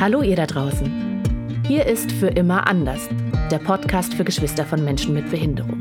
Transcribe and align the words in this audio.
Hallo 0.00 0.22
ihr 0.22 0.34
da 0.34 0.46
draußen. 0.46 1.22
Hier 1.68 1.84
ist 1.84 2.10
Für 2.10 2.28
immer 2.28 2.66
anders, 2.66 3.06
der 3.50 3.58
Podcast 3.58 4.14
für 4.14 4.24
Geschwister 4.24 4.64
von 4.64 4.82
Menschen 4.82 5.12
mit 5.12 5.30
Behinderung. 5.30 5.78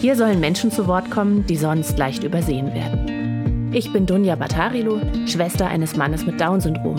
Hier 0.00 0.16
sollen 0.16 0.40
Menschen 0.40 0.72
zu 0.72 0.88
Wort 0.88 1.08
kommen, 1.08 1.46
die 1.46 1.54
sonst 1.54 1.96
leicht 1.96 2.24
übersehen 2.24 2.74
werden. 2.74 3.70
Ich 3.72 3.92
bin 3.92 4.04
Dunja 4.04 4.34
Batarilo, 4.34 5.00
Schwester 5.28 5.68
eines 5.68 5.94
Mannes 5.94 6.26
mit 6.26 6.40
Down-Syndrom. 6.40 6.98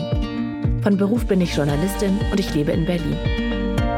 Von 0.84 0.96
Beruf 0.96 1.26
bin 1.26 1.42
ich 1.42 1.54
Journalistin 1.54 2.18
und 2.32 2.40
ich 2.40 2.56
lebe 2.56 2.72
in 2.72 2.86
Berlin. 2.86 3.18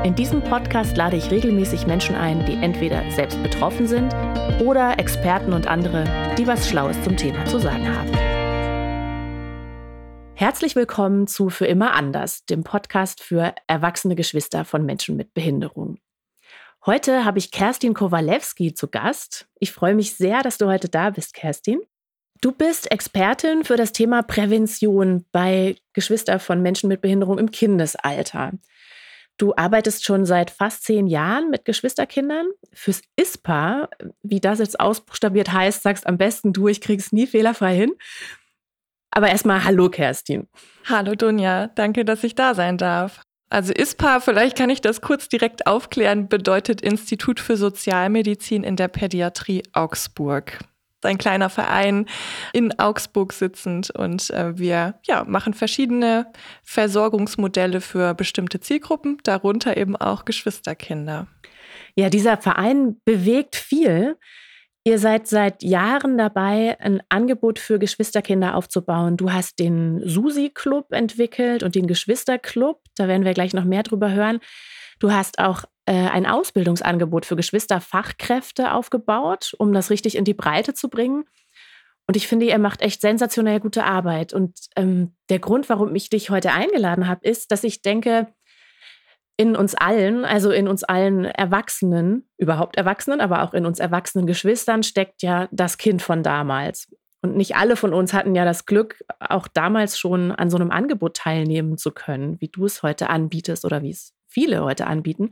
In 0.03 0.15
diesem 0.15 0.41
Podcast 0.41 0.97
lade 0.97 1.17
ich 1.17 1.29
regelmäßig 1.29 1.85
Menschen 1.85 2.15
ein, 2.15 2.43
die 2.47 2.55
entweder 2.55 3.03
selbst 3.11 3.41
betroffen 3.43 3.85
sind 3.85 4.11
oder 4.59 4.97
Experten 4.97 5.53
und 5.53 5.67
andere, 5.67 6.05
die 6.35 6.47
was 6.47 6.67
Schlaues 6.67 6.99
zum 7.03 7.15
Thema 7.15 7.45
zu 7.45 7.59
sagen 7.59 7.87
haben. 7.87 8.34
Herzlich 10.37 10.75
willkommen 10.75 11.27
zu 11.27 11.49
Für 11.49 11.65
immer 11.65 11.93
anders, 11.93 12.43
dem 12.45 12.65
Podcast 12.65 13.23
für 13.23 13.55
erwachsene 13.67 14.15
Geschwister 14.15 14.65
von 14.65 14.85
Menschen 14.85 15.15
mit 15.15 15.33
Behinderung. 15.33 15.97
Heute 16.85 17.23
habe 17.23 17.39
ich 17.39 17.51
Kerstin 17.51 17.93
Kowalewski 17.93 18.73
zu 18.73 18.89
Gast. 18.89 19.47
Ich 19.59 19.71
freue 19.71 19.95
mich 19.95 20.15
sehr, 20.15 20.43
dass 20.43 20.57
du 20.57 20.67
heute 20.67 20.89
da 20.89 21.11
bist, 21.11 21.33
Kerstin. 21.33 21.79
Du 22.41 22.51
bist 22.51 22.91
Expertin 22.91 23.63
für 23.63 23.77
das 23.77 23.93
Thema 23.93 24.23
Prävention 24.23 25.23
bei 25.31 25.77
Geschwister 25.93 26.37
von 26.39 26.61
Menschen 26.61 26.89
mit 26.89 26.99
Behinderung 26.99 27.39
im 27.39 27.49
Kindesalter. 27.49 28.51
Du 29.37 29.53
arbeitest 29.55 30.03
schon 30.03 30.25
seit 30.25 30.51
fast 30.51 30.83
zehn 30.83 31.07
Jahren 31.07 31.49
mit 31.49 31.63
Geschwisterkindern. 31.63 32.47
Fürs 32.73 33.01
ISPA, 33.15 33.87
wie 34.21 34.41
das 34.41 34.59
jetzt 34.59 34.81
ausbuchstabiert 34.81 35.53
heißt, 35.53 35.81
sagst 35.81 36.05
am 36.05 36.17
besten 36.17 36.51
du, 36.51 36.67
ich 36.67 36.81
krieg's 36.81 37.13
nie 37.13 37.25
fehlerfrei 37.25 37.73
hin. 37.73 37.93
Aber 39.15 39.29
erstmal 39.29 39.63
Hallo, 39.63 39.89
Kerstin. 39.89 40.47
Hallo, 40.89 41.15
Dunja. 41.15 41.67
Danke, 41.67 42.03
dass 42.03 42.25
ich 42.25 42.35
da 42.35 42.53
sein 42.53 42.77
darf. 42.77 43.21
Also 43.49 43.71
ISPA, 43.71 44.19
vielleicht 44.19 44.57
kann 44.57 44.69
ich 44.69 44.81
das 44.81 44.99
kurz 44.99 45.29
direkt 45.29 45.67
aufklären, 45.67 46.27
bedeutet 46.27 46.81
Institut 46.81 47.39
für 47.39 47.55
Sozialmedizin 47.55 48.65
in 48.65 48.75
der 48.75 48.89
Pädiatrie 48.89 49.63
Augsburg. 49.71 50.59
Ein 51.01 51.17
kleiner 51.17 51.49
Verein 51.49 52.07
in 52.51 52.77
Augsburg 52.77 53.31
sitzend 53.31 53.89
und 53.91 54.31
äh, 54.31 54.57
wir 54.57 54.95
ja, 55.05 55.23
machen 55.23 55.53
verschiedene 55.53 56.27
Versorgungsmodelle 56.63 57.79
für 57.79 58.15
bestimmte 58.15 58.59
Zielgruppen, 58.59 59.19
darunter 59.23 59.77
eben 59.77 59.95
auch 59.95 60.25
Geschwisterkinder. 60.25 61.27
Ja, 61.95 62.09
dieser 62.09 62.35
Verein 62.35 62.99
bewegt 63.05 63.55
viel. 63.55 64.17
Ihr 64.87 64.99
seid 64.99 65.25
seit 65.27 65.63
Jahren 65.63 66.15
dabei, 66.15 66.79
ein 66.79 67.01
Angebot 67.09 67.57
für 67.57 67.79
Geschwisterkinder 67.79 68.55
aufzubauen. 68.55 69.17
Du 69.17 69.33
hast 69.33 69.57
den 69.57 69.99
Susi-Club 70.07 70.91
entwickelt 70.91 71.63
und 71.63 71.73
den 71.73 71.87
Geschwisterclub. 71.87 72.83
Da 72.95 73.07
werden 73.07 73.25
wir 73.25 73.33
gleich 73.33 73.53
noch 73.55 73.63
mehr 73.63 73.81
drüber 73.81 74.11
hören. 74.11 74.39
Du 74.99 75.11
hast 75.11 75.39
auch 75.39 75.63
äh, 75.87 75.93
ein 75.93 76.27
Ausbildungsangebot 76.27 77.25
für 77.25 77.35
Geschwisterfachkräfte 77.35 78.73
aufgebaut, 78.73 79.55
um 79.57 79.73
das 79.73 79.89
richtig 79.89 80.15
in 80.15 80.23
die 80.23 80.35
Breite 80.35 80.75
zu 80.75 80.87
bringen. 80.87 81.25
Und 82.05 82.15
ich 82.15 82.27
finde, 82.27 82.45
ihr 82.45 82.59
macht 82.59 82.81
echt 82.81 83.01
sensationell 83.01 83.59
gute 83.59 83.85
Arbeit. 83.85 84.33
Und 84.33 84.55
ähm, 84.75 85.15
der 85.29 85.39
Grund, 85.39 85.67
warum 85.67 85.95
ich 85.95 86.11
dich 86.11 86.29
heute 86.29 86.51
eingeladen 86.51 87.07
habe, 87.07 87.27
ist, 87.27 87.51
dass 87.51 87.63
ich 87.63 87.81
denke, 87.81 88.27
in 89.37 89.55
uns 89.55 89.75
allen, 89.75 90.23
also 90.23 90.51
in 90.51 90.67
uns 90.67 90.83
allen 90.83 91.25
Erwachsenen, 91.25 92.29
überhaupt 92.37 92.77
Erwachsenen, 92.77 93.21
aber 93.21 93.43
auch 93.43 93.53
in 93.53 93.65
uns 93.65 93.79
erwachsenen 93.79 94.27
Geschwistern 94.27 94.83
steckt 94.83 95.21
ja 95.23 95.47
das 95.51 95.77
Kind 95.77 96.01
von 96.01 96.23
damals. 96.23 96.87
Und 97.21 97.35
nicht 97.35 97.55
alle 97.55 97.75
von 97.75 97.93
uns 97.93 98.13
hatten 98.13 98.35
ja 98.35 98.45
das 98.45 98.65
Glück, 98.65 99.03
auch 99.19 99.47
damals 99.47 99.97
schon 99.97 100.31
an 100.31 100.49
so 100.49 100.57
einem 100.57 100.71
Angebot 100.71 101.17
teilnehmen 101.17 101.77
zu 101.77 101.91
können, 101.91 102.39
wie 102.39 102.49
du 102.49 102.65
es 102.65 102.83
heute 102.83 103.09
anbietest 103.09 103.65
oder 103.65 103.81
wie 103.81 103.89
es 103.89 104.13
viele 104.27 104.63
heute 104.63 104.87
anbieten. 104.87 105.31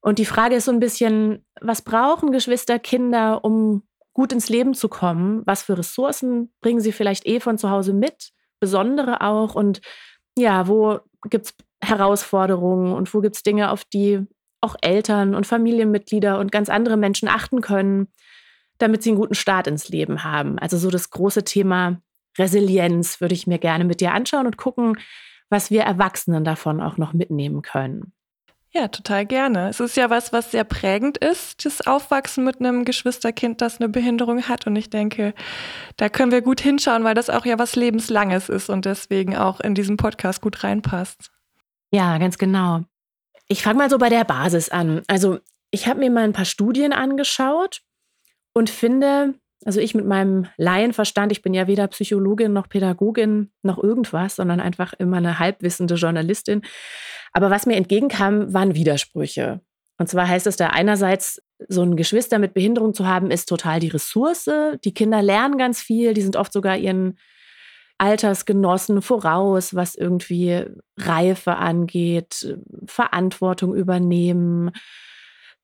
Und 0.00 0.18
die 0.18 0.26
Frage 0.26 0.56
ist 0.56 0.66
so 0.66 0.72
ein 0.72 0.80
bisschen, 0.80 1.44
was 1.60 1.82
brauchen 1.82 2.30
Geschwisterkinder, 2.30 3.44
um 3.44 3.82
gut 4.12 4.32
ins 4.32 4.48
Leben 4.48 4.74
zu 4.74 4.88
kommen? 4.88 5.42
Was 5.44 5.62
für 5.62 5.78
Ressourcen 5.78 6.52
bringen 6.60 6.80
sie 6.80 6.92
vielleicht 6.92 7.26
eh 7.26 7.40
von 7.40 7.58
zu 7.58 7.70
Hause 7.70 7.94
mit? 7.94 8.30
Besondere 8.60 9.22
auch. 9.22 9.54
Und 9.54 9.80
ja, 10.36 10.68
wo 10.68 11.00
gibt 11.30 11.46
es 11.46 11.54
Herausforderungen 11.82 12.92
und 12.92 13.12
wo 13.14 13.20
gibt 13.20 13.36
es 13.36 13.42
Dinge, 13.42 13.70
auf 13.70 13.84
die 13.84 14.26
auch 14.60 14.76
Eltern 14.80 15.34
und 15.34 15.46
Familienmitglieder 15.46 16.38
und 16.38 16.50
ganz 16.50 16.68
andere 16.68 16.96
Menschen 16.96 17.28
achten 17.28 17.60
können, 17.60 18.08
damit 18.78 19.02
sie 19.02 19.10
einen 19.10 19.18
guten 19.18 19.34
Start 19.34 19.66
ins 19.66 19.88
Leben 19.88 20.24
haben. 20.24 20.58
Also 20.58 20.78
so 20.78 20.90
das 20.90 21.10
große 21.10 21.44
Thema 21.44 22.00
Resilienz 22.38 23.20
würde 23.20 23.34
ich 23.34 23.46
mir 23.46 23.58
gerne 23.58 23.84
mit 23.84 24.00
dir 24.00 24.12
anschauen 24.12 24.46
und 24.46 24.56
gucken, 24.56 24.96
was 25.50 25.70
wir 25.70 25.82
Erwachsenen 25.82 26.44
davon 26.44 26.80
auch 26.80 26.96
noch 26.96 27.12
mitnehmen 27.12 27.62
können. 27.62 28.12
Ja, 28.70 28.88
total 28.88 29.24
gerne. 29.24 29.70
Es 29.70 29.80
ist 29.80 29.96
ja 29.96 30.10
was, 30.10 30.32
was 30.32 30.50
sehr 30.50 30.64
prägend 30.64 31.16
ist, 31.16 31.64
das 31.64 31.86
Aufwachsen 31.86 32.44
mit 32.44 32.60
einem 32.60 32.84
Geschwisterkind, 32.84 33.62
das 33.62 33.80
eine 33.80 33.88
Behinderung 33.88 34.42
hat. 34.42 34.66
Und 34.66 34.76
ich 34.76 34.90
denke, 34.90 35.32
da 35.96 36.10
können 36.10 36.32
wir 36.32 36.42
gut 36.42 36.60
hinschauen, 36.60 37.02
weil 37.02 37.14
das 37.14 37.30
auch 37.30 37.46
ja 37.46 37.58
was 37.58 37.76
Lebenslanges 37.76 38.50
ist 38.50 38.68
und 38.68 38.84
deswegen 38.84 39.36
auch 39.36 39.60
in 39.60 39.74
diesen 39.74 39.96
Podcast 39.96 40.42
gut 40.42 40.62
reinpasst. 40.64 41.30
Ja, 41.90 42.18
ganz 42.18 42.38
genau. 42.38 42.84
Ich 43.48 43.62
fange 43.62 43.78
mal 43.78 43.90
so 43.90 43.98
bei 43.98 44.08
der 44.08 44.24
Basis 44.24 44.68
an. 44.68 45.02
Also 45.08 45.38
ich 45.70 45.86
habe 45.86 46.00
mir 46.00 46.10
mal 46.10 46.24
ein 46.24 46.32
paar 46.32 46.44
Studien 46.44 46.92
angeschaut 46.92 47.80
und 48.52 48.70
finde, 48.70 49.34
also 49.64 49.80
ich 49.80 49.94
mit 49.94 50.06
meinem 50.06 50.46
Laienverstand, 50.56 51.32
ich 51.32 51.42
bin 51.42 51.54
ja 51.54 51.66
weder 51.66 51.86
Psychologin 51.88 52.52
noch 52.52 52.68
Pädagogin 52.68 53.50
noch 53.62 53.82
irgendwas, 53.82 54.36
sondern 54.36 54.60
einfach 54.60 54.92
immer 54.94 55.16
eine 55.16 55.38
halbwissende 55.38 55.94
Journalistin. 55.94 56.62
Aber 57.32 57.50
was 57.50 57.66
mir 57.66 57.76
entgegenkam, 57.76 58.52
waren 58.52 58.74
Widersprüche. 58.74 59.60
Und 59.98 60.08
zwar 60.08 60.28
heißt 60.28 60.46
es 60.46 60.56
da 60.56 60.68
einerseits, 60.68 61.42
so 61.68 61.82
ein 61.82 61.96
Geschwister 61.96 62.38
mit 62.38 62.54
Behinderung 62.54 62.94
zu 62.94 63.06
haben, 63.06 63.32
ist 63.32 63.48
total 63.48 63.80
die 63.80 63.88
Ressource. 63.88 64.48
Die 64.84 64.94
Kinder 64.94 65.22
lernen 65.22 65.58
ganz 65.58 65.80
viel, 65.80 66.14
die 66.14 66.22
sind 66.22 66.36
oft 66.36 66.52
sogar 66.52 66.76
ihren 66.76 67.18
Altersgenossen 67.98 69.02
voraus, 69.02 69.74
was 69.74 69.94
irgendwie 69.94 70.64
Reife 70.96 71.56
angeht, 71.56 72.56
Verantwortung 72.86 73.74
übernehmen, 73.74 74.70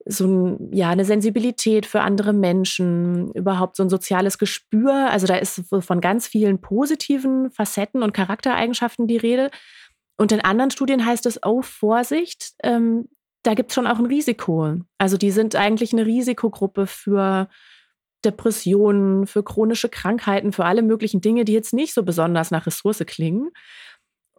so 0.07 0.27
ein, 0.27 0.73
ja, 0.73 0.91
eine 0.91 1.05
Sensibilität 1.05 1.87
für 1.87 2.03
andere 2.03 2.33
Menschen, 2.33 3.33
überhaupt 3.33 3.77
so 3.77 3.83
ein 3.83 3.89
soziales 3.89 4.39
Gespür. 4.39 5.11
Also 5.11 5.27
da 5.27 5.37
ist 5.37 5.63
von 5.81 6.01
ganz 6.01 6.27
vielen 6.27 6.61
positiven 6.61 7.51
Facetten 7.51 8.03
und 8.03 8.13
Charaktereigenschaften 8.13 9.07
die 9.07 9.17
Rede. 9.17 9.51
Und 10.17 10.31
in 10.33 10.41
anderen 10.41 10.71
Studien 10.71 11.07
heißt 11.07 11.27
es, 11.27 11.41
oh, 11.43 11.63
Vorsicht, 11.63 12.53
ähm, 12.63 13.09
da 13.43 13.55
gibt 13.55 13.71
es 13.71 13.75
schon 13.75 13.87
auch 13.87 13.99
ein 13.99 14.07
Risiko. 14.07 14.77
Also 14.99 15.17
die 15.17 15.31
sind 15.31 15.57
eigentlich 15.57 15.93
eine 15.93 16.07
Risikogruppe 16.07 16.87
für 16.87 17.49
Depressionen, 18.25 19.27
für 19.27 19.43
chronische 19.43 19.89
Krankheiten, 19.89 20.53
für 20.53 20.65
alle 20.65 20.83
möglichen 20.83 21.21
Dinge, 21.21 21.45
die 21.45 21.53
jetzt 21.53 21.73
nicht 21.73 21.95
so 21.95 22.03
besonders 22.03 22.51
nach 22.51 22.67
Ressource 22.67 23.03
klingen. 23.07 23.51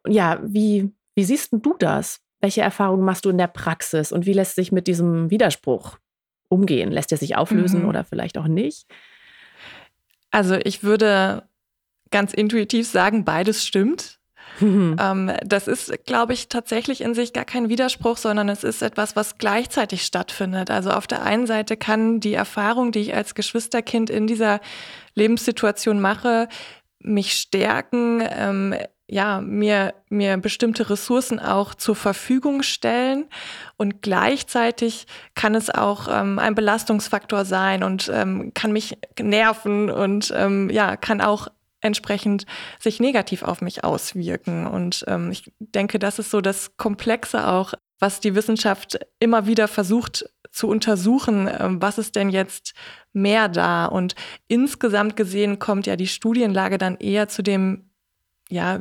Ja, 0.07 0.39
wie, 0.43 0.93
wie 1.15 1.23
siehst 1.23 1.49
du 1.51 1.75
das? 1.77 2.21
Welche 2.41 2.61
Erfahrungen 2.61 3.05
machst 3.05 3.25
du 3.25 3.29
in 3.29 3.37
der 3.37 3.47
Praxis 3.47 4.11
und 4.11 4.25
wie 4.25 4.33
lässt 4.33 4.55
sich 4.55 4.71
mit 4.71 4.87
diesem 4.87 5.31
Widerspruch 5.31 5.97
umgehen? 6.49 6.91
Lässt 6.91 7.11
er 7.11 7.17
sich 7.17 7.35
auflösen 7.35 7.83
mhm. 7.83 7.89
oder 7.89 8.03
vielleicht 8.03 8.37
auch 8.37 8.47
nicht? 8.47 8.85
Also 10.31 10.55
ich 10.55 10.83
würde 10.83 11.47
ganz 12.11 12.33
intuitiv 12.33 12.87
sagen, 12.87 13.25
beides 13.25 13.65
stimmt. 13.65 14.19
Mhm. 14.59 14.95
Ähm, 14.99 15.31
das 15.45 15.67
ist, 15.67 16.05
glaube 16.05 16.33
ich, 16.33 16.47
tatsächlich 16.47 17.01
in 17.01 17.13
sich 17.13 17.33
gar 17.33 17.45
kein 17.45 17.69
Widerspruch, 17.69 18.17
sondern 18.17 18.49
es 18.49 18.63
ist 18.63 18.81
etwas, 18.81 19.15
was 19.15 19.37
gleichzeitig 19.37 20.03
stattfindet. 20.03 20.71
Also 20.71 20.91
auf 20.91 21.07
der 21.07 21.23
einen 21.23 21.47
Seite 21.47 21.77
kann 21.77 22.19
die 22.19 22.33
Erfahrung, 22.33 22.91
die 22.91 22.99
ich 22.99 23.15
als 23.15 23.35
Geschwisterkind 23.35 24.09
in 24.09 24.27
dieser 24.27 24.59
Lebenssituation 25.13 25.99
mache, 25.99 26.47
mich 26.99 27.33
stärken, 27.33 28.23
ähm, 28.27 28.75
ja, 29.07 29.39
mir, 29.39 29.93
mir 30.09 30.37
bestimmte 30.37 30.89
Ressourcen 30.89 31.39
auch 31.39 31.75
zur 31.75 31.95
Verfügung 31.95 32.63
stellen. 32.63 33.25
Und 33.77 34.01
gleichzeitig 34.01 35.05
kann 35.35 35.53
es 35.53 35.69
auch 35.69 36.07
ähm, 36.09 36.39
ein 36.39 36.55
Belastungsfaktor 36.55 37.45
sein 37.45 37.83
und 37.83 38.11
ähm, 38.11 38.51
kann 38.55 38.71
mich 38.71 38.97
nerven 39.19 39.91
und 39.91 40.33
ähm, 40.35 40.71
ja, 40.71 40.97
kann 40.97 41.21
auch 41.21 41.49
entsprechend 41.85 42.45
sich 42.79 42.99
negativ 42.99 43.43
auf 43.43 43.61
mich 43.61 43.83
auswirken. 43.83 44.67
Und 44.67 45.05
ähm, 45.07 45.31
ich 45.31 45.51
denke, 45.59 45.99
das 45.99 46.19
ist 46.19 46.31
so 46.31 46.41
das 46.41 46.75
Komplexe 46.77 47.47
auch, 47.47 47.73
was 47.99 48.19
die 48.19 48.35
Wissenschaft 48.35 48.99
immer 49.19 49.47
wieder 49.47 49.67
versucht 49.67 50.29
zu 50.51 50.67
untersuchen, 50.67 51.49
ähm, 51.59 51.81
was 51.81 51.97
ist 51.97 52.15
denn 52.15 52.29
jetzt 52.29 52.73
mehr 53.13 53.47
da? 53.47 53.85
Und 53.85 54.15
insgesamt 54.47 55.15
gesehen 55.15 55.59
kommt 55.59 55.85
ja 55.85 55.95
die 55.95 56.07
Studienlage 56.07 56.77
dann 56.77 56.97
eher 56.97 57.27
zu 57.27 57.41
dem 57.41 57.89
ja, 58.49 58.79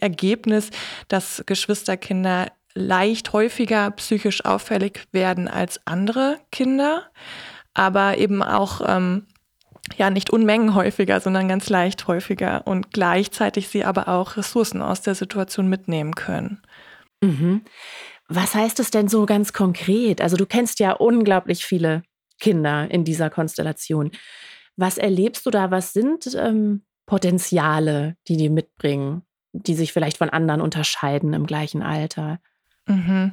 Ergebnis, 0.00 0.70
dass 1.08 1.42
Geschwisterkinder 1.46 2.52
leicht 2.74 3.32
häufiger 3.32 3.90
psychisch 3.92 4.44
auffällig 4.44 5.06
werden 5.12 5.48
als 5.48 5.80
andere 5.86 6.38
Kinder, 6.50 7.10
aber 7.72 8.18
eben 8.18 8.42
auch 8.42 8.80
ähm, 8.86 9.26
ja 9.96 10.10
nicht 10.10 10.30
Unmengen 10.30 10.74
häufiger, 10.74 11.20
sondern 11.20 11.48
ganz 11.48 11.68
leicht 11.68 12.06
häufiger 12.06 12.66
und 12.66 12.92
gleichzeitig 12.92 13.68
sie 13.68 13.84
aber 13.84 14.08
auch 14.08 14.36
Ressourcen 14.36 14.82
aus 14.82 15.02
der 15.02 15.14
Situation 15.14 15.68
mitnehmen 15.68 16.14
können. 16.14 16.62
Mhm. 17.20 17.62
Was 18.28 18.54
heißt 18.54 18.80
es 18.80 18.90
denn 18.90 19.08
so 19.08 19.26
ganz 19.26 19.52
konkret? 19.52 20.20
Also 20.20 20.36
du 20.36 20.46
kennst 20.46 20.80
ja 20.80 20.92
unglaublich 20.92 21.64
viele 21.64 22.02
Kinder 22.40 22.90
in 22.90 23.04
dieser 23.04 23.30
Konstellation. 23.30 24.10
Was 24.76 24.98
erlebst 24.98 25.46
du 25.46 25.50
da? 25.50 25.70
Was 25.70 25.92
sind 25.92 26.34
ähm, 26.34 26.82
Potenziale, 27.06 28.16
die 28.26 28.36
die 28.36 28.48
mitbringen, 28.48 29.22
die 29.52 29.74
sich 29.74 29.92
vielleicht 29.92 30.16
von 30.16 30.30
anderen 30.30 30.60
unterscheiden 30.60 31.32
im 31.34 31.46
gleichen 31.46 31.82
Alter? 31.82 32.40
Mhm. 32.86 33.32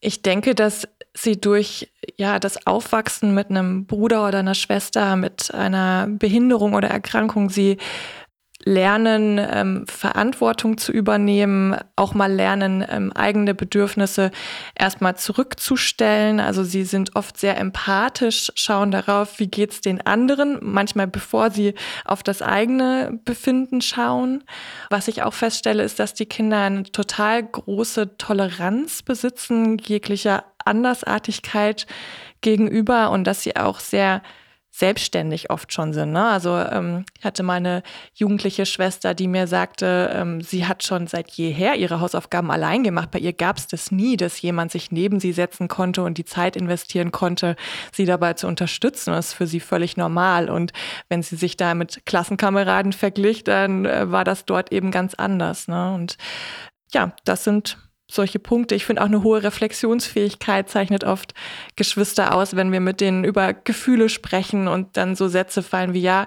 Ich 0.00 0.22
denke, 0.22 0.54
dass 0.54 0.88
sie 1.14 1.40
durch 1.40 1.92
ja 2.16 2.38
das 2.38 2.66
Aufwachsen 2.66 3.34
mit 3.34 3.50
einem 3.50 3.86
Bruder 3.86 4.26
oder 4.26 4.38
einer 4.38 4.54
Schwester 4.54 5.16
mit 5.16 5.52
einer 5.52 6.06
Behinderung 6.08 6.74
oder 6.74 6.88
Erkrankung 6.88 7.50
sie 7.50 7.78
lernen, 8.64 9.38
ähm, 9.38 9.86
Verantwortung 9.86 10.78
zu 10.78 10.90
übernehmen, 10.92 11.76
auch 11.96 12.14
mal 12.14 12.32
lernen, 12.32 12.84
ähm, 12.88 13.12
eigene 13.12 13.54
Bedürfnisse 13.54 14.30
erstmal 14.74 15.16
zurückzustellen. 15.16 16.40
Also 16.40 16.64
sie 16.64 16.84
sind 16.84 17.14
oft 17.14 17.38
sehr 17.38 17.56
empathisch, 17.58 18.50
schauen 18.56 18.90
darauf, 18.90 19.38
wie 19.38 19.46
geht's 19.46 19.80
den 19.80 20.04
anderen, 20.04 20.58
manchmal 20.60 21.06
bevor 21.06 21.50
sie 21.50 21.74
auf 22.04 22.22
das 22.22 22.42
eigene 22.42 23.20
Befinden 23.24 23.80
schauen. 23.80 24.42
Was 24.90 25.08
ich 25.08 25.22
auch 25.22 25.34
feststelle, 25.34 25.82
ist, 25.82 26.00
dass 26.00 26.14
die 26.14 26.26
Kinder 26.26 26.62
eine 26.62 26.82
total 26.82 27.44
große 27.44 28.18
Toleranz 28.18 29.02
besitzen, 29.02 29.78
jeglicher 29.78 30.44
Andersartigkeit 30.64 31.86
gegenüber 32.40 33.10
und 33.10 33.24
dass 33.24 33.42
sie 33.42 33.56
auch 33.56 33.80
sehr 33.80 34.22
selbstständig 34.78 35.50
oft 35.50 35.72
schon 35.72 35.92
sind. 35.92 36.12
Ne? 36.12 36.24
Also 36.24 36.56
ähm, 36.56 37.04
ich 37.18 37.24
hatte 37.24 37.42
meine 37.42 37.82
jugendliche 38.14 38.64
Schwester, 38.64 39.12
die 39.12 39.26
mir 39.26 39.48
sagte, 39.48 40.10
ähm, 40.14 40.40
sie 40.40 40.66
hat 40.66 40.84
schon 40.84 41.08
seit 41.08 41.32
jeher 41.32 41.74
ihre 41.74 42.00
Hausaufgaben 42.00 42.52
allein 42.52 42.84
gemacht. 42.84 43.10
Bei 43.10 43.18
ihr 43.18 43.32
gab 43.32 43.58
es 43.58 43.66
das 43.66 43.90
nie, 43.90 44.16
dass 44.16 44.40
jemand 44.40 44.70
sich 44.70 44.92
neben 44.92 45.18
sie 45.18 45.32
setzen 45.32 45.66
konnte 45.66 46.04
und 46.04 46.16
die 46.16 46.24
Zeit 46.24 46.54
investieren 46.54 47.10
konnte, 47.10 47.56
sie 47.92 48.04
dabei 48.04 48.34
zu 48.34 48.46
unterstützen. 48.46 49.12
Das 49.12 49.28
ist 49.28 49.34
für 49.34 49.48
sie 49.48 49.58
völlig 49.58 49.96
normal. 49.96 50.48
Und 50.48 50.72
wenn 51.08 51.24
sie 51.24 51.34
sich 51.34 51.56
da 51.56 51.74
mit 51.74 52.06
Klassenkameraden 52.06 52.92
verglich, 52.92 53.42
dann 53.42 53.84
äh, 53.84 54.12
war 54.12 54.22
das 54.22 54.44
dort 54.44 54.70
eben 54.70 54.92
ganz 54.92 55.14
anders. 55.14 55.66
Ne? 55.66 55.92
Und 55.92 56.18
ja, 56.94 57.16
das 57.24 57.42
sind 57.42 57.78
solche 58.10 58.38
Punkte. 58.38 58.74
Ich 58.74 58.86
finde 58.86 59.02
auch 59.02 59.06
eine 59.06 59.22
hohe 59.22 59.42
Reflexionsfähigkeit 59.42 60.68
zeichnet 60.68 61.04
oft 61.04 61.34
Geschwister 61.76 62.34
aus, 62.34 62.56
wenn 62.56 62.72
wir 62.72 62.80
mit 62.80 63.00
denen 63.00 63.24
über 63.24 63.52
Gefühle 63.52 64.08
sprechen 64.08 64.66
und 64.66 64.96
dann 64.96 65.14
so 65.14 65.28
Sätze 65.28 65.62
fallen 65.62 65.92
wie 65.92 66.00
ja, 66.00 66.26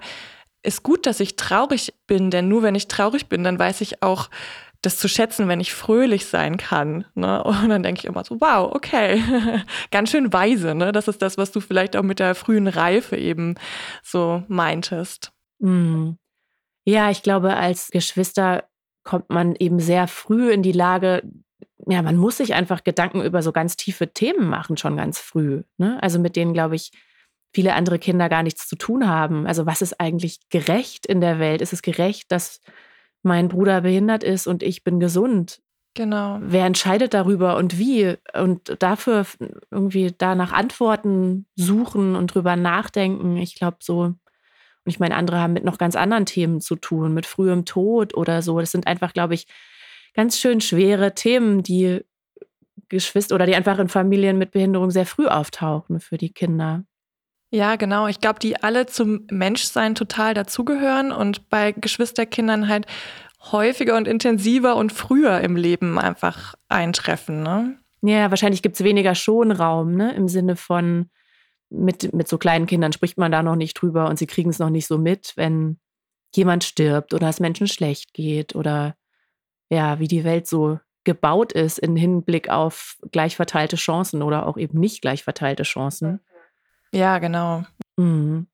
ist 0.64 0.84
gut, 0.84 1.08
dass 1.08 1.20
ich 1.20 1.36
traurig 1.38 1.94
bin, 2.06 2.30
denn 2.30 2.48
nur 2.48 2.62
wenn 2.62 2.76
ich 2.76 2.88
traurig 2.88 3.28
bin, 3.28 3.44
dann 3.44 3.58
weiß 3.58 3.82
ich 3.82 4.04
auch, 4.04 4.30
das 4.82 4.98
zu 4.98 5.08
schätzen, 5.08 5.48
wenn 5.48 5.60
ich 5.60 5.74
fröhlich 5.74 6.26
sein 6.26 6.58
kann. 6.58 7.06
Ne? 7.14 7.44
Und 7.44 7.70
dann 7.70 7.84
denke 7.84 8.00
ich 8.00 8.06
immer 8.06 8.24
so, 8.24 8.42
wow, 8.42 8.74
okay, 8.74 9.22
ganz 9.92 10.10
schön 10.10 10.34
weise. 10.34 10.74
Ne? 10.76 10.92
Das 10.92 11.08
ist 11.08 11.22
das, 11.22 11.38
was 11.38 11.52
du 11.52 11.62
vielleicht 11.62 11.96
auch 11.96 12.04
mit 12.04 12.20
der 12.20 12.36
frühen 12.36 12.68
Reife 12.68 13.16
eben 13.16 13.56
so 14.04 14.44
meintest. 14.48 15.32
Mm. 15.60 16.12
Ja, 16.84 17.12
ich 17.12 17.22
glaube, 17.22 17.56
als 17.56 17.90
Geschwister 17.92 18.64
kommt 19.04 19.30
man 19.30 19.56
eben 19.56 19.80
sehr 19.80 20.08
früh 20.08 20.52
in 20.52 20.64
die 20.64 20.72
Lage, 20.72 21.22
ja, 21.88 22.02
man 22.02 22.16
muss 22.16 22.38
sich 22.38 22.54
einfach 22.54 22.84
Gedanken 22.84 23.22
über 23.22 23.42
so 23.42 23.52
ganz 23.52 23.76
tiefe 23.76 24.14
Themen 24.14 24.48
machen, 24.48 24.78
schon 24.78 24.98
ganz 24.98 25.20
früh. 25.20 25.64
Ne? 25.78 26.02
Also 26.02 26.20
mit 26.20 26.36
denen, 26.36 26.54
glaube 26.54 26.76
ich, 26.76 26.92
viele 27.54 27.74
andere 27.74 28.00
Kinder 28.00 28.30
gar 28.30 28.44
nichts 28.44 28.68
zu 28.68 28.76
tun 28.76 29.08
haben. 29.08 29.46
Also 29.48 29.66
was 29.66 29.82
ist 29.82 30.00
eigentlich 30.00 30.40
gerecht 30.50 31.06
in 31.06 31.22
der 31.22 31.40
Welt? 31.40 31.62
Ist 31.62 31.74
es 31.74 31.82
gerecht, 31.82 32.32
dass 32.32 32.62
mein 33.24 33.50
Bruder 33.50 33.82
behindert 33.82 34.24
ist 34.24 34.48
und 34.48 34.64
ich 34.64 34.84
bin 34.84 35.00
gesund? 35.00 35.62
Genau. 35.94 36.40
Wer 36.42 36.66
entscheidet 36.66 37.14
darüber 37.14 37.58
und 37.58 37.78
wie? 37.78 38.16
Und 38.34 38.78
dafür 38.80 39.26
irgendwie 39.70 40.14
danach 40.18 40.54
Antworten 40.54 41.46
suchen 41.56 42.16
und 42.16 42.34
drüber 42.34 42.56
nachdenken. 42.56 43.36
Ich 43.38 43.56
glaube 43.56 43.78
so, 43.82 44.14
und 44.84 44.92
ich 44.92 45.00
meine, 45.00 45.16
andere 45.16 45.40
haben 45.40 45.54
mit 45.54 45.64
noch 45.64 45.78
ganz 45.78 45.96
anderen 45.96 46.26
Themen 46.26 46.62
zu 46.62 46.76
tun, 46.76 47.14
mit 47.14 47.26
frühem 47.26 47.66
Tod 47.66 48.16
oder 48.16 48.42
so. 48.42 48.60
Das 48.60 48.72
sind 48.72 48.88
einfach, 48.88 49.14
glaube 49.14 49.34
ich, 49.36 49.48
ganz 50.14 50.40
schön 50.40 50.62
schwere 50.62 51.16
Themen, 51.16 51.64
die 51.64 52.04
Geschwister 52.90 53.36
oder 53.36 53.46
die 53.46 53.56
einfach 53.56 53.80
in 53.80 53.88
Familien 53.88 54.38
mit 54.38 54.52
Behinderung 54.52 54.92
sehr 54.92 55.06
früh 55.06 55.28
auftauchen 55.28 56.00
für 56.00 56.18
die 56.18 56.34
Kinder. 56.34 56.84
Ja, 57.50 57.76
genau. 57.76 58.08
Ich 58.08 58.20
glaube, 58.20 58.40
die 58.40 58.62
alle 58.62 58.86
zum 58.86 59.28
Menschsein 59.30 59.96
total 59.96 60.34
dazugehören 60.34 61.12
und 61.12 61.50
bei 61.50 61.74
Geschwisterkindern 61.74 62.68
halt 62.68 62.86
häufiger 63.52 63.98
und 63.98 64.08
intensiver 64.08 64.76
und 64.76 64.94
früher 64.94 65.42
im 65.42 65.56
Leben 65.56 66.00
einfach 66.00 66.56
eintreffen. 66.70 67.44
Ne? 67.44 67.78
Ja, 68.02 68.30
wahrscheinlich 68.30 68.62
gibt 68.62 68.76
es 68.76 68.84
weniger 68.84 69.16
Schonraum, 69.16 69.96
ne? 69.96 70.14
Im 70.14 70.28
Sinne 70.28 70.56
von, 70.56 71.10
mit, 71.70 72.14
mit 72.14 72.28
so 72.28 72.38
kleinen 72.38 72.68
Kindern 72.68 72.94
spricht 72.94 73.18
man 73.18 73.32
da 73.32 73.44
noch 73.44 73.56
nicht 73.56 73.74
drüber 73.74 74.10
und 74.10 74.18
sie 74.18 74.28
kriegen 74.28 74.50
es 74.50 74.60
noch 74.60 74.70
nicht 74.70 74.88
so 74.88 74.98
mit, 74.98 75.34
wenn 75.36 75.80
jemand 76.36 76.64
stirbt 76.64 77.14
oder 77.14 77.30
es 77.30 77.40
Menschen 77.40 77.68
schlecht 77.68 78.14
geht 78.14 78.56
oder 78.56 78.96
ja, 79.72 80.00
wie 80.00 80.08
die 80.08 80.24
Welt 80.24 80.48
so 80.48 80.80
gebaut 81.04 81.54
ist 81.54 81.80
im 81.80 81.96
Hinblick 81.96 82.50
auf 82.50 82.98
gleich 83.12 83.36
verteilte 83.36 83.78
Chancen 83.78 84.22
oder 84.22 84.46
auch 84.46 84.58
eben 84.58 84.80
nicht 84.80 85.02
gleich 85.02 85.24
verteilte 85.24 85.64
Chancen. 85.64 86.20
Ja, 86.94 87.18
genau. 87.18 87.64
Mhm. 87.98 88.48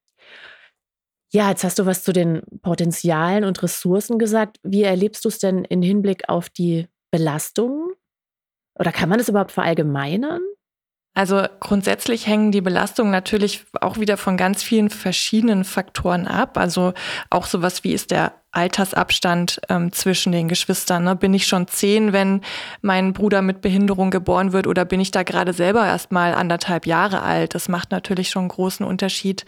Ja, 1.33 1.49
jetzt 1.49 1.63
hast 1.65 1.77
du 1.79 1.85
was 1.85 2.03
zu 2.03 2.13
den 2.13 2.41
Potenzialen 2.61 3.43
und 3.43 3.61
Ressourcen 3.61 4.17
gesagt. 4.17 4.59
Wie 4.63 4.83
erlebst 4.83 5.25
du 5.25 5.29
es 5.29 5.39
denn 5.39 5.65
im 5.65 5.81
Hinblick 5.81 6.29
auf 6.29 6.49
die 6.49 6.87
Belastungen? 7.11 7.91
Oder 8.79 8.91
kann 8.91 9.09
man 9.09 9.17
das 9.17 9.27
überhaupt 9.27 9.51
verallgemeinern? 9.51 10.41
Also 11.17 11.47
grundsätzlich 11.59 12.27
hängen 12.27 12.51
die 12.51 12.61
Belastungen 12.61 13.11
natürlich 13.11 13.65
auch 13.81 13.97
wieder 13.97 14.17
von 14.17 14.37
ganz 14.37 14.61
vielen 14.61 14.91
verschiedenen 14.91 15.63
Faktoren 15.63 16.27
ab. 16.27 16.59
Also 16.59 16.93
auch 17.31 17.47
sowas 17.47 17.83
wie 17.83 17.93
ist 17.93 18.11
der 18.11 18.33
Altersabstand 18.51 19.59
ähm, 19.67 19.91
zwischen 19.91 20.31
den 20.31 20.47
Geschwistern. 20.47 21.05
Ne? 21.05 21.15
Bin 21.15 21.33
ich 21.33 21.47
schon 21.47 21.67
zehn, 21.67 22.13
wenn 22.13 22.41
mein 22.83 23.13
Bruder 23.13 23.41
mit 23.41 23.61
Behinderung 23.61 24.11
geboren 24.11 24.53
wird 24.53 24.67
oder 24.67 24.85
bin 24.85 24.99
ich 24.99 25.09
da 25.09 25.23
gerade 25.23 25.53
selber 25.53 25.87
erst 25.87 26.11
mal 26.11 26.35
anderthalb 26.35 26.85
Jahre 26.85 27.23
alt? 27.23 27.55
Das 27.55 27.67
macht 27.67 27.89
natürlich 27.89 28.29
schon 28.29 28.41
einen 28.41 28.49
großen 28.49 28.85
Unterschied. 28.85 29.43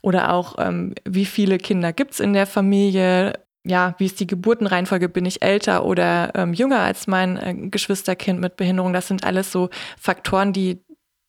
Oder 0.00 0.32
auch, 0.32 0.56
ähm, 0.58 0.92
wie 1.04 1.24
viele 1.24 1.58
Kinder 1.58 1.92
gibt's 1.92 2.18
in 2.18 2.32
der 2.32 2.48
Familie? 2.48 3.34
ja, 3.64 3.94
wie 3.98 4.06
ist 4.06 4.18
die 4.18 4.26
Geburtenreihenfolge? 4.26 5.08
Bin 5.08 5.24
ich 5.24 5.40
älter 5.40 5.84
oder 5.84 6.32
ähm, 6.34 6.52
jünger 6.52 6.80
als 6.80 7.06
mein 7.06 7.36
äh, 7.36 7.54
Geschwisterkind 7.54 8.40
mit 8.40 8.56
Behinderung? 8.56 8.92
Das 8.92 9.06
sind 9.06 9.22
alles 9.22 9.52
so 9.52 9.70
Faktoren, 9.96 10.52
die 10.52 10.82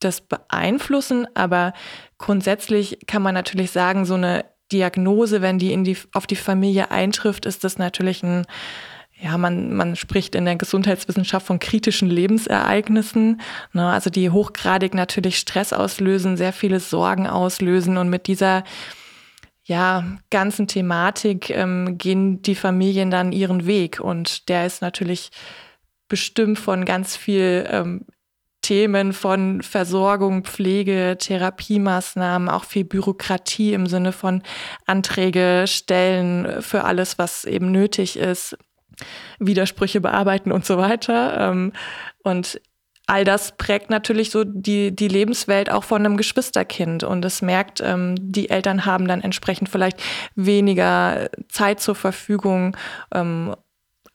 das 0.03 0.21
beeinflussen, 0.21 1.27
aber 1.35 1.73
grundsätzlich 2.17 2.99
kann 3.07 3.21
man 3.21 3.33
natürlich 3.33 3.71
sagen, 3.71 4.05
so 4.05 4.15
eine 4.15 4.45
Diagnose, 4.71 5.41
wenn 5.41 5.59
die, 5.59 5.81
die 5.83 5.97
auf 6.13 6.27
die 6.27 6.35
Familie 6.35 6.91
eintrifft, 6.91 7.45
ist 7.45 7.63
das 7.63 7.77
natürlich 7.77 8.23
ein, 8.23 8.45
ja, 9.21 9.37
man, 9.37 9.73
man 9.73 9.95
spricht 9.95 10.35
in 10.35 10.45
der 10.45 10.55
Gesundheitswissenschaft 10.55 11.45
von 11.45 11.59
kritischen 11.59 12.09
Lebensereignissen, 12.09 13.41
ne, 13.71 13.89
also 13.89 14.09
die 14.09 14.29
hochgradig 14.29 14.93
natürlich 14.93 15.37
Stress 15.37 15.71
auslösen, 15.71 16.37
sehr 16.37 16.53
viele 16.53 16.79
Sorgen 16.79 17.27
auslösen 17.27 17.97
und 17.97 18.09
mit 18.09 18.27
dieser 18.27 18.63
ja, 19.65 20.03
ganzen 20.29 20.67
Thematik 20.67 21.49
ähm, 21.49 21.97
gehen 21.97 22.41
die 22.41 22.55
Familien 22.55 23.11
dann 23.11 23.31
ihren 23.31 23.65
Weg 23.65 24.01
und 24.01 24.49
der 24.49 24.65
ist 24.65 24.81
natürlich 24.81 25.31
bestimmt 26.09 26.59
von 26.59 26.83
ganz 26.83 27.15
viel 27.15 27.65
ähm, 27.69 28.05
Themen 28.63 29.13
von 29.13 29.61
Versorgung, 29.61 30.43
Pflege, 30.43 31.17
Therapiemaßnahmen, 31.19 32.49
auch 32.49 32.63
viel 32.63 32.85
Bürokratie 32.85 33.73
im 33.73 33.85
Sinne 33.85 34.11
von 34.11 34.41
Anträge 34.87 35.65
stellen 35.67 36.63
für 36.63 36.83
alles, 36.85 37.19
was 37.19 37.45
eben 37.45 37.71
nötig 37.71 38.17
ist, 38.17 38.57
Widersprüche 39.37 40.01
bearbeiten 40.01 40.51
und 40.51 40.65
so 40.65 40.77
weiter. 40.77 41.51
Ähm, 41.51 41.73
und 42.23 42.59
all 43.05 43.25
das 43.25 43.57
prägt 43.57 43.89
natürlich 43.89 44.31
so 44.31 44.43
die, 44.45 44.95
die 44.95 45.07
Lebenswelt 45.07 45.69
auch 45.69 45.83
von 45.83 46.05
einem 46.05 46.17
Geschwisterkind. 46.17 47.03
Und 47.03 47.25
es 47.25 47.41
merkt, 47.41 47.81
ähm, 47.81 48.15
die 48.17 48.49
Eltern 48.49 48.85
haben 48.85 49.07
dann 49.07 49.21
entsprechend 49.21 49.69
vielleicht 49.69 50.01
weniger 50.35 51.29
Zeit 51.49 51.81
zur 51.81 51.95
Verfügung, 51.95 52.77
ähm, 53.13 53.53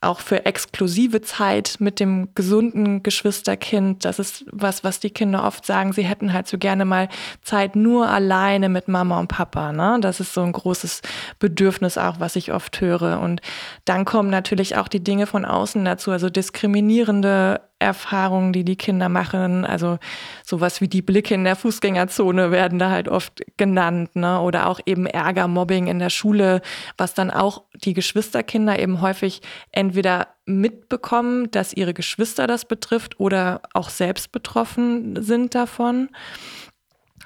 auch 0.00 0.21
für 0.21 0.47
exklusive 0.47 1.23
Zeit 1.23 1.76
mit 1.81 1.99
dem 1.99 2.28
gesunden 2.35 3.02
Geschwisterkind. 3.02 4.05
Das 4.05 4.21
ist 4.21 4.45
was, 4.52 4.85
was 4.85 5.00
die 5.00 5.11
Kinder 5.11 5.45
oft 5.45 5.67
sagen. 5.67 5.93
Sie 5.93 6.05
hätten 6.05 6.33
halt 6.33 6.47
so 6.47 6.57
gerne 6.57 6.85
mal 6.85 7.09
Zeit 7.43 7.75
nur 7.75 8.09
alleine 8.09 8.69
mit 8.69 8.87
Mama 8.87 9.19
und 9.19 9.26
Papa. 9.26 9.73
Ne? 9.73 9.99
Das 10.00 10.21
ist 10.21 10.35
so 10.35 10.43
ein 10.43 10.52
großes 10.52 11.02
Bedürfnis 11.40 11.99
auch, 11.99 12.21
was 12.21 12.37
ich 12.37 12.52
oft 12.52 12.81
höre. 12.81 13.21
Und 13.21 13.40
dann 13.87 14.05
kommen 14.05 14.31
natürlich 14.31 14.76
auch 14.76 14.87
die 14.87 15.02
Dinge 15.02 15.26
von 15.26 15.45
außen 15.45 15.85
dazu, 15.85 16.12
also 16.12 16.31
diskriminierende 16.31 17.61
Erfahrungen, 17.81 18.52
die 18.52 18.64
die 18.64 18.76
Kinder 18.76 19.09
machen. 19.09 19.64
Also 19.64 19.99
sowas 20.45 20.81
wie 20.81 20.88
die 20.88 21.02
Blicke 21.02 21.35
in 21.35 21.45
der 21.45 21.57
Fußgängerzone 21.57 22.50
werden 22.50 22.78
da 22.78 22.90
halt 22.90 23.09
oft 23.09 23.43
genannt. 23.57 24.14
Ne? 24.17 24.40
Oder 24.40 24.69
auch 24.69 24.81
eben 24.87 25.07
Ärger, 25.07 25.49
Mobbing 25.49 25.87
in 25.87 25.99
der 25.99 26.11
Schule, 26.11 26.61
was 26.97 27.14
dann 27.14 27.31
auch 27.31 27.62
die 27.85 27.95
Geschwisterkinder 27.95 28.79
eben 28.79 29.01
häufig 29.01 29.41
entweder 29.73 30.29
mitbekommen, 30.47 31.51
dass 31.51 31.73
ihre 31.73 31.95
Geschwister 31.95 32.47
das 32.47 32.65
betrifft 32.65 33.21
oder 33.21 33.63
auch 33.75 33.91
selbst 33.91 34.33
betroffen 34.33 35.23
sind 35.23 35.55
davon. 35.55 36.11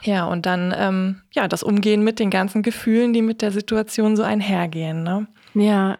Ja, 0.02 0.26
und 0.26 0.46
dann 0.46 0.74
ähm, 0.76 1.22
ja 1.32 1.48
das 1.48 1.62
Umgehen 1.62 2.02
mit 2.02 2.18
den 2.18 2.30
ganzen 2.30 2.62
Gefühlen, 2.62 3.12
die 3.12 3.22
mit 3.22 3.40
der 3.40 3.52
Situation 3.52 4.16
so 4.16 4.22
einhergehen. 4.22 5.02
Ne? 5.02 5.28
Ja. 5.54 5.98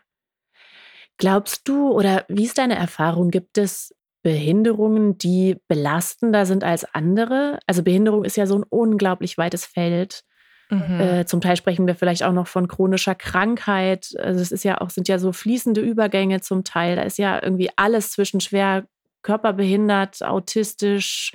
Glaubst 1.19 1.69
du 1.69 1.93
oder 1.93 2.25
wie 2.29 2.45
ist 2.45 2.59
deine 2.59 2.75
Erfahrung? 2.75 3.31
Gibt 3.31 3.59
es 3.59 3.95
Behinderungen, 4.23 5.19
die 5.19 5.57
belastender 5.69 6.47
sind 6.47 6.65
als 6.65 6.85
andere? 6.95 7.61
Also 7.67 7.83
Behinderung 7.83 8.25
ist 8.25 8.37
ja 8.37 8.47
so 8.47 8.59
ein 8.59 8.65
unglaublich 8.69 9.39
weites 9.39 9.67
Feld. 9.67 10.25
Mhm. 10.73 11.01
Äh, 11.01 11.27
zum 11.27 11.43
Teil 11.43 11.57
sprechen 11.57 11.87
wir 11.87 11.95
vielleicht 11.95 12.23
auch 12.23 12.33
noch 12.33 12.47
von 12.47 12.67
chronischer 12.67 13.15
Krankheit. 13.15 14.15
Also 14.19 14.41
es 14.41 14.51
ist 14.51 14.65
ja 14.65 14.81
auch, 14.81 14.89
sind 14.89 15.07
ja 15.07 15.19
so 15.19 15.33
fließende 15.33 15.83
Übergänge 15.83 16.41
zum 16.41 16.65
Teil. 16.65 16.97
Da 16.97 17.03
ist 17.03 17.19
ja 17.19 17.43
irgendwie 17.43 17.69
alles 17.77 18.13
zwischen 18.13 18.41
schwer 18.41 18.87
körperbehindert, 19.21 20.23
autistisch, 20.23 21.33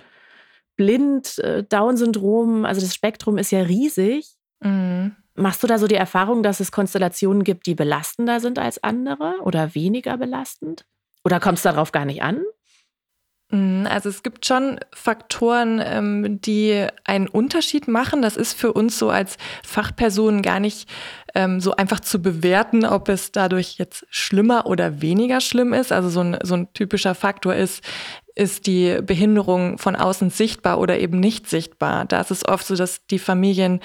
blind, 0.76 1.38
äh, 1.38 1.64
Down-Syndrom. 1.64 2.66
Also 2.66 2.82
das 2.82 2.96
Spektrum 2.96 3.38
ist 3.38 3.52
ja 3.52 3.62
riesig. 3.62 4.26
Mhm. 4.62 5.16
Machst 5.36 5.62
du 5.62 5.68
da 5.68 5.78
so 5.78 5.86
die 5.86 5.94
Erfahrung, 5.94 6.42
dass 6.42 6.60
es 6.60 6.72
Konstellationen 6.72 7.44
gibt, 7.44 7.68
die 7.68 7.76
belastender 7.76 8.40
sind 8.40 8.58
als 8.58 8.84
andere 8.84 9.36
oder 9.44 9.76
weniger 9.76 10.18
belastend? 10.18 10.84
Oder 11.24 11.40
kommt 11.40 11.60
es 11.60 11.64
darauf 11.64 11.92
gar 11.92 12.06
nicht 12.06 12.24
an? 12.24 12.42
Mm, 13.50 13.86
also 13.88 14.10
es 14.10 14.24
gibt 14.24 14.46
schon 14.46 14.80
Faktoren, 14.94 15.82
ähm, 15.84 16.42
die 16.42 16.88
einen 17.06 17.28
Unterschied 17.28 17.88
machen. 17.88 18.22
Das 18.22 18.38
ist 18.38 18.54
für 18.54 18.74
uns 18.74 19.00
so 19.00 19.10
als 19.10 19.38
Fachpersonen 19.66 20.42
gar 20.42 20.60
nicht 20.60 20.90
ähm, 21.34 21.62
so 21.62 21.76
einfach 21.76 22.00
zu 22.00 22.22
bewerten, 22.22 22.86
ob 22.86 23.10
es 23.10 23.32
dadurch 23.32 23.78
jetzt 23.78 24.06
schlimmer 24.10 24.66
oder 24.66 25.02
weniger 25.02 25.40
schlimm 25.40 25.74
ist. 25.74 25.92
Also 25.92 26.10
so 26.10 26.22
ein, 26.22 26.38
so 26.44 26.56
ein 26.56 26.74
typischer 26.74 27.16
Faktor 27.16 27.56
ist, 27.56 27.84
ist 28.38 28.68
die 28.68 29.00
Behinderung 29.02 29.80
von 29.80 29.96
außen 29.96 30.30
sichtbar 30.30 30.80
oder 30.80 31.00
eben 31.00 31.20
nicht 31.20 31.50
sichtbar. 31.50 32.06
Da 32.06 32.22
ist 32.22 32.30
es 32.30 32.48
oft 32.48 32.68
so, 32.68 32.76
dass 32.76 33.06
die 33.08 33.18
Familien, 33.18 33.80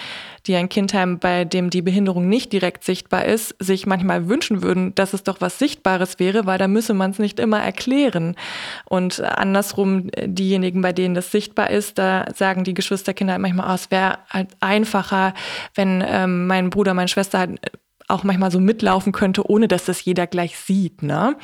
die 0.46 0.56
ein 0.56 0.68
Kind 0.68 0.92
haben, 0.92 1.18
bei 1.18 1.46
dem 1.46 1.70
die 1.70 1.80
Behinderung 1.80 2.28
nicht 2.28 2.52
direkt 2.52 2.84
sichtbar 2.84 3.24
ist, 3.24 3.54
sich 3.58 3.86
manchmal 3.86 4.28
wünschen 4.28 4.62
würden, 4.62 4.94
dass 4.94 5.14
es 5.14 5.22
doch 5.22 5.40
was 5.40 5.58
Sichtbares 5.58 6.18
wäre, 6.18 6.44
weil 6.44 6.58
da 6.58 6.68
müsse 6.68 6.92
man 6.92 7.12
es 7.12 7.18
nicht 7.18 7.40
immer 7.40 7.60
erklären. 7.60 8.36
Und 8.84 9.20
andersrum, 9.20 10.10
diejenigen, 10.22 10.82
bei 10.82 10.92
denen 10.92 11.14
das 11.14 11.32
sichtbar 11.32 11.70
ist, 11.70 11.96
da 11.96 12.26
sagen 12.34 12.64
die 12.64 12.74
Geschwisterkinder 12.74 13.38
manchmal, 13.38 13.70
oh, 13.70 13.74
es 13.74 13.90
wäre 13.90 14.18
halt 14.28 14.48
einfacher, 14.60 15.32
wenn 15.74 16.04
ähm, 16.06 16.46
mein 16.46 16.68
Bruder, 16.68 16.92
meine 16.92 17.08
Schwester 17.08 17.38
halt 17.38 17.58
auch 18.06 18.22
manchmal 18.22 18.50
so 18.50 18.60
mitlaufen 18.60 19.12
könnte, 19.12 19.48
ohne 19.48 19.66
dass 19.66 19.86
das 19.86 20.04
jeder 20.04 20.26
gleich 20.26 20.58
sieht. 20.58 21.02
Ne? 21.02 21.36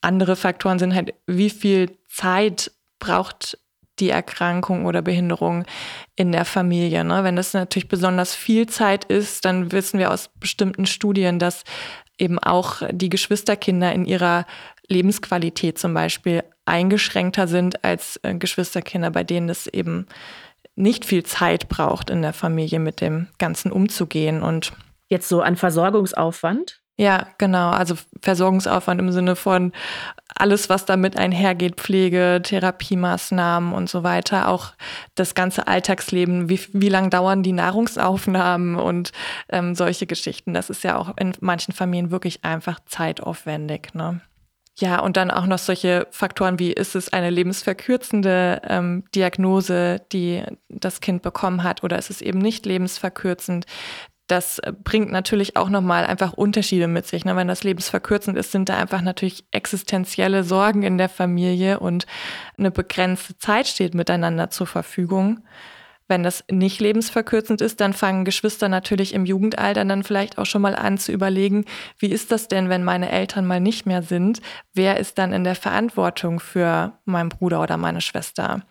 Andere 0.00 0.36
Faktoren 0.36 0.78
sind 0.78 0.94
halt, 0.94 1.12
wie 1.26 1.50
viel 1.50 1.90
Zeit 2.10 2.70
braucht 2.98 3.58
die 3.98 4.10
Erkrankung 4.10 4.86
oder 4.86 5.02
Behinderung 5.02 5.64
in 6.16 6.32
der 6.32 6.44
Familie. 6.44 7.04
Ne? 7.04 7.22
Wenn 7.22 7.36
das 7.36 7.52
natürlich 7.52 7.88
besonders 7.88 8.34
viel 8.34 8.66
Zeit 8.66 9.04
ist, 9.04 9.44
dann 9.44 9.72
wissen 9.72 9.98
wir 9.98 10.10
aus 10.10 10.30
bestimmten 10.40 10.86
Studien, 10.86 11.38
dass 11.38 11.64
eben 12.18 12.38
auch 12.38 12.82
die 12.90 13.10
Geschwisterkinder 13.10 13.92
in 13.92 14.04
ihrer 14.04 14.46
Lebensqualität 14.88 15.78
zum 15.78 15.94
Beispiel 15.94 16.42
eingeschränkter 16.64 17.46
sind 17.46 17.84
als 17.84 18.18
äh, 18.22 18.34
Geschwisterkinder, 18.34 19.10
bei 19.10 19.24
denen 19.24 19.48
es 19.48 19.66
eben 19.66 20.06
nicht 20.76 21.04
viel 21.04 21.24
Zeit 21.24 21.68
braucht 21.68 22.10
in 22.10 22.22
der 22.22 22.32
Familie 22.32 22.78
mit 22.78 23.00
dem 23.00 23.28
Ganzen 23.38 23.70
umzugehen. 23.70 24.42
Und 24.42 24.72
jetzt 25.08 25.28
so 25.28 25.42
an 25.42 25.56
Versorgungsaufwand? 25.56 26.80
Ja, 26.96 27.28
genau. 27.38 27.70
Also 27.70 27.94
Versorgungsaufwand 28.20 29.00
im 29.00 29.12
Sinne 29.12 29.36
von 29.36 29.72
alles, 30.36 30.68
was 30.68 30.84
damit 30.84 31.16
einhergeht, 31.16 31.76
Pflege, 31.76 32.40
Therapiemaßnahmen 32.42 33.72
und 33.72 33.88
so 33.88 34.02
weiter. 34.02 34.48
Auch 34.48 34.72
das 35.14 35.34
ganze 35.34 35.66
Alltagsleben, 35.66 36.48
wie, 36.48 36.60
wie 36.72 36.88
lang 36.88 37.10
dauern 37.10 37.42
die 37.42 37.52
Nahrungsaufnahmen 37.52 38.76
und 38.76 39.12
ähm, 39.48 39.74
solche 39.74 40.06
Geschichten. 40.06 40.54
Das 40.54 40.70
ist 40.70 40.84
ja 40.84 40.96
auch 40.96 41.16
in 41.16 41.32
manchen 41.40 41.72
Familien 41.72 42.10
wirklich 42.10 42.44
einfach 42.44 42.80
zeitaufwendig. 42.86 43.94
Ne? 43.94 44.20
Ja, 44.80 45.00
und 45.00 45.18
dann 45.18 45.30
auch 45.30 45.44
noch 45.44 45.58
solche 45.58 46.06
Faktoren 46.10 46.58
wie, 46.58 46.72
ist 46.72 46.94
es 46.94 47.12
eine 47.12 47.28
lebensverkürzende 47.28 48.62
ähm, 48.66 49.04
Diagnose, 49.14 50.00
die 50.10 50.42
das 50.70 51.02
Kind 51.02 51.20
bekommen 51.20 51.62
hat, 51.64 51.84
oder 51.84 51.98
ist 51.98 52.08
es 52.08 52.22
eben 52.22 52.38
nicht 52.38 52.64
lebensverkürzend? 52.64 53.66
Das 54.30 54.60
bringt 54.84 55.10
natürlich 55.10 55.56
auch 55.56 55.68
nochmal 55.68 56.06
einfach 56.06 56.32
Unterschiede 56.32 56.86
mit 56.86 57.06
sich. 57.06 57.24
Ne? 57.24 57.36
Wenn 57.36 57.48
das 57.48 57.64
lebensverkürzend 57.64 58.38
ist, 58.38 58.52
sind 58.52 58.68
da 58.68 58.76
einfach 58.76 59.02
natürlich 59.02 59.44
existenzielle 59.50 60.44
Sorgen 60.44 60.82
in 60.82 60.98
der 60.98 61.08
Familie 61.08 61.80
und 61.80 62.06
eine 62.56 62.70
begrenzte 62.70 63.36
Zeit 63.38 63.66
steht 63.66 63.94
miteinander 63.94 64.50
zur 64.50 64.66
Verfügung. 64.66 65.40
Wenn 66.10 66.24
das 66.24 66.42
nicht 66.50 66.80
lebensverkürzend 66.80 67.60
ist, 67.60 67.80
dann 67.80 67.92
fangen 67.92 68.24
Geschwister 68.24 68.68
natürlich 68.68 69.14
im 69.14 69.24
Jugendalter 69.24 69.84
dann 69.84 70.02
vielleicht 70.02 70.38
auch 70.38 70.44
schon 70.44 70.60
mal 70.60 70.74
an 70.74 70.98
zu 70.98 71.12
überlegen, 71.12 71.64
wie 71.98 72.08
ist 72.08 72.32
das 72.32 72.48
denn, 72.48 72.68
wenn 72.68 72.82
meine 72.82 73.12
Eltern 73.12 73.46
mal 73.46 73.60
nicht 73.60 73.86
mehr 73.86 74.02
sind? 74.02 74.42
Wer 74.74 74.98
ist 74.98 75.18
dann 75.18 75.32
in 75.32 75.44
der 75.44 75.54
Verantwortung 75.54 76.40
für 76.40 76.92
meinen 77.04 77.28
Bruder 77.28 77.62
oder 77.62 77.76
meine 77.76 78.00
Schwester? 78.00 78.62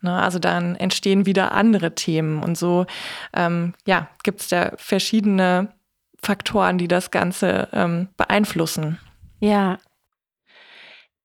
Ne, 0.00 0.20
also 0.22 0.38
dann 0.38 0.74
entstehen 0.74 1.26
wieder 1.26 1.52
andere 1.52 1.94
Themen 1.94 2.42
und 2.42 2.56
so 2.56 2.86
ähm, 3.34 3.74
ja, 3.86 4.08
gibt 4.22 4.40
es 4.40 4.48
da 4.48 4.72
verschiedene 4.76 5.74
Faktoren, 6.22 6.78
die 6.78 6.88
das 6.88 7.10
Ganze 7.10 7.68
ähm, 7.74 8.08
beeinflussen. 8.16 8.98
Ja, 9.38 9.76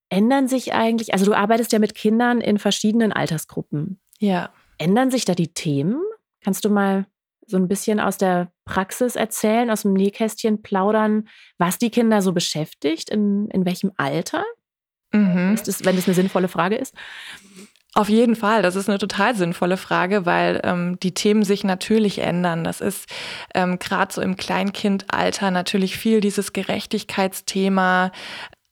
ändern 0.09 0.49
sich 0.49 0.73
eigentlich, 0.73 1.13
also 1.13 1.23
du 1.23 1.33
arbeitest 1.33 1.71
ja 1.71 1.79
mit 1.79 1.95
Kindern 1.95 2.41
in 2.41 2.59
verschiedenen 2.59 3.13
Altersgruppen. 3.13 4.01
Ja. 4.19 4.49
Ändern 4.81 5.11
sich 5.11 5.25
da 5.25 5.35
die 5.35 5.53
Themen? 5.53 6.01
Kannst 6.43 6.65
du 6.65 6.69
mal 6.69 7.05
so 7.45 7.57
ein 7.57 7.67
bisschen 7.67 7.99
aus 7.99 8.17
der 8.17 8.51
Praxis 8.65 9.15
erzählen, 9.15 9.69
aus 9.69 9.83
dem 9.83 9.93
Nähkästchen 9.93 10.63
plaudern, 10.63 11.27
was 11.57 11.77
die 11.77 11.91
Kinder 11.91 12.21
so 12.21 12.31
beschäftigt, 12.31 13.09
in, 13.09 13.47
in 13.49 13.65
welchem 13.65 13.91
Alter? 13.97 14.43
Mhm. 15.11 15.59
Das, 15.63 15.85
wenn 15.85 15.95
das 15.95 16.07
eine 16.07 16.15
sinnvolle 16.15 16.47
Frage 16.47 16.77
ist. 16.77 16.95
Auf 17.93 18.07
jeden 18.07 18.37
Fall, 18.37 18.61
das 18.61 18.75
ist 18.75 18.89
eine 18.89 18.99
total 18.99 19.35
sinnvolle 19.35 19.75
Frage, 19.75 20.25
weil 20.25 20.61
ähm, 20.63 20.97
die 21.01 21.13
Themen 21.13 21.43
sich 21.43 21.65
natürlich 21.65 22.19
ändern. 22.19 22.63
Das 22.63 22.79
ist 22.79 23.07
ähm, 23.53 23.79
gerade 23.79 24.13
so 24.13 24.21
im 24.21 24.37
Kleinkindalter 24.37 25.51
natürlich 25.51 25.97
viel 25.97 26.21
dieses 26.21 26.53
Gerechtigkeitsthema, 26.53 28.13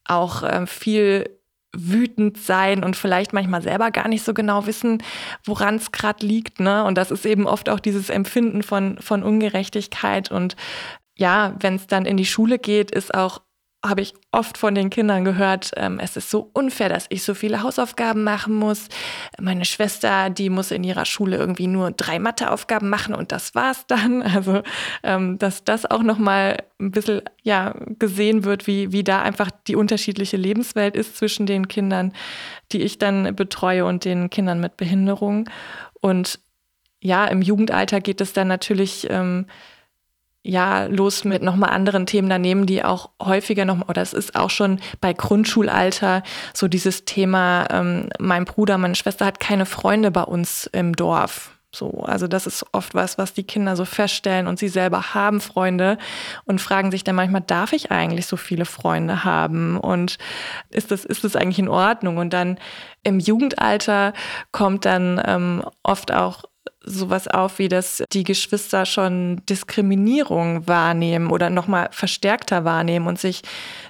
auch 0.06 0.44
ähm, 0.44 0.68
viel 0.68 1.39
wütend 1.76 2.38
sein 2.38 2.84
und 2.84 2.96
vielleicht 2.96 3.34
manchmal 3.34 3.62
selber 3.62 3.92
gar 3.92 4.08
nicht 4.08 4.24
so 4.24 4.34
genau 4.34 4.66
wissen, 4.66 5.04
woran 5.46 5.76
es 5.76 5.92
gerade 5.92 6.26
liegt. 6.26 6.60
Ne? 6.60 6.84
Und 6.84 6.98
das 6.98 7.12
ist 7.12 7.26
eben 7.26 7.48
oft 7.48 7.70
auch 7.70 7.80
dieses 7.80 8.10
Empfinden 8.10 8.64
von, 8.64 8.98
von 9.00 9.24
Ungerechtigkeit. 9.24 10.32
Und 10.32 10.56
ja, 11.16 11.56
wenn 11.60 11.76
es 11.76 11.88
dann 11.88 12.06
in 12.06 12.18
die 12.18 12.26
Schule 12.26 12.60
geht, 12.60 12.92
ist 12.92 13.14
auch 13.14 13.42
habe 13.84 14.02
ich 14.02 14.14
oft 14.34 14.58
von 14.58 14.76
den 14.76 14.90
Kindern 14.90 15.24
gehört, 15.24 15.72
ähm, 15.78 16.00
es 16.00 16.18
ist 16.18 16.30
so 16.30 16.50
unfair, 16.54 16.90
dass 16.90 17.06
ich 17.10 17.24
so 17.24 17.34
viele 17.34 17.64
Hausaufgaben 17.64 18.26
machen 18.26 18.54
muss. 18.54 18.90
Meine 19.40 19.64
Schwester, 19.64 20.30
die 20.30 20.50
muss 20.50 20.72
in 20.72 20.84
ihrer 20.84 21.06
Schule 21.06 21.38
irgendwie 21.38 21.68
nur 21.68 21.92
drei 21.92 22.20
Matheaufgaben 22.20 22.90
machen 22.90 23.16
und 23.16 23.32
das 23.32 23.56
war's 23.56 23.86
dann. 23.88 24.24
Also, 24.40 24.62
ähm, 25.04 25.38
dass 25.38 25.64
das 25.64 25.90
auch 25.90 26.04
nochmal 26.04 26.64
ein 26.80 26.92
bisschen 26.92 27.22
ja, 27.42 27.74
gesehen 27.98 28.44
wird, 28.44 28.68
wie, 28.68 28.92
wie 28.92 29.04
da 29.04 29.22
einfach 29.22 29.50
die 29.68 29.76
unterschiedliche 29.76 30.38
Lebenswelt 30.38 30.96
ist 30.96 31.18
zwischen 31.18 31.46
den 31.46 31.68
Kindern, 31.68 32.14
die 32.72 32.82
ich 32.82 33.00
dann 33.00 33.36
betreue 33.36 33.86
und 33.86 34.06
den 34.06 34.30
Kindern 34.30 34.62
mit 34.62 34.78
Behinderung. 34.78 35.50
Und 36.00 36.40
ja, 37.02 37.26
im 37.26 37.42
Jugendalter 37.42 38.02
geht 38.02 38.22
es 38.22 38.34
dann 38.34 38.48
natürlich 38.48 39.08
ähm, 39.10 39.48
ja 40.44 40.86
los 40.86 41.26
mit 41.26 41.44
nochmal 41.44 41.72
anderen 41.72 42.06
Themen 42.06 42.30
daneben, 42.30 42.66
die 42.66 42.84
auch 42.84 43.10
häufiger 43.22 43.66
noch, 43.66 43.88
oder 43.90 44.02
es 44.02 44.14
ist 44.14 44.36
auch 44.36 44.50
schon 44.50 44.80
bei 45.02 45.14
Grundschulalter 45.14 46.24
so 46.54 46.68
dieses 46.68 47.06
Thema, 47.06 47.68
ähm, 47.70 48.10
mein 48.20 48.46
Bruder, 48.46 48.78
meine 48.78 48.96
Schwester 48.96 49.26
hat 49.26 49.40
keine 49.40 49.66
Freunde 49.66 50.12
bei 50.12 50.24
uns 50.24 50.70
im 50.72 50.96
Dorf. 50.96 51.52
So, 51.72 52.02
also 52.02 52.28
das 52.28 52.48
ist 52.48 52.66
oft 52.72 52.96
was, 52.96 53.20
was 53.20 53.34
die 53.34 53.44
Kinder 53.44 53.76
so 53.76 53.86
feststellen 53.86 54.48
und 54.48 54.58
sie 54.58 54.70
selber 54.70 55.14
haben 55.14 55.40
Freunde 55.40 56.00
und 56.46 56.62
fragen 56.62 56.90
sich 56.90 57.04
dann 57.04 57.16
manchmal, 57.16 57.42
darf 57.42 57.74
ich 57.74 57.92
eigentlich 57.92 58.26
so 58.26 58.38
viele 58.38 58.66
Freunde 58.66 59.24
haben 59.24 59.78
und 59.78 60.18
ist 60.72 60.90
das, 60.90 61.06
ist 61.06 61.24
das 61.24 61.36
eigentlich 61.36 61.60
in 61.60 61.68
Ordnung? 61.68 62.18
Und 62.18 62.34
dann 62.34 62.58
im 63.04 63.20
Jugendalter 63.20 64.14
kommt 64.52 64.86
dann 64.86 65.22
ähm, 65.24 65.64
oft 65.84 66.12
auch 66.12 66.46
sowas 66.84 67.28
auf, 67.28 67.60
wie 67.60 67.68
dass 67.68 68.04
die 68.12 68.24
Geschwister 68.24 68.86
schon 68.86 69.42
Diskriminierung 69.48 70.68
wahrnehmen 70.68 71.30
oder 71.30 71.50
nochmal 71.50 71.90
verstärkter 71.92 72.64
wahrnehmen 72.64 73.08
und 73.08 73.20
sich 73.20 73.42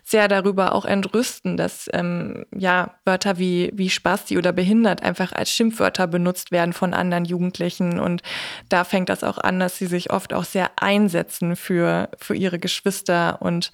sehr 0.04 0.28
darüber 0.28 0.74
auch 0.74 0.86
entrüsten, 0.86 1.56
dass 1.56 1.90
ähm, 1.94 2.46
ja 2.56 2.96
Wörter 3.06 3.38
wie, 3.38 3.72
wie 3.74 3.90
Spasti 3.90 4.38
oder 4.38 4.52
behindert 4.52 5.04
einfach 5.04 5.32
als 5.32 5.52
Schimpfwörter 5.52 6.08
benutzt 6.08 6.52
werden 6.52 6.74
von 6.74 6.94
anderen 6.94 7.26
Jugendlichen. 7.26 8.00
Und 8.00 8.22
da 8.70 8.84
fängt 8.84 9.10
das 9.10 9.24
auch 9.24 9.38
an, 9.38 9.60
dass 9.60 9.78
sie 9.78 9.88
sich 9.88 10.12
oft 10.12 10.34
auch 10.34 10.46
sehr 10.46 10.72
einsetzen 10.78 11.56
für, 11.56 12.10
für 12.18 12.36
ihre 12.36 12.60
Geschwister 12.60 13.42
und 13.42 13.72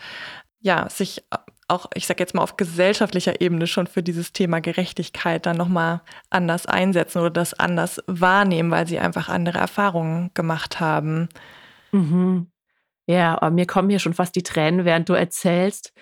ja, 0.62 0.90
sich 0.90 1.24
auch, 1.68 1.88
ich 1.96 2.06
sage 2.06 2.22
jetzt 2.22 2.36
mal, 2.36 2.44
auf 2.44 2.58
gesellschaftlicher 2.58 3.42
Ebene 3.42 3.68
schon 3.68 3.88
für 3.88 4.04
dieses 4.04 4.32
Thema 4.34 4.60
Gerechtigkeit 4.60 5.46
dann 5.46 5.58
nochmal 5.58 6.02
anders 6.30 6.66
einsetzen 6.66 7.20
oder 7.20 7.32
das 7.32 7.54
anders 7.54 8.02
wahrnehmen, 8.08 8.72
weil 8.72 8.88
sie 8.88 9.00
einfach 9.00 9.30
andere 9.30 9.58
Erfahrungen 9.58 10.32
gemacht 10.34 10.80
haben. 10.80 11.30
Mhm. 11.92 12.48
Ja, 13.08 13.36
aber 13.36 13.52
mir 13.52 13.66
kommen 13.66 13.90
hier 13.90 14.00
schon 14.00 14.14
fast 14.14 14.36
die 14.36 14.44
Tränen, 14.44 14.86
während 14.86 15.10
du 15.10 15.14
erzählst, 15.14 15.94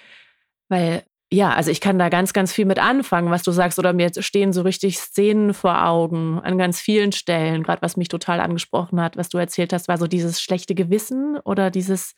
weil 0.70 1.03
ja, 1.34 1.51
also 1.51 1.72
ich 1.72 1.82
kann 1.82 1.98
da 1.98 2.10
ganz, 2.10 2.32
ganz 2.32 2.53
viel 2.53 2.65
mit 2.65 2.77
anfangen, 2.77 3.32
was 3.32 3.41
du 3.41 3.51
sagst, 3.51 3.79
oder 3.79 3.91
mir 3.91 4.12
stehen 4.20 4.53
so 4.53 4.62
richtig 4.62 5.00
Szenen 5.00 5.55
vor 5.55 5.84
Augen 5.88 6.39
an 6.39 6.60
ganz 6.60 6.79
vielen 6.79 7.12
Stellen. 7.12 7.63
Gerade 7.63 7.82
was 7.82 7.98
mich 7.98 8.08
total 8.08 8.39
angesprochen 8.39 9.01
hat, 9.01 9.17
was 9.17 9.29
du 9.29 9.39
erzählt 9.39 9.74
hast, 9.74 9.88
war 9.88 9.98
so 9.98 10.05
dieses 10.05 10.41
schlechte 10.41 10.75
Gewissen 10.75 11.39
oder 11.43 11.72
dieses 11.72 12.13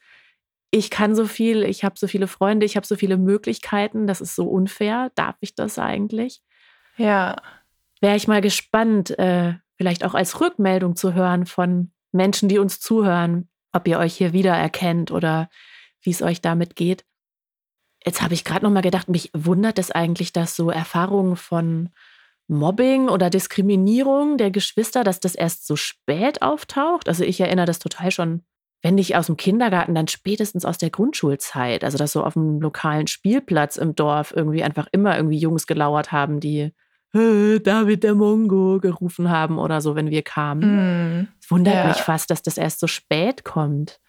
ich 0.75 0.89
kann 0.89 1.15
so 1.15 1.25
viel, 1.25 1.63
ich 1.63 1.85
habe 1.85 1.97
so 1.97 2.05
viele 2.05 2.27
Freunde, 2.27 2.65
ich 2.65 2.75
habe 2.75 2.85
so 2.85 2.97
viele 2.97 3.17
Möglichkeiten, 3.17 4.07
das 4.07 4.19
ist 4.19 4.35
so 4.35 4.45
unfair. 4.49 5.09
Darf 5.15 5.37
ich 5.39 5.55
das 5.55 5.79
eigentlich? 5.79 6.41
Ja. 6.97 7.37
Wäre 8.01 8.17
ich 8.17 8.27
mal 8.27 8.41
gespannt, 8.41 9.17
äh, 9.17 9.53
vielleicht 9.77 10.03
auch 10.03 10.13
als 10.13 10.41
Rückmeldung 10.41 10.97
zu 10.97 11.13
hören 11.13 11.45
von 11.45 11.91
Menschen, 12.11 12.49
die 12.49 12.59
uns 12.59 12.81
zuhören, 12.81 13.47
ob 13.71 13.87
ihr 13.87 13.99
euch 13.99 14.15
hier 14.15 14.33
wiedererkennt 14.33 15.11
oder 15.11 15.49
wie 16.01 16.11
es 16.11 16.21
euch 16.21 16.41
damit 16.41 16.75
geht. 16.75 17.05
Jetzt 18.05 18.21
habe 18.21 18.33
ich 18.33 18.43
gerade 18.43 18.65
noch 18.65 18.71
mal 18.71 18.81
gedacht, 18.81 19.07
mich 19.07 19.31
wundert 19.33 19.79
es 19.79 19.91
eigentlich, 19.91 20.33
dass 20.33 20.57
so 20.57 20.69
Erfahrungen 20.69 21.37
von 21.37 21.89
Mobbing 22.47 23.07
oder 23.07 23.29
Diskriminierung 23.29 24.37
der 24.37 24.51
Geschwister, 24.51 25.05
dass 25.05 25.21
das 25.21 25.35
erst 25.35 25.65
so 25.65 25.77
spät 25.77 26.41
auftaucht. 26.41 27.07
Also 27.07 27.23
ich 27.23 27.39
erinnere 27.39 27.65
das 27.65 27.79
total 27.79 28.11
schon 28.11 28.43
wenn 28.85 28.93
nicht 28.93 29.15
aus 29.15 29.25
dem 29.25 29.35
Kindergarten, 29.35 29.95
dann 29.95 30.07
spätestens 30.07 30.63
aus 30.63 30.77
der 30.77 30.91
Grundschulzeit. 30.91 31.83
Also, 31.83 31.97
dass 31.97 32.11
so 32.11 32.23
auf 32.23 32.33
dem 32.33 32.61
lokalen 32.61 33.07
Spielplatz 33.07 33.77
im 33.77 33.95
Dorf 33.95 34.31
irgendwie 34.35 34.63
einfach 34.63 34.85
immer 34.91 35.17
irgendwie 35.17 35.39
Jungs 35.39 35.65
gelauert 35.65 36.11
haben, 36.11 36.39
die 36.39 36.71
David 37.11 38.03
der 38.03 38.13
Mongo 38.13 38.79
gerufen 38.79 39.31
haben 39.31 39.57
oder 39.57 39.81
so, 39.81 39.95
wenn 39.95 40.11
wir 40.11 40.21
kamen. 40.21 41.21
Mm, 41.21 41.27
es 41.41 41.49
wundert 41.49 41.73
ja. 41.73 41.87
mich 41.87 41.97
fast, 41.97 42.29
dass 42.29 42.43
das 42.43 42.59
erst 42.59 42.79
so 42.79 42.85
spät 42.85 43.43
kommt. 43.43 43.99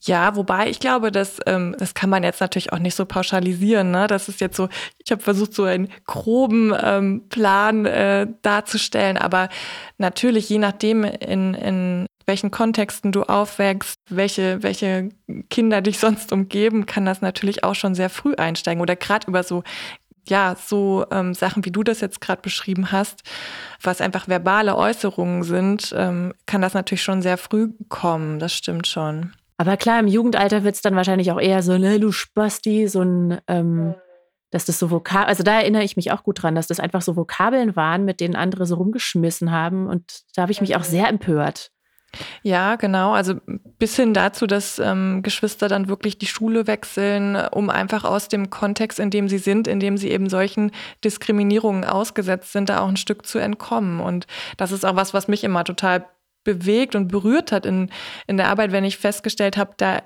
Ja, 0.00 0.34
wobei 0.34 0.70
ich 0.70 0.80
glaube, 0.80 1.12
dass 1.12 1.38
ähm, 1.46 1.76
das 1.78 1.92
kann 1.92 2.08
man 2.08 2.22
jetzt 2.22 2.40
natürlich 2.40 2.72
auch 2.72 2.78
nicht 2.78 2.94
so 2.94 3.04
pauschalisieren. 3.04 3.90
Ne? 3.90 4.06
Das 4.06 4.30
ist 4.30 4.40
jetzt 4.40 4.56
so, 4.56 4.70
ich 5.04 5.12
habe 5.12 5.22
versucht, 5.22 5.52
so 5.52 5.64
einen 5.64 5.88
groben 6.06 6.74
ähm, 6.82 7.28
Plan 7.28 7.84
äh, 7.84 8.26
darzustellen, 8.40 9.18
aber 9.18 9.50
natürlich, 9.98 10.48
je 10.48 10.58
nachdem, 10.58 11.04
in, 11.04 11.54
in 11.54 12.06
welchen 12.26 12.50
Kontexten 12.50 13.12
du 13.12 13.22
aufwächst, 13.22 14.00
welche, 14.08 14.62
welche 14.62 15.10
Kinder 15.50 15.80
dich 15.80 15.98
sonst 15.98 16.32
umgeben, 16.32 16.86
kann 16.86 17.04
das 17.04 17.20
natürlich 17.20 17.64
auch 17.64 17.74
schon 17.74 17.94
sehr 17.94 18.10
früh 18.10 18.34
einsteigen. 18.34 18.80
Oder 18.80 18.96
gerade 18.96 19.26
über 19.26 19.42
so, 19.42 19.62
ja, 20.28 20.56
so 20.56 21.04
ähm, 21.10 21.34
Sachen, 21.34 21.64
wie 21.64 21.70
du 21.70 21.82
das 21.82 22.00
jetzt 22.00 22.20
gerade 22.20 22.42
beschrieben 22.42 22.92
hast, 22.92 23.22
was 23.82 24.00
einfach 24.00 24.28
verbale 24.28 24.76
Äußerungen 24.76 25.42
sind, 25.42 25.92
ähm, 25.96 26.32
kann 26.46 26.62
das 26.62 26.74
natürlich 26.74 27.02
schon 27.02 27.22
sehr 27.22 27.38
früh 27.38 27.70
kommen. 27.88 28.38
Das 28.38 28.52
stimmt 28.52 28.86
schon. 28.86 29.32
Aber 29.56 29.76
klar, 29.76 30.00
im 30.00 30.08
Jugendalter 30.08 30.64
wird 30.64 30.74
es 30.74 30.82
dann 30.82 30.96
wahrscheinlich 30.96 31.30
auch 31.30 31.40
eher 31.40 31.62
so, 31.62 31.78
ne, 31.78 32.00
du 32.00 32.12
Spasti, 32.12 32.88
so 32.88 33.02
ein, 33.02 33.38
ähm, 33.48 33.94
dass 34.50 34.64
das 34.64 34.78
so 34.78 34.90
Vokabeln, 34.90 35.28
also 35.28 35.42
da 35.42 35.60
erinnere 35.60 35.82
ich 35.82 35.96
mich 35.96 36.12
auch 36.12 36.22
gut 36.24 36.42
dran, 36.42 36.54
dass 36.54 36.66
das 36.66 36.80
einfach 36.80 37.02
so 37.02 37.16
Vokabeln 37.16 37.74
waren, 37.74 38.04
mit 38.04 38.20
denen 38.20 38.36
andere 38.36 38.66
so 38.66 38.76
rumgeschmissen 38.76 39.50
haben. 39.50 39.86
Und 39.86 40.22
da 40.34 40.42
habe 40.42 40.52
ich 40.52 40.60
mich 40.60 40.76
auch 40.76 40.84
sehr 40.84 41.08
empört. 41.08 41.70
Ja, 42.42 42.76
genau. 42.76 43.12
Also 43.12 43.34
bis 43.78 43.96
hin 43.96 44.14
dazu, 44.14 44.46
dass 44.46 44.78
ähm, 44.78 45.22
Geschwister 45.22 45.68
dann 45.68 45.88
wirklich 45.88 46.18
die 46.18 46.26
Schule 46.26 46.66
wechseln, 46.66 47.36
um 47.36 47.70
einfach 47.70 48.04
aus 48.04 48.28
dem 48.28 48.50
Kontext, 48.50 48.98
in 48.98 49.10
dem 49.10 49.28
sie 49.28 49.38
sind, 49.38 49.66
in 49.66 49.80
dem 49.80 49.96
sie 49.96 50.10
eben 50.10 50.28
solchen 50.28 50.72
Diskriminierungen 51.04 51.84
ausgesetzt 51.84 52.52
sind, 52.52 52.68
da 52.68 52.80
auch 52.80 52.88
ein 52.88 52.96
Stück 52.96 53.26
zu 53.26 53.38
entkommen. 53.38 54.00
Und 54.00 54.26
das 54.56 54.72
ist 54.72 54.84
auch 54.84 54.96
was, 54.96 55.14
was 55.14 55.28
mich 55.28 55.44
immer 55.44 55.64
total 55.64 56.06
bewegt 56.44 56.94
und 56.94 57.08
berührt 57.08 57.52
hat 57.52 57.66
in, 57.66 57.90
in 58.26 58.36
der 58.36 58.48
Arbeit, 58.48 58.72
wenn 58.72 58.84
ich 58.84 58.98
festgestellt 58.98 59.56
habe, 59.56 59.72
da 59.76 60.02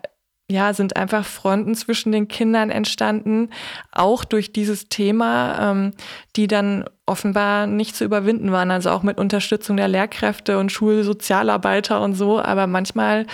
ja, 0.48 0.72
sind 0.74 0.96
einfach 0.96 1.24
Fronten 1.24 1.74
zwischen 1.74 2.12
den 2.12 2.28
Kindern 2.28 2.70
entstanden, 2.70 3.50
auch 3.90 4.24
durch 4.24 4.52
dieses 4.52 4.88
Thema, 4.88 5.70
ähm, 5.70 5.92
die 6.36 6.46
dann 6.46 6.84
offenbar 7.04 7.66
nicht 7.66 7.96
zu 7.96 8.04
überwinden 8.04 8.52
waren. 8.52 8.70
Also 8.70 8.90
auch 8.90 9.02
mit 9.02 9.18
Unterstützung 9.18 9.76
der 9.76 9.88
Lehrkräfte 9.88 10.58
und 10.58 10.70
Schulsozialarbeiter 10.70 12.00
und 12.00 12.14
so. 12.14 12.40
Aber 12.40 12.68
manchmal, 12.68 13.26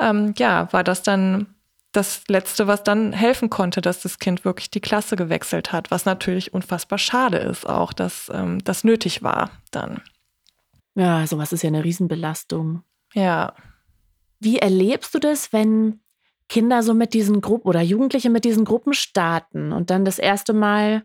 ähm, 0.00 0.34
ja, 0.36 0.72
war 0.72 0.82
das 0.82 1.02
dann 1.02 1.46
das 1.92 2.22
Letzte, 2.28 2.66
was 2.66 2.82
dann 2.82 3.12
helfen 3.12 3.50
konnte, 3.50 3.80
dass 3.80 4.00
das 4.00 4.18
Kind 4.18 4.44
wirklich 4.44 4.70
die 4.70 4.80
Klasse 4.80 5.16
gewechselt 5.16 5.72
hat, 5.72 5.90
was 5.90 6.04
natürlich 6.04 6.52
unfassbar 6.52 6.98
schade 6.98 7.38
ist, 7.38 7.68
auch 7.68 7.92
dass 7.92 8.30
ähm, 8.34 8.62
das 8.64 8.84
nötig 8.84 9.22
war 9.22 9.50
dann. 9.70 10.02
Ja, 10.94 11.26
sowas 11.26 11.52
ist 11.52 11.62
ja 11.62 11.68
eine 11.68 11.84
Riesenbelastung. 11.84 12.82
Ja. 13.14 13.54
Wie 14.40 14.58
erlebst 14.58 15.14
du 15.14 15.18
das, 15.18 15.52
wenn 15.52 16.00
Kinder 16.48 16.82
so 16.82 16.94
mit 16.94 17.14
diesen 17.14 17.40
Gruppen 17.40 17.68
oder 17.68 17.82
Jugendliche 17.82 18.30
mit 18.30 18.44
diesen 18.44 18.64
Gruppen 18.64 18.94
starten 18.94 19.72
und 19.72 19.90
dann 19.90 20.04
das 20.04 20.18
erste 20.18 20.52
Mal 20.52 21.04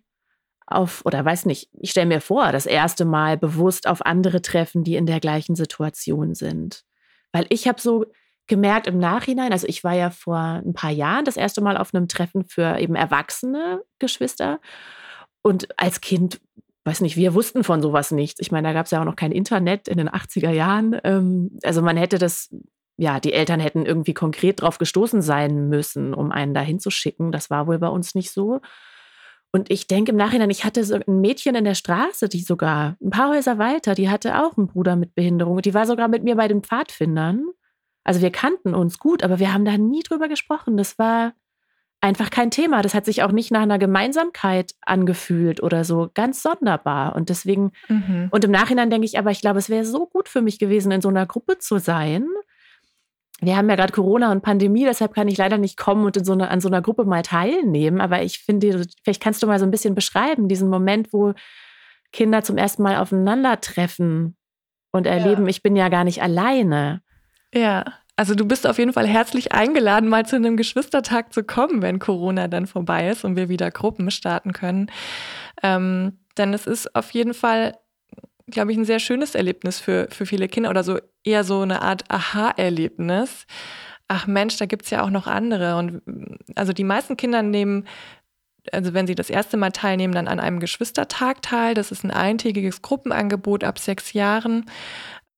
auf, 0.66 1.06
oder 1.06 1.24
weiß 1.24 1.46
nicht, 1.46 1.70
ich 1.74 1.92
stelle 1.92 2.08
mir 2.08 2.22
vor, 2.22 2.52
das 2.52 2.66
erste 2.66 3.06
Mal 3.06 3.38
bewusst 3.38 3.88
auf 3.88 4.06
andere 4.06 4.42
treffen, 4.42 4.84
die 4.84 4.96
in 4.96 5.06
der 5.06 5.20
gleichen 5.20 5.56
Situation 5.56 6.34
sind. 6.34 6.84
Weil 7.32 7.46
ich 7.50 7.68
habe 7.68 7.82
so 7.82 8.06
gemerkt 8.48 8.88
im 8.88 8.98
Nachhinein, 8.98 9.52
also 9.52 9.68
ich 9.68 9.84
war 9.84 9.94
ja 9.94 10.10
vor 10.10 10.38
ein 10.38 10.74
paar 10.74 10.92
Jahren 10.92 11.26
das 11.26 11.38
erste 11.38 11.62
Mal 11.62 11.78
auf 11.78 11.94
einem 11.94 12.08
Treffen 12.08 12.46
für 12.46 12.80
eben 12.80 12.96
erwachsene 12.96 13.82
Geschwister. 14.00 14.60
Und 15.42 15.68
als 15.78 16.02
Kind, 16.02 16.40
weiß 16.86 17.02
nicht, 17.02 17.18
wir 17.18 17.34
wussten 17.34 17.64
von 17.64 17.82
sowas 17.82 18.12
nichts. 18.12 18.40
Ich 18.40 18.52
meine, 18.52 18.68
da 18.68 18.74
gab 18.74 18.86
es 18.86 18.92
ja 18.92 19.02
auch 19.02 19.06
noch 19.06 19.16
kein 19.16 19.32
Internet 19.32 19.88
in 19.88 19.98
den 19.98 20.10
80er 20.10 20.52
Jahren. 20.52 21.00
Ähm, 21.04 21.58
also 21.64 21.82
man 21.82 21.98
hätte 21.98 22.18
das 22.18 22.50
ja, 22.98 23.20
die 23.20 23.34
Eltern 23.34 23.60
hätten 23.60 23.86
irgendwie 23.86 24.14
konkret 24.14 24.62
drauf 24.62 24.78
gestoßen 24.78 25.22
sein 25.22 25.70
müssen, 25.70 26.14
um 26.14 26.32
einen 26.32 26.54
dahin 26.54 26.80
zu 26.80 26.92
schicken. 26.92 27.32
Das 27.32 27.50
war 27.50 27.68
wohl 27.68 27.80
bei 27.80 27.88
uns 27.88 28.14
nicht 28.16 28.32
so. 28.32 28.62
Und 29.52 29.70
ich 29.70 29.88
denke 29.88 30.12
im 30.12 30.18
Nachhinein, 30.18 30.50
ich 30.50 30.66
hatte 30.66 30.84
so 30.84 30.96
ein 30.96 31.22
Mädchen 31.22 31.56
in 31.56 31.64
der 31.64 31.76
Straße, 31.76 32.28
die 32.28 32.42
sogar 32.42 32.98
ein 33.02 33.12
paar 33.12 33.30
Häuser 33.30 33.60
weiter, 33.60 33.94
die 33.94 34.10
hatte 34.10 34.44
auch 34.44 34.58
einen 34.58 34.68
Bruder 34.68 34.96
mit 34.96 35.14
Behinderung. 35.14 35.62
Die 35.62 35.74
war 35.74 35.86
sogar 35.86 36.08
mit 36.08 36.24
mir 36.24 36.36
bei 36.36 36.48
den 36.48 36.64
Pfadfindern. 36.64 37.46
Also 38.04 38.22
wir 38.22 38.32
kannten 38.32 38.74
uns 38.74 38.98
gut, 38.98 39.24
aber 39.24 39.40
wir 39.40 39.54
haben 39.54 39.66
da 39.66 39.78
nie 39.78 40.02
drüber 40.02 40.28
gesprochen. 40.28 40.76
Das 40.76 40.98
war 40.98 41.34
einfach 42.02 42.32
kein 42.32 42.52
Thema. 42.52 42.82
Das 42.82 42.94
hat 42.94 43.06
sich 43.06 43.24
auch 43.24 43.32
nicht 43.32 43.52
nach 43.52 43.62
einer 43.62 43.80
Gemeinsamkeit 43.80 44.74
angefühlt 44.82 45.64
oder 45.64 45.84
so. 45.86 46.10
Ganz 46.14 46.44
sonderbar. 46.44 47.16
Und 47.16 47.30
deswegen, 47.30 47.72
mhm. 47.88 48.30
und 48.32 48.44
im 48.44 48.52
Nachhinein 48.52 48.90
denke 48.90 49.06
ich 49.06 49.18
aber, 49.18 49.32
ich 49.32 49.42
glaube, 49.42 49.60
es 49.60 49.70
wäre 49.70 49.86
so 49.86 50.08
gut 50.08 50.28
für 50.30 50.42
mich 50.42 50.60
gewesen, 50.60 50.92
in 50.92 51.02
so 51.02 51.10
einer 51.10 51.26
Gruppe 51.26 51.60
zu 51.60 51.78
sein 51.78 52.28
wir 53.46 53.58
haben 53.58 53.70
ja 53.70 53.76
gerade 53.76 53.94
Corona 53.94 54.32
und 54.32 54.42
Pandemie, 54.42 54.86
deshalb 54.86 55.14
kann 55.14 55.28
ich 55.28 55.38
leider 55.38 55.58
nicht 55.58 55.78
kommen 55.78 56.06
und 56.06 56.26
so 56.26 56.34
eine, 56.34 56.50
an 56.50 56.62
so 56.62 56.68
einer 56.68 56.82
Gruppe 56.82 57.06
mal 57.06 57.22
teilnehmen. 57.22 58.02
Aber 58.02 58.22
ich 58.22 58.40
finde, 58.40 58.86
vielleicht 59.04 59.22
kannst 59.22 59.42
du 59.44 59.48
mal 59.48 59.60
so 59.60 59.66
ein 59.66 59.72
bisschen 59.72 59.96
beschreiben, 59.96 60.48
diesen 60.48 60.70
Moment, 60.70 61.14
wo 61.14 61.34
Kinder 62.12 62.44
zum 62.44 62.58
ersten 62.58 62.84
Mal 62.84 62.98
aufeinandertreffen 62.98 64.36
und 64.92 65.08
erleben, 65.08 65.44
ja. 65.44 65.50
ich 65.50 65.64
bin 65.64 65.76
ja 65.76 65.90
gar 65.90 66.04
nicht 66.04 66.22
alleine. 66.22 67.02
Ja, 67.54 67.86
also 68.16 68.36
du 68.36 68.46
bist 68.46 68.68
auf 68.68 68.78
jeden 68.78 68.94
Fall 68.94 69.08
herzlich 69.08 69.52
eingeladen, 69.54 70.08
mal 70.08 70.26
zu 70.26 70.36
einem 70.36 70.56
Geschwistertag 70.56 71.34
zu 71.34 71.44
kommen, 71.44 71.82
wenn 71.82 71.98
Corona 71.98 72.48
dann 72.48 72.68
vorbei 72.68 73.10
ist 73.10 73.26
und 73.26 73.36
wir 73.36 73.50
wieder 73.50 73.72
Gruppen 73.72 74.12
starten 74.12 74.54
können. 74.54 74.92
Ähm, 75.64 76.20
denn 76.38 76.54
es 76.54 76.68
ist 76.68 76.96
auf 76.96 77.12
jeden 77.12 77.34
Fall 77.34 77.76
glaube 78.48 78.72
ich, 78.72 78.78
ein 78.78 78.86
sehr 78.86 79.00
schönes 79.00 79.36
Erlebnis 79.36 79.80
für, 79.80 80.08
für 80.10 80.26
viele 80.26 80.48
Kinder 80.48 80.70
oder 80.70 80.84
so 80.84 81.00
eher 81.24 81.44
so 81.44 81.62
eine 81.62 81.82
Art 81.82 82.04
Aha-Erlebnis. 82.10 83.46
Ach 84.08 84.28
Mensch, 84.28 84.58
da 84.58 84.66
gibt 84.66 84.84
es 84.84 84.92
ja 84.92 85.04
auch 85.04 85.10
noch 85.10 85.28
andere. 85.28 85.78
Und 85.78 86.02
also 86.56 86.74
die 86.74 86.84
meisten 86.84 87.18
Kinder 87.18 87.42
nehmen, 87.42 87.88
also 88.72 88.94
wenn 88.94 89.08
sie 89.08 89.16
das 89.16 89.30
erste 89.30 89.58
Mal 89.58 89.72
teilnehmen, 89.72 90.14
dann 90.14 90.28
an 90.28 90.40
einem 90.40 90.60
Geschwistertag 90.60 91.42
teil. 91.42 91.74
Das 91.74 91.92
ist 91.92 92.04
ein 92.04 92.12
eintägiges 92.12 92.82
Gruppenangebot 92.82 93.64
ab 93.64 93.80
sechs 93.80 94.14
Jahren. 94.14 94.70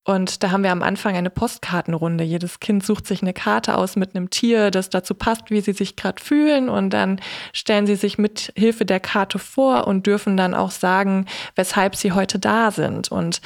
Und 0.06 0.44
da 0.44 0.52
haben 0.52 0.64
wir 0.64 0.72
am 0.72 0.84
Anfang 0.84 1.16
eine 1.16 1.32
Postkartenrunde. 1.32 2.24
Jedes 2.24 2.60
Kind 2.60 2.86
sucht 2.86 3.08
sich 3.08 3.24
eine 3.24 3.34
Karte 3.34 3.76
aus 3.76 3.96
mit 3.96 4.16
einem 4.16 4.30
Tier, 4.30 4.70
das 4.70 4.92
dazu 4.92 5.16
passt, 5.16 5.50
wie 5.50 5.62
sie 5.62 5.74
sich 5.74 5.96
gerade 5.96 6.24
fühlen. 6.24 6.70
Und 6.70 6.92
dann 6.92 7.20
stellen 7.54 7.88
sie 7.88 7.96
sich 7.96 8.20
mit 8.20 8.54
Hilfe 8.56 8.86
der 8.86 9.00
Karte 9.00 9.40
vor 9.40 9.88
und 9.88 10.06
dürfen 10.06 10.38
dann 10.38 10.54
auch 10.54 10.70
sagen, 10.70 11.26
weshalb 11.56 11.96
sie 11.96 12.12
heute 12.12 12.38
da 12.38 12.70
sind. 12.70 13.12
Und 13.12 13.42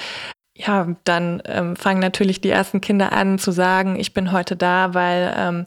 ja, 0.53 0.93
dann 1.05 1.41
ähm, 1.45 1.77
fangen 1.77 2.01
natürlich 2.01 2.41
die 2.41 2.49
ersten 2.49 2.81
Kinder 2.81 3.13
an 3.13 3.39
zu 3.39 3.51
sagen, 3.51 3.97
ich 3.97 4.13
bin 4.13 4.33
heute 4.33 4.57
da, 4.57 4.93
weil 4.93 5.33
ähm, 5.37 5.65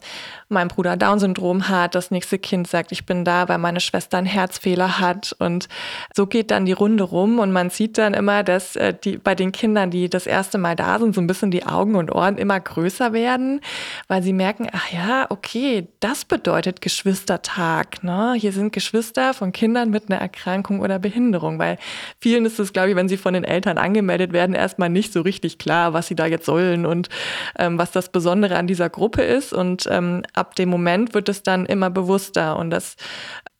mein 0.53 0.69
Bruder 0.69 0.95
Down-Syndrom 0.95 1.67
hat. 1.67 1.95
Das 1.95 2.11
nächste 2.11 2.39
Kind 2.39 2.67
sagt, 2.67 2.91
ich 2.91 3.05
bin 3.05 3.25
da, 3.25 3.49
weil 3.49 3.57
meine 3.57 3.79
Schwester 3.79 4.17
einen 4.17 4.27
Herzfehler 4.27 4.99
hat. 4.99 5.35
Und 5.39 5.67
so 6.15 6.27
geht 6.27 6.51
dann 6.51 6.65
die 6.65 6.71
Runde 6.71 7.03
rum 7.03 7.39
und 7.39 7.51
man 7.51 7.69
sieht 7.69 7.97
dann 7.97 8.13
immer, 8.13 8.43
dass 8.43 8.75
äh, 8.75 8.93
die 8.93 9.17
bei 9.17 9.35
den 9.35 9.51
Kindern, 9.51 9.91
die 9.91 10.09
das 10.09 10.27
erste 10.27 10.57
Mal 10.57 10.75
da 10.75 10.99
sind, 10.99 11.15
so 11.15 11.21
ein 11.21 11.27
bisschen 11.27 11.51
die 11.51 11.65
Augen 11.65 11.95
und 11.95 12.13
Ohren 12.13 12.37
immer 12.37 12.59
größer 12.59 13.13
werden, 13.13 13.61
weil 14.07 14.23
sie 14.23 14.33
merken, 14.33 14.67
ach 14.71 14.91
ja, 14.91 15.25
okay, 15.29 15.87
das 15.99 16.25
bedeutet 16.25 16.81
Geschwistertag. 16.81 18.03
Ne? 18.03 18.35
Hier 18.37 18.51
sind 18.51 18.73
Geschwister 18.73 19.33
von 19.33 19.51
Kindern 19.51 19.89
mit 19.89 20.09
einer 20.09 20.21
Erkrankung 20.21 20.79
oder 20.79 20.99
Behinderung, 20.99 21.59
weil 21.59 21.77
vielen 22.19 22.45
ist 22.45 22.59
es, 22.59 22.73
glaube 22.73 22.91
ich, 22.91 22.95
wenn 22.95 23.09
sie 23.09 23.17
von 23.17 23.33
den 23.33 23.43
Eltern 23.43 23.77
angemeldet 23.77 24.33
werden, 24.33 24.55
erstmal 24.55 24.89
nicht 24.89 25.13
so 25.13 25.21
richtig 25.21 25.57
klar, 25.57 25.93
was 25.93 26.07
sie 26.07 26.15
da 26.15 26.25
jetzt 26.25 26.45
sollen 26.45 26.85
und 26.85 27.09
ähm, 27.57 27.77
was 27.77 27.91
das 27.91 28.09
Besondere 28.09 28.57
an 28.57 28.67
dieser 28.67 28.89
Gruppe 28.89 29.23
ist. 29.23 29.53
Und 29.53 29.87
ähm, 29.89 30.23
ab 30.43 30.55
dem 30.55 30.67
Moment 30.67 31.13
wird 31.13 31.29
es 31.29 31.41
dann 31.41 31.65
immer 31.65 31.89
bewusster 31.89 32.57
und 32.57 32.69
das, 32.69 32.97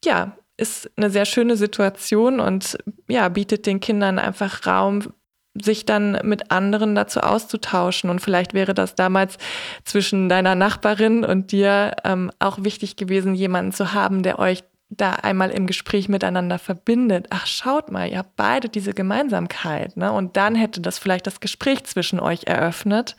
ja, 0.03 0.35
ist 0.57 0.91
eine 0.97 1.09
sehr 1.09 1.25
schöne 1.25 1.55
Situation 1.55 2.41
und 2.41 2.77
ja, 3.07 3.29
bietet 3.29 3.65
den 3.65 3.79
Kindern 3.79 4.19
einfach 4.19 4.67
Raum, 4.67 5.13
sich 5.55 5.85
dann 5.85 6.19
mit 6.23 6.51
anderen 6.51 6.95
dazu 6.95 7.21
auszutauschen. 7.21 8.09
Und 8.09 8.19
vielleicht 8.19 8.53
wäre 8.53 8.73
das 8.73 8.95
damals 8.95 9.37
zwischen 9.83 10.29
deiner 10.29 10.55
Nachbarin 10.55 11.23
und 11.23 11.51
dir 11.51 11.95
ähm, 12.03 12.31
auch 12.39 12.63
wichtig 12.63 12.95
gewesen, 12.95 13.33
jemanden 13.33 13.71
zu 13.71 13.93
haben, 13.93 14.23
der 14.23 14.39
euch 14.39 14.63
da 14.97 15.13
einmal 15.13 15.49
im 15.51 15.67
Gespräch 15.67 16.09
miteinander 16.09 16.59
verbindet. 16.59 17.27
Ach, 17.29 17.45
schaut 17.45 17.91
mal, 17.91 18.09
ihr 18.09 18.17
habt 18.19 18.35
beide 18.35 18.69
diese 18.69 18.93
Gemeinsamkeit. 18.93 19.97
Ne? 19.97 20.11
Und 20.11 20.37
dann 20.37 20.55
hätte 20.55 20.81
das 20.81 20.99
vielleicht 20.99 21.27
das 21.27 21.39
Gespräch 21.39 21.83
zwischen 21.85 22.19
euch 22.19 22.43
eröffnet. 22.45 23.15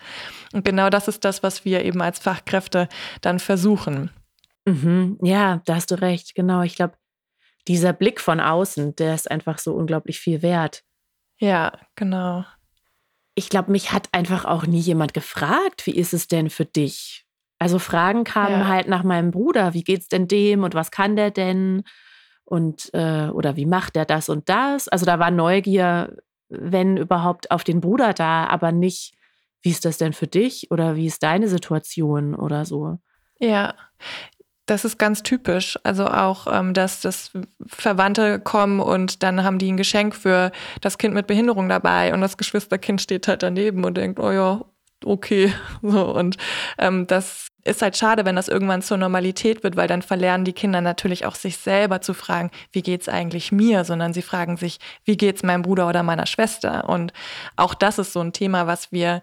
Und 0.52 0.64
genau 0.64 0.90
das 0.90 1.08
ist 1.08 1.24
das, 1.24 1.42
was 1.42 1.64
wir 1.64 1.84
eben 1.84 2.00
als 2.02 2.18
Fachkräfte 2.18 2.88
dann 3.20 3.38
versuchen. 3.38 4.10
Mhm. 4.64 5.18
Ja, 5.22 5.62
da 5.64 5.76
hast 5.76 5.90
du 5.90 6.00
recht. 6.00 6.34
Genau. 6.34 6.62
Ich 6.62 6.76
glaube, 6.76 6.94
dieser 7.68 7.92
Blick 7.92 8.20
von 8.20 8.40
außen, 8.40 8.96
der 8.96 9.14
ist 9.14 9.30
einfach 9.30 9.58
so 9.58 9.74
unglaublich 9.74 10.18
viel 10.18 10.42
wert. 10.42 10.84
Ja, 11.38 11.72
genau. 11.96 12.44
Ich 13.34 13.48
glaube, 13.48 13.72
mich 13.72 13.92
hat 13.92 14.08
einfach 14.12 14.44
auch 14.44 14.66
nie 14.66 14.80
jemand 14.80 15.14
gefragt, 15.14 15.86
wie 15.86 15.94
ist 15.96 16.14
es 16.14 16.28
denn 16.28 16.50
für 16.50 16.64
dich? 16.64 17.23
Also 17.58 17.78
Fragen 17.78 18.24
kamen 18.24 18.60
ja. 18.60 18.68
halt 18.68 18.88
nach 18.88 19.04
meinem 19.04 19.30
Bruder, 19.30 19.74
wie 19.74 19.84
geht's 19.84 20.08
denn 20.08 20.28
dem 20.28 20.64
und 20.64 20.74
was 20.74 20.90
kann 20.90 21.16
der 21.16 21.30
denn? 21.30 21.84
Und 22.44 22.90
äh, 22.92 23.28
oder 23.28 23.56
wie 23.56 23.66
macht 23.66 23.96
der 23.96 24.04
das 24.04 24.28
und 24.28 24.48
das? 24.48 24.88
Also 24.88 25.06
da 25.06 25.18
war 25.18 25.30
Neugier, 25.30 26.16
wenn 26.48 26.96
überhaupt, 26.96 27.50
auf 27.50 27.64
den 27.64 27.80
Bruder 27.80 28.12
da, 28.12 28.46
aber 28.46 28.70
nicht, 28.70 29.14
wie 29.62 29.70
ist 29.70 29.84
das 29.84 29.96
denn 29.96 30.12
für 30.12 30.26
dich 30.26 30.70
oder 30.70 30.96
wie 30.96 31.06
ist 31.06 31.22
deine 31.22 31.48
Situation 31.48 32.34
oder 32.34 32.64
so. 32.66 32.98
Ja, 33.38 33.74
das 34.66 34.84
ist 34.84 34.98
ganz 34.98 35.22
typisch. 35.22 35.78
Also 35.82 36.06
auch, 36.06 36.46
ähm, 36.50 36.74
dass 36.74 37.00
das 37.00 37.32
Verwandte 37.66 38.40
kommen 38.40 38.80
und 38.80 39.22
dann 39.22 39.44
haben 39.44 39.58
die 39.58 39.70
ein 39.70 39.76
Geschenk 39.76 40.14
für 40.14 40.52
das 40.80 40.98
Kind 40.98 41.14
mit 41.14 41.26
Behinderung 41.26 41.68
dabei 41.68 42.14
und 42.14 42.20
das 42.20 42.36
Geschwisterkind 42.36 43.00
steht 43.00 43.28
halt 43.28 43.42
daneben 43.42 43.84
und 43.84 43.96
denkt, 43.96 44.18
oh 44.18 44.30
ja, 44.30 44.64
okay. 45.04 45.52
So, 45.82 46.14
und 46.14 46.38
ähm, 46.78 47.06
das 47.06 47.48
ist 47.64 47.82
halt 47.82 47.96
schade, 47.96 48.24
wenn 48.24 48.36
das 48.36 48.48
irgendwann 48.48 48.82
zur 48.82 48.96
Normalität 48.96 49.62
wird, 49.62 49.76
weil 49.76 49.88
dann 49.88 50.02
verlernen 50.02 50.44
die 50.44 50.52
Kinder 50.52 50.80
natürlich 50.80 51.26
auch 51.26 51.34
sich 51.34 51.56
selber 51.56 52.00
zu 52.00 52.14
fragen, 52.14 52.50
wie 52.72 52.82
geht's 52.82 53.08
eigentlich 53.08 53.52
mir, 53.52 53.84
sondern 53.84 54.12
sie 54.12 54.22
fragen 54.22 54.56
sich, 54.56 54.78
wie 55.04 55.16
geht's 55.16 55.42
meinem 55.42 55.62
Bruder 55.62 55.88
oder 55.88 56.02
meiner 56.02 56.26
Schwester? 56.26 56.88
Und 56.88 57.12
auch 57.56 57.74
das 57.74 57.98
ist 57.98 58.12
so 58.12 58.20
ein 58.20 58.32
Thema, 58.32 58.66
was 58.66 58.92
wir 58.92 59.22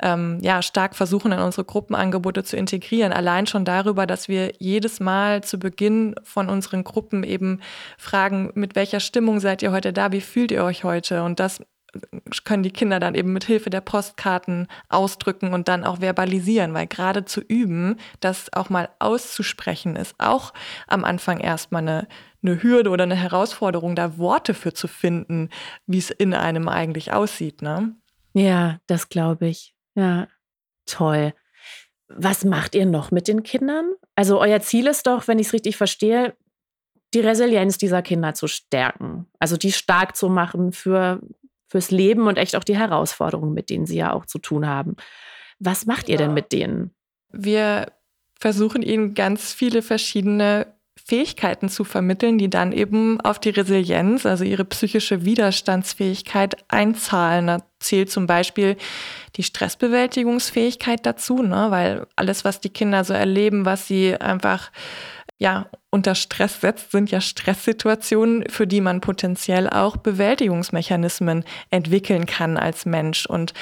ähm, 0.00 0.38
ja 0.42 0.62
stark 0.62 0.94
versuchen, 0.94 1.32
in 1.32 1.38
unsere 1.38 1.64
Gruppenangebote 1.64 2.44
zu 2.44 2.56
integrieren. 2.56 3.12
Allein 3.12 3.46
schon 3.46 3.64
darüber, 3.64 4.06
dass 4.06 4.28
wir 4.28 4.52
jedes 4.58 5.00
Mal 5.00 5.42
zu 5.42 5.58
Beginn 5.58 6.14
von 6.22 6.48
unseren 6.48 6.84
Gruppen 6.84 7.24
eben 7.24 7.60
fragen, 7.98 8.50
mit 8.54 8.74
welcher 8.74 9.00
Stimmung 9.00 9.40
seid 9.40 9.62
ihr 9.62 9.72
heute 9.72 9.92
da? 9.92 10.12
Wie 10.12 10.20
fühlt 10.20 10.50
ihr 10.50 10.64
euch 10.64 10.84
heute? 10.84 11.22
Und 11.22 11.40
das 11.40 11.62
können 12.44 12.62
die 12.62 12.70
Kinder 12.70 13.00
dann 13.00 13.14
eben 13.14 13.32
mit 13.32 13.44
Hilfe 13.44 13.70
der 13.70 13.80
Postkarten 13.80 14.68
ausdrücken 14.88 15.52
und 15.52 15.68
dann 15.68 15.84
auch 15.84 16.00
verbalisieren, 16.00 16.74
weil 16.74 16.86
gerade 16.86 17.24
zu 17.24 17.40
üben, 17.40 17.96
das 18.20 18.52
auch 18.52 18.70
mal 18.70 18.88
auszusprechen, 18.98 19.96
ist 19.96 20.14
auch 20.18 20.52
am 20.86 21.04
Anfang 21.04 21.40
erstmal 21.40 21.82
eine, 21.82 22.08
eine 22.42 22.62
Hürde 22.62 22.90
oder 22.90 23.04
eine 23.04 23.14
Herausforderung, 23.14 23.94
da 23.94 24.18
Worte 24.18 24.54
für 24.54 24.72
zu 24.72 24.88
finden, 24.88 25.50
wie 25.86 25.98
es 25.98 26.10
in 26.10 26.34
einem 26.34 26.68
eigentlich 26.68 27.12
aussieht. 27.12 27.62
Ne? 27.62 27.94
Ja, 28.32 28.80
das 28.86 29.08
glaube 29.08 29.48
ich. 29.48 29.74
Ja, 29.94 30.28
toll. 30.86 31.34
Was 32.08 32.44
macht 32.44 32.74
ihr 32.74 32.86
noch 32.86 33.10
mit 33.10 33.28
den 33.28 33.42
Kindern? 33.42 33.92
Also 34.16 34.40
euer 34.40 34.60
Ziel 34.60 34.86
ist 34.86 35.06
doch, 35.06 35.28
wenn 35.28 35.38
ich 35.38 35.48
es 35.48 35.52
richtig 35.52 35.76
verstehe, 35.76 36.34
die 37.14 37.20
Resilienz 37.20 37.78
dieser 37.78 38.02
Kinder 38.02 38.34
zu 38.34 38.46
stärken. 38.46 39.26
Also 39.38 39.56
die 39.56 39.72
stark 39.72 40.16
zu 40.16 40.28
machen 40.28 40.72
für 40.72 41.20
fürs 41.72 41.90
Leben 41.90 42.26
und 42.26 42.36
echt 42.36 42.54
auch 42.54 42.64
die 42.64 42.76
Herausforderungen, 42.76 43.54
mit 43.54 43.70
denen 43.70 43.86
sie 43.86 43.96
ja 43.96 44.12
auch 44.12 44.26
zu 44.26 44.38
tun 44.38 44.66
haben. 44.66 44.96
Was 45.58 45.86
macht 45.86 46.10
ihr 46.10 46.18
denn 46.18 46.34
mit 46.34 46.52
denen? 46.52 46.90
Wir 47.30 47.92
versuchen 48.38 48.82
ihnen 48.82 49.14
ganz 49.14 49.54
viele 49.54 49.80
verschiedene 49.80 50.66
Fähigkeiten 51.02 51.70
zu 51.70 51.84
vermitteln, 51.84 52.36
die 52.36 52.50
dann 52.50 52.72
eben 52.72 53.22
auf 53.22 53.38
die 53.38 53.48
Resilienz, 53.48 54.26
also 54.26 54.44
ihre 54.44 54.66
psychische 54.66 55.24
Widerstandsfähigkeit 55.24 56.56
einzahlen. 56.68 57.46
Da 57.46 57.62
zählt 57.80 58.10
zum 58.10 58.26
Beispiel 58.26 58.76
die 59.36 59.42
Stressbewältigungsfähigkeit 59.42 61.06
dazu, 61.06 61.42
ne? 61.42 61.68
weil 61.70 62.06
alles, 62.16 62.44
was 62.44 62.60
die 62.60 62.68
Kinder 62.68 63.02
so 63.04 63.14
erleben, 63.14 63.64
was 63.64 63.88
sie 63.88 64.14
einfach 64.14 64.70
ja, 65.42 65.66
unter 65.90 66.14
Stress 66.14 66.60
setzt, 66.60 66.92
sind 66.92 67.10
ja 67.10 67.20
Stresssituationen, 67.20 68.48
für 68.48 68.68
die 68.68 68.80
man 68.80 69.00
potenziell 69.00 69.68
auch 69.68 69.96
Bewältigungsmechanismen 69.96 71.44
entwickeln 71.68 72.26
kann 72.26 72.56
als 72.56 72.86
Mensch. 72.86 73.26
Und 73.26 73.52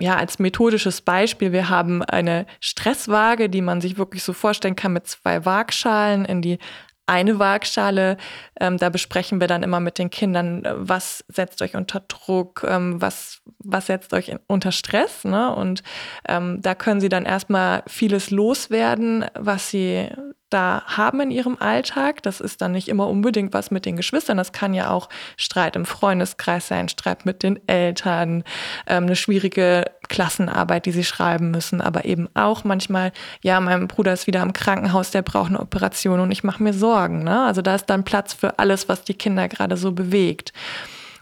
ja, 0.00 0.16
als 0.16 0.40
methodisches 0.40 1.02
Beispiel, 1.02 1.52
wir 1.52 1.68
haben 1.68 2.02
eine 2.02 2.46
Stresswaage, 2.58 3.48
die 3.48 3.62
man 3.62 3.80
sich 3.80 3.96
wirklich 3.96 4.24
so 4.24 4.32
vorstellen 4.32 4.74
kann 4.74 4.92
mit 4.92 5.06
zwei 5.06 5.44
Waagschalen 5.44 6.24
in 6.24 6.42
die 6.42 6.58
eine 7.06 7.38
Waagschale. 7.38 8.16
Ähm, 8.58 8.78
da 8.78 8.88
besprechen 8.88 9.38
wir 9.38 9.46
dann 9.46 9.62
immer 9.62 9.78
mit 9.78 9.98
den 9.98 10.10
Kindern, 10.10 10.64
äh, 10.64 10.72
was 10.74 11.24
setzt 11.28 11.62
euch 11.62 11.76
unter 11.76 12.00
Druck, 12.00 12.66
ähm, 12.68 13.00
was, 13.00 13.40
was 13.58 13.86
setzt 13.86 14.12
euch 14.14 14.30
in, 14.30 14.40
unter 14.48 14.72
Stress. 14.72 15.22
Ne? 15.24 15.54
Und 15.54 15.84
ähm, 16.26 16.60
da 16.60 16.74
können 16.74 17.00
sie 17.00 17.08
dann 17.08 17.24
erstmal 17.24 17.84
vieles 17.86 18.30
loswerden, 18.30 19.26
was 19.34 19.70
sie 19.70 20.08
da 20.54 20.82
haben 20.86 21.20
in 21.20 21.30
ihrem 21.30 21.56
Alltag. 21.58 22.22
Das 22.22 22.40
ist 22.40 22.62
dann 22.62 22.72
nicht 22.72 22.88
immer 22.88 23.08
unbedingt 23.08 23.52
was 23.52 23.70
mit 23.70 23.84
den 23.84 23.96
Geschwistern. 23.96 24.36
Das 24.36 24.52
kann 24.52 24.72
ja 24.72 24.90
auch 24.90 25.08
Streit 25.36 25.74
im 25.74 25.84
Freundeskreis 25.84 26.68
sein, 26.68 26.88
Streit 26.88 27.26
mit 27.26 27.42
den 27.42 27.60
Eltern, 27.68 28.44
ähm, 28.86 29.04
eine 29.04 29.16
schwierige 29.16 29.84
Klassenarbeit, 30.08 30.86
die 30.86 30.92
sie 30.92 31.04
schreiben 31.04 31.50
müssen, 31.50 31.80
aber 31.80 32.04
eben 32.04 32.28
auch 32.34 32.62
manchmal, 32.62 33.12
ja, 33.42 33.58
mein 33.58 33.88
Bruder 33.88 34.12
ist 34.12 34.26
wieder 34.26 34.42
im 34.42 34.52
Krankenhaus, 34.52 35.10
der 35.10 35.22
braucht 35.22 35.48
eine 35.48 35.60
Operation 35.60 36.20
und 36.20 36.30
ich 36.30 36.44
mache 36.44 36.62
mir 36.62 36.72
Sorgen. 36.72 37.24
Ne? 37.24 37.44
Also 37.44 37.60
da 37.60 37.74
ist 37.74 37.86
dann 37.86 38.04
Platz 38.04 38.32
für 38.32 38.58
alles, 38.58 38.88
was 38.88 39.02
die 39.02 39.14
Kinder 39.14 39.48
gerade 39.48 39.76
so 39.76 39.92
bewegt. 39.92 40.52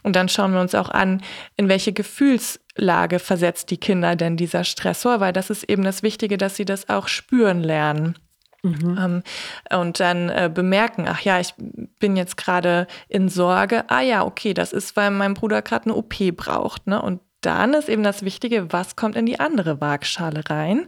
Und 0.03 0.15
dann 0.15 0.29
schauen 0.29 0.53
wir 0.53 0.61
uns 0.61 0.75
auch 0.75 0.89
an, 0.89 1.23
in 1.55 1.69
welche 1.69 1.93
Gefühlslage 1.93 3.19
versetzt 3.19 3.71
die 3.71 3.77
Kinder 3.77 4.15
denn 4.15 4.37
dieser 4.37 4.63
Stressor, 4.65 5.21
weil 5.21 5.33
das 5.33 5.49
ist 5.49 5.63
eben 5.63 5.83
das 5.83 6.03
Wichtige, 6.03 6.37
dass 6.37 6.55
sie 6.55 6.65
das 6.65 6.89
auch 6.89 7.07
spüren 7.07 7.61
lernen. 7.61 8.15
Mhm. 8.63 8.97
Ähm, 8.99 9.23
und 9.77 9.99
dann 9.99 10.29
äh, 10.29 10.49
bemerken, 10.53 11.05
ach 11.07 11.21
ja, 11.21 11.39
ich 11.39 11.53
bin 11.99 12.15
jetzt 12.15 12.37
gerade 12.37 12.87
in 13.09 13.29
Sorge. 13.29 13.83
Ah 13.89 14.01
ja, 14.01 14.25
okay, 14.25 14.53
das 14.53 14.73
ist, 14.73 14.95
weil 14.95 15.11
mein 15.11 15.33
Bruder 15.33 15.61
gerade 15.61 15.85
eine 15.85 15.95
OP 15.95 16.15
braucht. 16.35 16.87
Ne? 16.87 17.01
Und 17.01 17.19
dann 17.41 17.73
ist 17.73 17.89
eben 17.89 18.03
das 18.03 18.23
Wichtige, 18.23 18.71
was 18.71 18.95
kommt 18.95 19.15
in 19.15 19.25
die 19.25 19.39
andere 19.39 19.81
Waagschale 19.81 20.49
rein, 20.49 20.87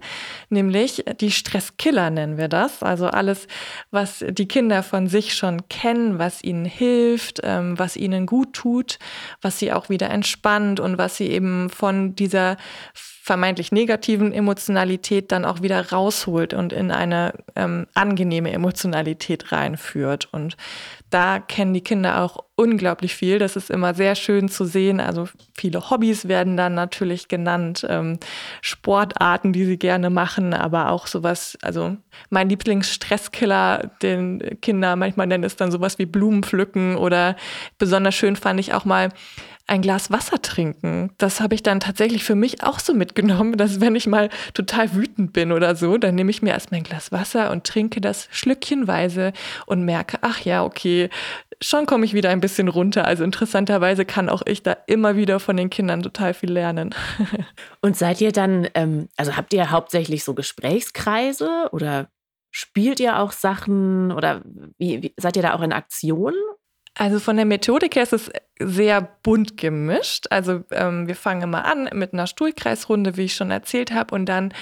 nämlich 0.50 1.04
die 1.20 1.32
Stresskiller 1.32 2.10
nennen 2.10 2.38
wir 2.38 2.48
das. 2.48 2.82
Also 2.82 3.08
alles, 3.08 3.48
was 3.92 4.24
die 4.28 4.48
Kinder 4.48 4.82
von 4.82 5.08
sich 5.08 5.36
schon 5.36 5.68
kennen, 5.68 6.18
was 6.18 6.44
ihnen 6.44 6.66
hilft, 6.66 7.42
ähm, 7.44 7.78
was 7.78 7.98
ihnen 7.98 8.26
gut 8.26 8.54
tut, 8.54 9.00
was 9.42 9.60
sie 9.60 9.74
auch 9.74 9.90
wieder 9.90 10.10
entspannt 10.10 10.80
und 10.80 10.98
was 10.98 11.18
sie 11.18 11.30
eben 11.30 11.70
von 11.70 12.16
dieser 12.16 12.56
vermeintlich 13.26 13.72
negativen 13.72 14.32
Emotionalität 14.32 15.32
dann 15.32 15.46
auch 15.46 15.64
wieder 15.64 15.92
rausholt 15.92 16.54
und 16.54 16.72
in 16.72 16.92
eine 16.92 17.34
ähm, 17.56 17.88
angenehme 17.96 18.52
Emotionalität 18.52 19.52
reinführt. 19.52 20.32
Und 20.32 20.56
da 21.10 21.40
kennen 21.40 21.74
die 21.74 21.82
Kinder 21.82 22.22
auch 22.22 22.44
unglaublich 22.54 23.16
viel. 23.16 23.40
Das 23.40 23.56
ist 23.56 23.72
immer 23.72 23.96
sehr 23.96 24.14
schön 24.14 24.48
zu 24.48 24.66
sehen. 24.66 25.00
Also 25.00 25.28
viele 25.58 25.90
Hobbys 25.90 26.28
werden 26.28 26.56
dann 26.56 26.76
natürlich 26.76 27.28
genannt, 27.28 27.84
ähm, 27.90 28.20
Sportarten, 28.62 29.54
die 29.54 29.66
sie 29.66 29.80
gerne 29.80 30.12
machen, 30.12 30.54
aber 30.54 30.92
auch 30.92 31.08
sowas, 31.08 31.58
also 31.64 31.98
mein 32.30 32.48
Lieblingsstresskiller, 32.48 33.90
den 34.04 34.60
Kinder 34.62 34.96
manchmal 34.96 35.26
nennen, 35.26 35.46
ist 35.46 35.60
dann 35.60 35.72
sowas 35.72 35.98
wie 35.98 36.06
Blumenpflücken 36.06 36.96
oder 36.96 37.36
besonders 37.80 38.14
schön 38.14 38.36
fand 38.36 38.60
ich 38.60 38.76
auch 38.76 38.86
mal, 38.86 39.10
ein 39.68 39.82
Glas 39.82 40.12
Wasser 40.12 40.42
trinken. 40.42 41.12
Das 41.18 41.42
habe 41.42 41.56
ich 41.56 41.64
dann 41.64 41.80
tatsächlich 41.80 42.24
für 42.24 42.36
mich 42.36 42.64
auch 42.64 42.80
so 42.80 42.94
mitgenommen, 42.94 43.58
dass 43.58 43.82
wenn 43.82 43.96
ich 43.96 44.06
mal 44.06 44.30
total 44.54 44.94
wütend 44.94 45.34
bin 45.34 45.52
oder 45.52 45.76
so, 45.76 45.98
dann 45.98 46.16
nehme 46.16 46.30
ich 46.30 46.42
mir 46.42 46.52
erstmal 46.52 46.80
ein 46.80 46.84
Glas 46.84 47.12
Wasser 47.12 47.52
und 47.52 47.66
trinke 47.66 48.00
das 48.00 48.28
schlückchenweise 48.32 49.34
und 49.66 49.84
merke, 49.84 50.20
ach 50.22 50.42
ja, 50.42 50.64
okay, 50.64 51.10
schon 51.62 51.86
komme 51.86 52.06
ich 52.06 52.14
wieder 52.14 52.30
ein 52.30 52.42
bisschen 52.42 52.68
runter. 52.68 53.06
Also 53.06 53.24
interessanterweise 53.24 54.06
kann 54.06 54.30
auch 54.30 54.44
ich 54.46 54.62
da 54.62 54.78
immer 54.88 55.16
wieder 55.16 55.40
von 55.40 55.58
den 55.58 55.70
Kindern 55.70 56.04
total 56.04 56.34
viel 56.34 56.52
lernen. 56.52 56.94
und 57.82 57.98
seid 57.98 58.22
ihr 58.22 58.32
dann, 58.32 58.68
ähm, 58.76 59.10
also 59.18 59.36
habt 59.36 59.54
ihr 59.54 59.72
hauptsächlich 59.72 60.24
so 60.24 60.36
Gesprächskreise 60.36 61.70
oder 61.72 62.10
spielt 62.52 63.00
ihr 63.00 63.20
auch 63.20 63.32
Sachen 63.32 64.12
oder 64.12 64.42
wie, 64.78 65.02
wie 65.02 65.14
seid 65.18 65.36
ihr 65.36 65.42
da 65.42 65.54
auch 65.56 65.62
in 65.62 65.74
Aktion 65.74 66.34
also 66.96 67.20
von 67.20 67.36
der 67.36 67.46
Methodik 67.46 67.96
her 67.96 68.04
ist 68.04 68.14
es 68.14 68.32
sehr 68.58 69.02
bunt 69.02 69.58
gemischt. 69.58 70.28
Also 70.30 70.64
ähm, 70.72 71.08
wir 71.08 71.16
fangen 71.16 71.42
immer 71.42 71.66
an 71.66 71.90
mit 71.94 72.14
einer 72.14 72.26
Stuhlkreisrunde, 72.26 73.18
wie 73.18 73.26
ich 73.26 73.36
schon 73.36 73.52
erzählt 73.52 73.92
habe, 73.92 74.16
und 74.16 74.26
dann 74.28 74.54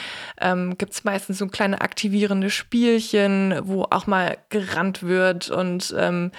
ähm, 0.42 0.78
gibt 0.78 0.94
es 0.94 1.04
meistens 1.04 1.38
so 1.38 1.48
kleine 1.48 1.82
aktivierende 1.82 2.50
Spielchen, 2.50 3.60
wo 3.64 3.84
auch 3.84 4.08
mal 4.08 4.38
gerannt 4.50 5.04
wird 5.04 5.52
und 5.52 5.94
ähm, 5.98 6.32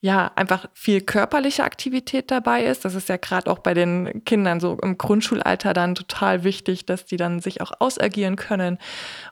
ja, 0.00 0.30
einfach 0.36 0.66
viel 0.74 1.00
körperliche 1.00 1.64
Aktivität 1.64 2.30
dabei 2.30 2.64
ist. 2.64 2.84
Das 2.84 2.94
ist 2.94 3.08
ja 3.08 3.16
gerade 3.16 3.50
auch 3.50 3.60
bei 3.60 3.72
den 3.72 4.24
Kindern 4.24 4.60
so 4.60 4.78
im 4.82 4.98
Grundschulalter 4.98 5.72
dann 5.72 5.94
total 5.94 6.44
wichtig, 6.44 6.86
dass 6.86 7.06
die 7.06 7.16
dann 7.16 7.40
sich 7.40 7.60
auch 7.60 7.72
ausagieren 7.80 8.36
können. 8.36 8.78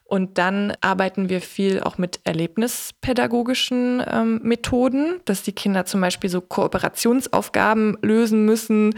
Und 0.07 0.37
dann 0.37 0.75
arbeiten 0.83 1.31
wir 1.31 1.41
viel 1.41 1.81
auch 1.81 1.97
mit 1.97 2.21
erlebnispädagogischen 2.25 4.03
ähm, 4.07 4.39
Methoden, 4.43 5.21
dass 5.25 5.43
die 5.43 5.53
Kinder 5.53 5.87
zum 5.87 6.03
Beispiel 6.03 6.29
so 6.29 6.43
Kooperationsaufgaben 6.43 7.97
lösen 8.03 8.45
müssen, 8.45 8.95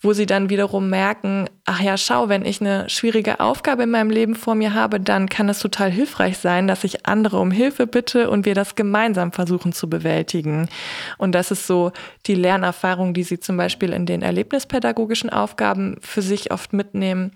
wo 0.00 0.14
sie 0.14 0.24
dann 0.24 0.48
wiederum 0.48 0.88
merken, 0.88 1.50
ach 1.66 1.82
ja, 1.82 1.98
schau, 1.98 2.30
wenn 2.30 2.46
ich 2.46 2.62
eine 2.62 2.88
schwierige 2.88 3.38
Aufgabe 3.38 3.82
in 3.82 3.90
meinem 3.90 4.08
Leben 4.08 4.34
vor 4.34 4.54
mir 4.54 4.72
habe, 4.72 4.98
dann 4.98 5.28
kann 5.28 5.50
es 5.50 5.58
total 5.58 5.90
hilfreich 5.90 6.38
sein, 6.38 6.66
dass 6.66 6.84
ich 6.84 7.06
andere 7.06 7.38
um 7.38 7.50
Hilfe 7.50 7.86
bitte 7.86 8.30
und 8.30 8.46
wir 8.46 8.54
das 8.54 8.74
gemeinsam 8.74 9.32
versuchen 9.32 9.74
zu 9.74 9.90
bewältigen. 9.90 10.70
Und 11.18 11.32
das 11.34 11.50
ist 11.50 11.66
so 11.66 11.92
die 12.26 12.34
Lernerfahrung, 12.34 13.12
die 13.12 13.24
sie 13.24 13.38
zum 13.38 13.58
Beispiel 13.58 13.92
in 13.92 14.06
den 14.06 14.22
erlebnispädagogischen 14.22 15.28
Aufgaben 15.28 15.96
für 16.00 16.22
sich 16.22 16.50
oft 16.50 16.72
mitnehmen. 16.72 17.32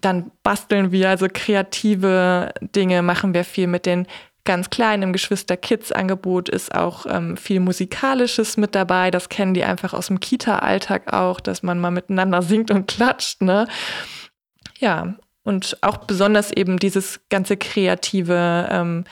Dann 0.00 0.30
basteln 0.42 0.92
wir 0.92 1.08
also 1.08 1.26
kreative 1.32 2.52
Dinge, 2.60 3.02
machen 3.02 3.34
wir 3.34 3.44
viel 3.44 3.66
mit 3.66 3.86
den 3.86 4.06
ganz 4.46 4.70
kleinen 4.70 5.02
im 5.02 5.12
Geschwister-Kids-Angebot 5.12 6.48
ist 6.48 6.74
auch 6.74 7.04
ähm, 7.06 7.36
viel 7.36 7.60
Musikalisches 7.60 8.56
mit 8.56 8.74
dabei. 8.74 9.10
Das 9.10 9.28
kennen 9.28 9.52
die 9.52 9.64
einfach 9.64 9.92
aus 9.92 10.06
dem 10.06 10.20
Kita-Alltag 10.20 11.12
auch, 11.12 11.40
dass 11.40 11.62
man 11.62 11.78
mal 11.78 11.90
miteinander 11.90 12.40
singt 12.40 12.70
und 12.70 12.86
klatscht. 12.86 13.42
Ne? 13.42 13.68
Ja, 14.78 15.16
und 15.42 15.76
auch 15.82 15.98
besonders 15.98 16.50
eben 16.50 16.78
dieses 16.78 17.20
ganze 17.28 17.56
kreative 17.58 18.68
ähm, 18.70 19.04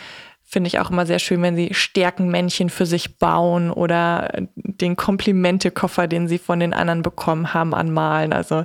finde 0.42 0.68
ich 0.68 0.78
auch 0.78 0.90
immer 0.90 1.04
sehr 1.04 1.18
schön, 1.18 1.42
wenn 1.42 1.56
sie 1.56 1.74
Stärkenmännchen 1.74 2.70
für 2.70 2.86
sich 2.86 3.18
bauen 3.18 3.70
oder 3.70 4.30
den 4.54 4.96
Komplimentekoffer, 4.96 6.06
den 6.06 6.28
sie 6.28 6.38
von 6.38 6.60
den 6.60 6.72
anderen 6.72 7.02
bekommen 7.02 7.52
haben, 7.52 7.74
anmalen. 7.74 8.32
Also 8.32 8.64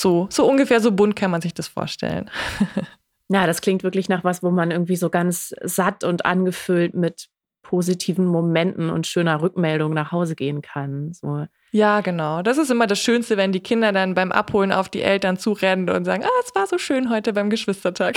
so, 0.00 0.28
so 0.30 0.48
ungefähr 0.48 0.80
so 0.80 0.92
bunt 0.92 1.14
kann 1.16 1.30
man 1.30 1.40
sich 1.40 1.54
das 1.54 1.68
vorstellen. 1.68 2.30
Ja, 3.32 3.46
das 3.46 3.60
klingt 3.60 3.84
wirklich 3.84 4.08
nach 4.08 4.24
was, 4.24 4.42
wo 4.42 4.50
man 4.50 4.72
irgendwie 4.72 4.96
so 4.96 5.08
ganz 5.08 5.54
satt 5.62 6.02
und 6.02 6.26
angefüllt 6.26 6.94
mit 6.94 7.28
positiven 7.62 8.26
Momenten 8.26 8.90
und 8.90 9.06
schöner 9.06 9.40
Rückmeldung 9.40 9.94
nach 9.94 10.10
Hause 10.10 10.34
gehen 10.34 10.62
kann. 10.62 11.12
So. 11.12 11.46
Ja, 11.70 12.00
genau. 12.00 12.42
Das 12.42 12.58
ist 12.58 12.72
immer 12.72 12.88
das 12.88 12.98
Schönste, 12.98 13.36
wenn 13.36 13.52
die 13.52 13.60
Kinder 13.60 13.92
dann 13.92 14.14
beim 14.14 14.32
Abholen 14.32 14.72
auf 14.72 14.88
die 14.88 15.02
Eltern 15.02 15.36
zurennen 15.36 15.88
und 15.90 16.04
sagen, 16.04 16.24
ah, 16.24 16.40
es 16.44 16.52
war 16.56 16.66
so 16.66 16.78
schön 16.78 17.08
heute 17.08 17.32
beim 17.32 17.50
Geschwistertag. 17.50 18.16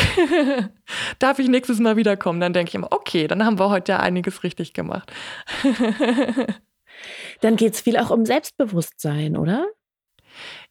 Darf 1.20 1.38
ich 1.38 1.48
nächstes 1.48 1.78
Mal 1.80 1.96
wiederkommen? 1.96 2.40
Dann 2.40 2.54
denke 2.54 2.70
ich 2.70 2.76
immer, 2.76 2.92
okay, 2.92 3.28
dann 3.28 3.46
haben 3.46 3.60
wir 3.60 3.70
heute 3.70 3.92
ja 3.92 4.00
einiges 4.00 4.42
richtig 4.42 4.74
gemacht. 4.74 5.14
dann 7.42 7.56
geht 7.56 7.76
es 7.76 7.82
viel 7.82 7.98
auch 7.98 8.10
um 8.10 8.26
Selbstbewusstsein, 8.26 9.38
oder? 9.38 9.68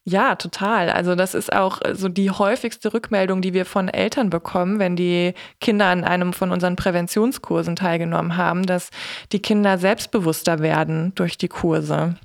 Ja, 0.04 0.34
total. 0.34 0.90
Also 0.90 1.14
das 1.14 1.34
ist 1.34 1.52
auch 1.52 1.80
äh, 1.82 1.94
so 1.94 2.08
die 2.08 2.30
häufigste 2.30 2.92
Rückmeldung, 2.92 3.40
die 3.40 3.54
wir 3.54 3.64
von 3.64 3.88
Eltern 3.88 4.30
bekommen, 4.30 4.80
wenn 4.80 4.96
die 4.96 5.34
Kinder 5.60 5.86
an 5.86 6.02
einem 6.02 6.32
von 6.32 6.50
unseren 6.50 6.74
Präventionskursen 6.74 7.76
teilgenommen 7.76 8.36
haben, 8.36 8.66
dass 8.66 8.90
die 9.30 9.40
Kinder 9.40 9.78
selbstbewusster 9.78 10.58
werden 10.58 11.14
durch 11.14 11.38
die 11.38 11.48
Kurse. 11.48 12.16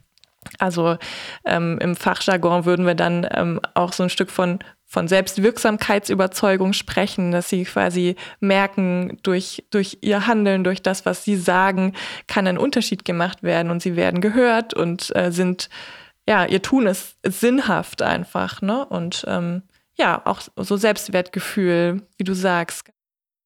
Also 0.59 0.97
ähm, 1.45 1.77
im 1.79 1.95
Fachjargon 1.95 2.65
würden 2.65 2.85
wir 2.87 2.95
dann 2.95 3.27
ähm, 3.31 3.59
auch 3.75 3.93
so 3.93 4.03
ein 4.03 4.09
Stück 4.09 4.31
von, 4.31 4.59
von 4.85 5.07
Selbstwirksamkeitsüberzeugung 5.07 6.73
sprechen, 6.73 7.31
dass 7.31 7.49
sie 7.49 7.63
quasi 7.65 8.15
merken, 8.39 9.19
durch, 9.21 9.65
durch 9.69 9.99
ihr 10.01 10.25
Handeln, 10.25 10.63
durch 10.63 10.81
das, 10.81 11.05
was 11.05 11.23
sie 11.23 11.35
sagen, 11.35 11.93
kann 12.27 12.47
ein 12.47 12.57
Unterschied 12.57 13.05
gemacht 13.05 13.43
werden 13.43 13.69
und 13.69 13.83
sie 13.83 13.95
werden 13.95 14.21
gehört 14.21 14.73
und 14.73 15.15
äh, 15.15 15.31
sind 15.31 15.69
ja, 16.27 16.45
ihr 16.45 16.61
Tun 16.61 16.87
ist, 16.87 17.17
sinnhaft 17.23 18.01
einfach, 18.01 18.61
ne? 18.61 18.85
Und 18.85 19.23
ähm, 19.27 19.63
ja, 19.97 20.21
auch 20.25 20.41
so 20.57 20.77
Selbstwertgefühl, 20.77 22.03
wie 22.17 22.23
du 22.23 22.33
sagst. 22.33 22.91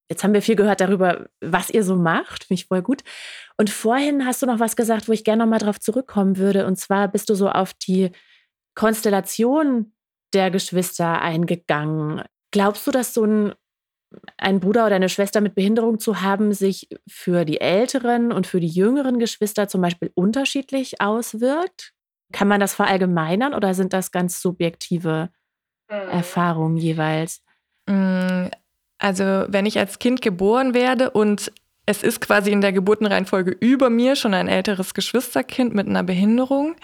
Jetzt 0.09 0.23
haben 0.23 0.33
wir 0.33 0.41
viel 0.41 0.57
gehört 0.57 0.81
darüber, 0.81 1.29
was 1.39 1.69
ihr 1.69 1.85
so 1.85 1.95
macht. 1.95 2.43
Finde 2.43 2.59
ich 2.59 2.67
voll 2.67 2.81
gut. 2.81 3.03
Und 3.57 3.69
vorhin 3.69 4.25
hast 4.25 4.41
du 4.41 4.45
noch 4.45 4.59
was 4.59 4.75
gesagt, 4.75 5.07
wo 5.07 5.13
ich 5.13 5.23
gerne 5.23 5.43
nochmal 5.43 5.59
drauf 5.59 5.79
zurückkommen 5.79 6.37
würde. 6.37 6.65
Und 6.65 6.77
zwar 6.77 7.07
bist 7.07 7.29
du 7.29 7.35
so 7.35 7.49
auf 7.49 7.73
die 7.73 8.11
Konstellation 8.75 9.93
der 10.33 10.51
Geschwister 10.51 11.21
eingegangen. 11.21 12.23
Glaubst 12.51 12.85
du, 12.87 12.91
dass 12.91 13.13
so 13.13 13.23
ein, 13.23 13.53
ein 14.37 14.59
Bruder 14.59 14.85
oder 14.85 14.95
eine 14.95 15.07
Schwester 15.07 15.39
mit 15.39 15.55
Behinderung 15.55 15.99
zu 15.99 16.21
haben, 16.21 16.51
sich 16.51 16.89
für 17.07 17.45
die 17.45 17.61
älteren 17.61 18.33
und 18.33 18.47
für 18.47 18.59
die 18.59 18.67
jüngeren 18.67 19.19
Geschwister 19.19 19.69
zum 19.69 19.81
Beispiel 19.81 20.11
unterschiedlich 20.13 20.99
auswirkt? 20.99 21.93
Kann 22.31 22.47
man 22.47 22.59
das 22.59 22.73
verallgemeinern 22.73 23.53
oder 23.53 23.73
sind 23.73 23.93
das 23.93 24.11
ganz 24.11 24.41
subjektive 24.41 25.29
mhm. 25.89 26.09
Erfahrungen 26.09 26.77
jeweils? 26.77 27.43
Mm, 27.87 28.47
also, 28.99 29.45
wenn 29.47 29.65
ich 29.65 29.79
als 29.79 29.99
Kind 29.99 30.21
geboren 30.21 30.73
werde 30.73 31.11
und 31.11 31.51
es 31.85 32.03
ist 32.03 32.21
quasi 32.21 32.51
in 32.51 32.61
der 32.61 32.71
Geburtenreihenfolge 32.71 33.51
über 33.51 33.89
mir 33.89 34.15
schon 34.15 34.33
ein 34.33 34.47
älteres 34.47 34.93
Geschwisterkind 34.93 35.73
mit 35.73 35.87
einer 35.87 36.03
Behinderung, 36.03 36.75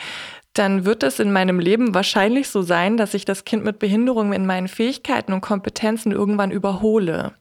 dann 0.58 0.86
wird 0.86 1.04
es 1.04 1.20
in 1.20 1.32
meinem 1.32 1.60
Leben 1.60 1.94
wahrscheinlich 1.94 2.50
so 2.50 2.62
sein, 2.62 2.98
dass 2.98 3.14
ich 3.14 3.26
das 3.26 3.46
Kind 3.46 3.64
mit 3.64 3.80
Behinderung 3.80 4.34
in 4.34 4.46
meinen 4.46 4.68
Fähigkeiten 4.68 5.34
und 5.34 5.42
Kompetenzen 5.42 6.12
irgendwann 6.12 6.52
überhole. 6.52 7.34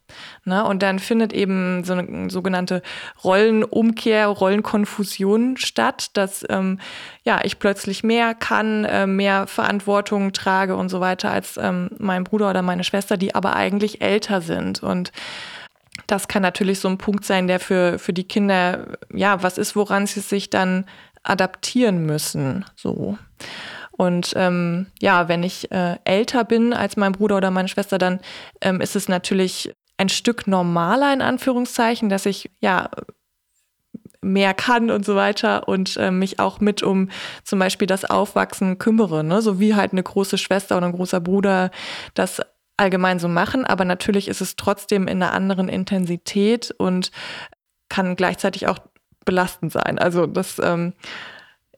Na, 0.44 0.62
und 0.62 0.82
dann 0.82 0.98
findet 0.98 1.32
eben 1.32 1.82
so 1.84 1.94
eine 1.94 2.30
sogenannte 2.30 2.82
Rollenumkehr, 3.24 4.26
Rollenkonfusion 4.28 5.56
statt, 5.56 6.10
dass 6.14 6.44
ähm, 6.48 6.78
ja, 7.24 7.40
ich 7.42 7.58
plötzlich 7.58 8.04
mehr 8.04 8.34
kann, 8.34 8.84
äh, 8.84 9.06
mehr 9.06 9.46
Verantwortung 9.46 10.32
trage 10.32 10.76
und 10.76 10.88
so 10.88 11.00
weiter 11.00 11.30
als 11.30 11.56
ähm, 11.56 11.90
mein 11.98 12.24
Bruder 12.24 12.50
oder 12.50 12.62
meine 12.62 12.84
Schwester, 12.84 13.16
die 13.16 13.34
aber 13.34 13.56
eigentlich 13.56 14.00
älter 14.00 14.40
sind. 14.40 14.82
Und 14.82 15.12
das 16.06 16.28
kann 16.28 16.42
natürlich 16.42 16.80
so 16.80 16.88
ein 16.88 16.98
Punkt 16.98 17.24
sein, 17.24 17.46
der 17.46 17.58
für, 17.58 17.98
für 17.98 18.12
die 18.12 18.24
Kinder, 18.24 18.98
ja, 19.12 19.42
was 19.42 19.58
ist, 19.58 19.74
woran 19.74 20.06
sie 20.06 20.20
sich 20.20 20.50
dann 20.50 20.84
adaptieren 21.28 22.04
müssen. 22.06 22.64
So. 22.74 23.18
Und 23.92 24.34
ähm, 24.36 24.86
ja, 25.00 25.28
wenn 25.28 25.42
ich 25.42 25.70
äh, 25.70 25.96
älter 26.04 26.44
bin 26.44 26.72
als 26.72 26.96
mein 26.96 27.12
Bruder 27.12 27.38
oder 27.38 27.50
meine 27.50 27.68
Schwester, 27.68 27.98
dann 27.98 28.20
ähm, 28.60 28.80
ist 28.80 28.96
es 28.96 29.08
natürlich 29.08 29.72
ein 29.96 30.08
Stück 30.08 30.46
normaler 30.46 31.12
in 31.12 31.22
Anführungszeichen, 31.22 32.08
dass 32.08 32.26
ich 32.26 32.50
ja 32.60 32.90
mehr 34.20 34.54
kann 34.54 34.90
und 34.90 35.06
so 35.06 35.16
weiter 35.16 35.68
und 35.68 35.96
äh, 35.96 36.10
mich 36.10 36.40
auch 36.40 36.60
mit 36.60 36.82
um 36.82 37.10
zum 37.44 37.58
Beispiel 37.58 37.86
das 37.86 38.04
Aufwachsen 38.04 38.78
kümmere, 38.78 39.24
ne? 39.24 39.40
so 39.40 39.60
wie 39.60 39.74
halt 39.74 39.92
eine 39.92 40.02
große 40.02 40.36
Schwester 40.36 40.76
oder 40.76 40.86
ein 40.86 40.92
großer 40.92 41.20
Bruder 41.20 41.70
das 42.14 42.42
allgemein 42.76 43.18
so 43.18 43.28
machen, 43.28 43.64
aber 43.64 43.84
natürlich 43.84 44.28
ist 44.28 44.42
es 44.42 44.56
trotzdem 44.56 45.08
in 45.08 45.22
einer 45.22 45.32
anderen 45.32 45.68
Intensität 45.68 46.74
und 46.76 47.10
kann 47.88 48.16
gleichzeitig 48.16 48.66
auch 48.66 48.78
belastend 49.26 49.72
sein. 49.72 49.98
Also 49.98 50.26
das 50.26 50.58
ähm, 50.58 50.94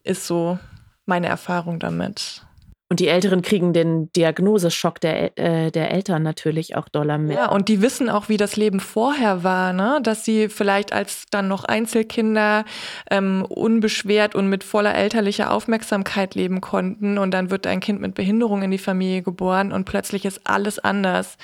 ist 0.04 0.28
so 0.28 0.60
meine 1.06 1.26
Erfahrung 1.26 1.80
damit. 1.80 2.46
Und 2.90 3.00
die 3.00 3.08
Älteren 3.08 3.42
kriegen 3.42 3.74
den 3.74 4.10
Diagnoseschock 4.14 4.98
der, 4.98 5.38
äh, 5.38 5.70
der 5.70 5.90
Eltern 5.90 6.22
natürlich 6.22 6.74
auch 6.74 6.88
doller 6.88 7.18
mit. 7.18 7.36
Ja, 7.36 7.50
und 7.50 7.68
die 7.68 7.82
wissen 7.82 8.08
auch, 8.08 8.30
wie 8.30 8.38
das 8.38 8.56
Leben 8.56 8.80
vorher 8.80 9.44
war, 9.44 9.74
ne? 9.74 10.00
dass 10.02 10.24
sie 10.24 10.48
vielleicht 10.48 10.94
als 10.94 11.26
dann 11.30 11.48
noch 11.48 11.64
Einzelkinder 11.64 12.64
ähm, 13.10 13.44
unbeschwert 13.44 14.34
und 14.34 14.48
mit 14.48 14.64
voller 14.64 14.94
elterlicher 14.94 15.52
Aufmerksamkeit 15.52 16.34
leben 16.34 16.62
konnten. 16.62 17.18
Und 17.18 17.32
dann 17.32 17.50
wird 17.50 17.66
ein 17.66 17.80
Kind 17.80 18.00
mit 18.00 18.14
Behinderung 18.14 18.62
in 18.62 18.70
die 18.70 18.78
Familie 18.78 19.20
geboren 19.20 19.70
und 19.70 19.84
plötzlich 19.84 20.24
ist 20.24 20.40
alles 20.44 20.78
anders. 20.78 21.36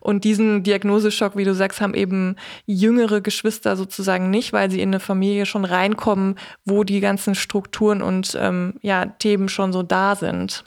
Und 0.00 0.24
diesen 0.24 0.62
Diagnoseschock, 0.62 1.36
wie 1.36 1.44
du 1.44 1.54
sagst, 1.54 1.82
haben 1.82 1.92
eben 1.92 2.36
jüngere 2.64 3.20
Geschwister 3.20 3.76
sozusagen 3.76 4.30
nicht, 4.30 4.54
weil 4.54 4.70
sie 4.70 4.80
in 4.80 4.88
eine 4.88 5.00
Familie 5.00 5.44
schon 5.44 5.66
reinkommen, 5.66 6.36
wo 6.64 6.84
die 6.84 7.00
ganzen 7.00 7.34
Strukturen 7.34 8.00
und 8.00 8.34
ähm, 8.40 8.74
ja, 8.80 9.04
Themen 9.04 9.50
schon 9.50 9.74
so 9.74 9.82
da 9.82 10.16
sind. 10.16 10.64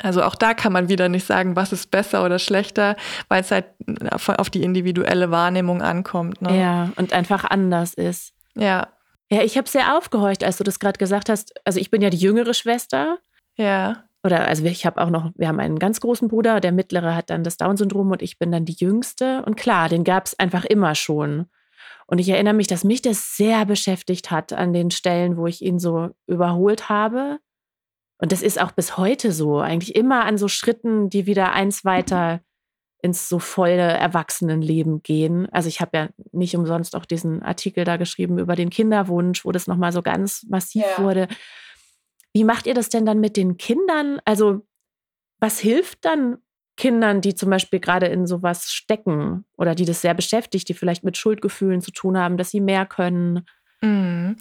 Also 0.00 0.22
auch 0.22 0.36
da 0.36 0.54
kann 0.54 0.72
man 0.72 0.88
wieder 0.88 1.08
nicht 1.08 1.26
sagen, 1.26 1.56
was 1.56 1.72
ist 1.72 1.90
besser 1.90 2.24
oder 2.24 2.38
schlechter, 2.38 2.96
weil 3.28 3.40
es 3.40 3.50
halt 3.50 3.66
auf 4.12 4.50
die 4.50 4.62
individuelle 4.62 5.30
Wahrnehmung 5.30 5.82
ankommt. 5.82 6.40
Ne? 6.40 6.58
Ja, 6.58 6.92
und 6.96 7.12
einfach 7.12 7.44
anders 7.44 7.94
ist. 7.94 8.32
Ja. 8.54 8.88
Ja, 9.30 9.42
ich 9.42 9.58
habe 9.58 9.68
sehr 9.68 9.96
aufgehorcht, 9.96 10.44
als 10.44 10.56
du 10.56 10.64
das 10.64 10.78
gerade 10.78 10.98
gesagt 10.98 11.28
hast. 11.28 11.52
Also 11.64 11.80
ich 11.80 11.90
bin 11.90 12.00
ja 12.00 12.10
die 12.10 12.16
jüngere 12.16 12.54
Schwester. 12.54 13.18
Ja. 13.56 14.04
Oder 14.24 14.46
also 14.46 14.64
ich 14.64 14.86
habe 14.86 15.02
auch 15.02 15.10
noch, 15.10 15.32
wir 15.36 15.48
haben 15.48 15.60
einen 15.60 15.78
ganz 15.78 16.00
großen 16.00 16.28
Bruder, 16.28 16.60
der 16.60 16.72
mittlere 16.72 17.14
hat 17.14 17.30
dann 17.30 17.44
das 17.44 17.56
Down-Syndrom 17.56 18.10
und 18.10 18.22
ich 18.22 18.38
bin 18.38 18.50
dann 18.50 18.64
die 18.64 18.76
jüngste. 18.78 19.42
Und 19.44 19.56
klar, 19.56 19.88
den 19.88 20.04
gab 20.04 20.26
es 20.26 20.38
einfach 20.38 20.64
immer 20.64 20.94
schon. 20.94 21.46
Und 22.06 22.18
ich 22.18 22.28
erinnere 22.30 22.54
mich, 22.54 22.68
dass 22.68 22.84
mich 22.84 23.02
das 23.02 23.36
sehr 23.36 23.66
beschäftigt 23.66 24.30
hat 24.30 24.52
an 24.52 24.72
den 24.72 24.90
Stellen, 24.90 25.36
wo 25.36 25.46
ich 25.46 25.60
ihn 25.60 25.78
so 25.78 26.10
überholt 26.26 26.88
habe. 26.88 27.38
Und 28.18 28.32
das 28.32 28.42
ist 28.42 28.60
auch 28.60 28.72
bis 28.72 28.96
heute 28.96 29.32
so, 29.32 29.58
eigentlich 29.58 29.94
immer 29.94 30.24
an 30.24 30.38
so 30.38 30.48
Schritten, 30.48 31.08
die 31.08 31.26
wieder 31.26 31.52
eins 31.52 31.84
weiter 31.84 32.40
ins 33.00 33.28
so 33.28 33.38
volle 33.38 33.92
Erwachsenenleben 33.92 35.02
gehen. 35.02 35.48
Also 35.52 35.68
ich 35.68 35.80
habe 35.80 35.96
ja 35.96 36.08
nicht 36.32 36.56
umsonst 36.56 36.96
auch 36.96 37.04
diesen 37.04 37.42
Artikel 37.42 37.84
da 37.84 37.96
geschrieben 37.96 38.38
über 38.38 38.56
den 38.56 38.70
Kinderwunsch, 38.70 39.44
wo 39.44 39.52
das 39.52 39.68
nochmal 39.68 39.92
so 39.92 40.02
ganz 40.02 40.44
massiv 40.48 40.82
ja. 40.82 41.02
wurde. 41.02 41.28
Wie 42.32 42.44
macht 42.44 42.66
ihr 42.66 42.74
das 42.74 42.88
denn 42.88 43.06
dann 43.06 43.20
mit 43.20 43.36
den 43.36 43.56
Kindern? 43.56 44.20
Also 44.24 44.66
was 45.38 45.60
hilft 45.60 46.04
dann 46.04 46.38
Kindern, 46.76 47.20
die 47.20 47.34
zum 47.34 47.50
Beispiel 47.50 47.78
gerade 47.78 48.06
in 48.06 48.26
sowas 48.26 48.72
stecken 48.72 49.44
oder 49.56 49.74
die 49.74 49.84
das 49.84 50.00
sehr 50.00 50.14
beschäftigt, 50.14 50.68
die 50.68 50.74
vielleicht 50.74 51.04
mit 51.04 51.16
Schuldgefühlen 51.16 51.80
zu 51.80 51.92
tun 51.92 52.18
haben, 52.18 52.36
dass 52.36 52.50
sie 52.50 52.60
mehr 52.60 52.84
können? 52.84 53.46
Mhm. 53.80 54.36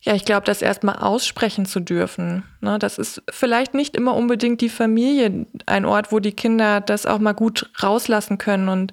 Ja, 0.00 0.14
ich 0.14 0.24
glaube, 0.24 0.46
das 0.46 0.62
erstmal 0.62 0.96
aussprechen 0.96 1.66
zu 1.66 1.80
dürfen. 1.80 2.44
Ne, 2.60 2.78
das 2.78 2.98
ist 2.98 3.20
vielleicht 3.30 3.74
nicht 3.74 3.96
immer 3.96 4.14
unbedingt 4.14 4.60
die 4.60 4.68
Familie 4.68 5.46
ein 5.66 5.84
Ort, 5.84 6.12
wo 6.12 6.20
die 6.20 6.32
Kinder 6.32 6.80
das 6.80 7.04
auch 7.04 7.18
mal 7.18 7.32
gut 7.32 7.68
rauslassen 7.82 8.38
können. 8.38 8.68
Und 8.68 8.92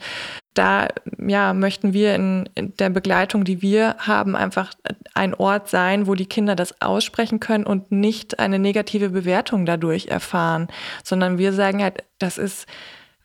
da 0.55 0.87
ja, 1.19 1.53
möchten 1.53 1.93
wir 1.93 2.15
in, 2.15 2.49
in 2.55 2.75
der 2.77 2.89
Begleitung, 2.89 3.43
die 3.43 3.61
wir 3.61 3.97
haben, 3.99 4.35
einfach 4.35 4.73
ein 5.13 5.35
Ort 5.35 5.69
sein, 5.69 6.07
wo 6.07 6.15
die 6.15 6.25
Kinder 6.25 6.55
das 6.55 6.81
aussprechen 6.81 7.39
können 7.39 7.65
und 7.65 7.91
nicht 7.91 8.39
eine 8.39 8.57
negative 8.57 9.09
Bewertung 9.09 9.67
dadurch 9.67 10.07
erfahren, 10.07 10.69
sondern 11.03 11.37
wir 11.37 11.53
sagen 11.53 11.83
halt, 11.83 12.03
das 12.17 12.39
ist 12.39 12.65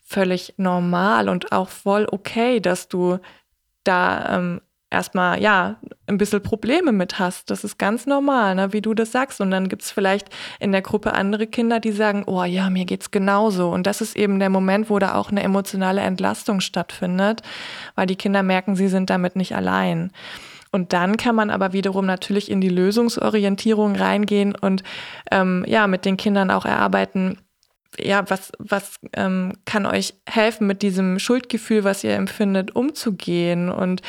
völlig 0.05 0.55
normal 0.59 1.31
und 1.31 1.53
auch 1.53 1.71
voll 1.71 2.07
okay, 2.11 2.61
dass 2.61 2.89
du 2.89 3.21
da 3.85 4.37
ähm, 4.37 4.61
erstmal 4.91 5.41
ja 5.41 5.77
ein 6.07 6.19
bisschen 6.19 6.43
Probleme 6.43 6.93
mit 6.93 7.19
hast. 7.19 7.51
Das 7.51 7.65
ist 7.65 7.79
ganz 7.79 8.07
normal, 8.07 8.57
ne, 8.57 8.73
wie 8.73 8.83
du 8.83 8.95
das 8.95 9.13
sagst. 9.13 9.41
Und 9.41 9.51
dann 9.51 9.69
gibt 9.69 9.83
es 9.83 9.91
vielleicht 9.91 10.29
in 10.59 10.73
der 10.73 10.83
Gruppe 10.83 11.15
andere 11.15 11.47
Kinder, 11.47 11.81
die 11.81 11.93
sagen, 11.93 12.25
oh 12.27 12.45
ja, 12.45 12.69
mir 12.71 12.85
geht's 12.85 13.11
genauso. 13.11 13.71
Und 13.71 13.87
das 13.87 14.01
ist 14.01 14.17
eben 14.17 14.39
der 14.39 14.51
Moment, 14.51 14.91
wo 14.91 14.99
da 14.99 15.15
auch 15.15 15.31
eine 15.31 15.43
emotionale 15.43 16.01
Entlastung 16.01 16.61
stattfindet, 16.61 17.43
weil 17.95 18.07
die 18.07 18.17
Kinder 18.17 18.43
merken, 18.43 18.75
sie 18.75 18.89
sind 18.89 19.11
damit 19.11 19.37
nicht 19.37 19.55
allein. 19.55 20.11
Und 20.73 20.93
dann 20.93 21.17
kann 21.17 21.35
man 21.35 21.51
aber 21.51 21.73
wiederum 21.73 22.07
natürlich 22.07 22.51
in 22.51 22.61
die 22.61 22.69
Lösungsorientierung 22.69 23.97
reingehen 23.97 24.55
und 24.55 24.83
ähm, 25.33 25.65
ja, 25.67 25.87
mit 25.89 26.05
den 26.05 26.17
Kindern 26.17 26.51
auch 26.51 26.65
erarbeiten, 26.65 27.39
ja, 27.99 28.29
was, 28.31 28.53
was 28.59 29.01
ähm, 29.15 29.55
kann 29.65 29.85
euch 29.85 30.15
helfen, 30.29 30.69
mit 30.69 30.83
diesem 30.83 31.19
Schuldgefühl, 31.19 31.83
was 31.83 32.05
ihr 32.05 32.15
empfindet, 32.15 32.77
umzugehen? 32.77 33.69
Und 33.69 34.03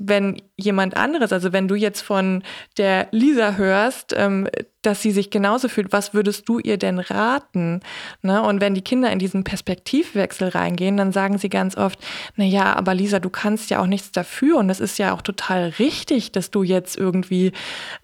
wenn 0.00 0.40
jemand 0.56 0.96
anderes, 0.96 1.32
also 1.32 1.52
wenn 1.52 1.68
du 1.68 1.74
jetzt 1.74 2.00
von 2.00 2.42
der 2.78 3.08
Lisa 3.12 3.56
hörst, 3.56 4.14
ähm, 4.16 4.48
dass 4.82 5.02
sie 5.02 5.10
sich 5.10 5.30
genauso 5.30 5.68
fühlt, 5.68 5.92
was 5.92 6.14
würdest 6.14 6.48
du 6.48 6.58
ihr 6.58 6.78
denn 6.78 6.98
raten? 6.98 7.80
Ne? 8.22 8.42
Und 8.42 8.60
wenn 8.60 8.74
die 8.74 8.82
Kinder 8.82 9.10
in 9.12 9.18
diesen 9.18 9.44
Perspektivwechsel 9.44 10.48
reingehen, 10.48 10.96
dann 10.96 11.12
sagen 11.12 11.38
sie 11.38 11.50
ganz 11.50 11.76
oft, 11.76 11.98
na 12.36 12.44
ja, 12.44 12.74
aber 12.76 12.94
Lisa, 12.94 13.18
du 13.18 13.30
kannst 13.30 13.70
ja 13.70 13.80
auch 13.80 13.86
nichts 13.86 14.12
dafür 14.12 14.56
und 14.56 14.70
es 14.70 14.80
ist 14.80 14.98
ja 14.98 15.14
auch 15.14 15.22
total 15.22 15.68
richtig, 15.78 16.32
dass 16.32 16.50
du 16.50 16.62
jetzt 16.62 16.96
irgendwie 16.96 17.52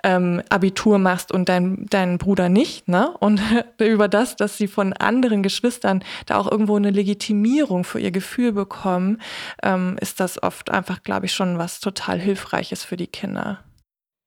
ähm, 0.04 0.42
Abitur 0.50 0.98
machst 0.98 1.32
und 1.32 1.48
dein, 1.48 1.86
dein 1.88 2.18
Bruder 2.18 2.48
nicht. 2.48 2.88
Ne? 2.88 3.10
Und 3.20 3.40
über 3.78 4.08
das, 4.08 4.36
dass 4.36 4.58
sie 4.58 4.68
von 4.68 4.92
anderen 4.92 5.42
Geschwistern 5.42 6.04
da 6.26 6.38
auch 6.38 6.50
irgendwo 6.50 6.76
eine 6.76 6.90
Legitimierung 6.90 7.84
für 7.84 8.00
ihr 8.00 8.10
Gefühl 8.10 8.52
bekommen, 8.52 9.20
ähm, 9.62 9.96
ist 10.00 10.20
das 10.20 10.42
oft 10.42 10.70
einfach, 10.70 11.02
glaube 11.02 11.26
ich, 11.26 11.32
schon 11.32 11.58
was 11.58 11.80
total 11.80 12.18
Hilfreiches 12.18 12.84
für 12.84 12.96
die 12.96 13.06
Kinder. 13.06 13.64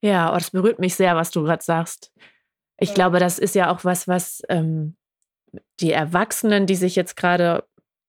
Ja, 0.01 0.31
oh, 0.31 0.35
das 0.35 0.51
berührt 0.51 0.79
mich 0.79 0.95
sehr, 0.95 1.15
was 1.15 1.31
du 1.31 1.43
gerade 1.43 1.63
sagst. 1.63 2.11
Ich 2.79 2.93
glaube, 2.93 3.19
das 3.19 3.39
ist 3.39 3.55
ja 3.55 3.71
auch 3.71 3.83
was, 3.83 4.07
was 4.07 4.41
ähm, 4.49 4.95
die 5.79 5.91
Erwachsenen, 5.91 6.65
die 6.65 6.75
sich 6.75 6.95
jetzt 6.95 7.15
gerade 7.15 7.63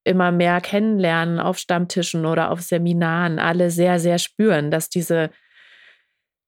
immer 0.04 0.32
mehr 0.32 0.60
kennenlernen 0.60 1.38
auf 1.38 1.58
Stammtischen 1.58 2.26
oder 2.26 2.50
auf 2.50 2.62
Seminaren, 2.62 3.38
alle 3.38 3.70
sehr, 3.70 3.98
sehr 3.98 4.18
spüren, 4.18 4.70
dass 4.70 4.88
diese, 4.88 5.30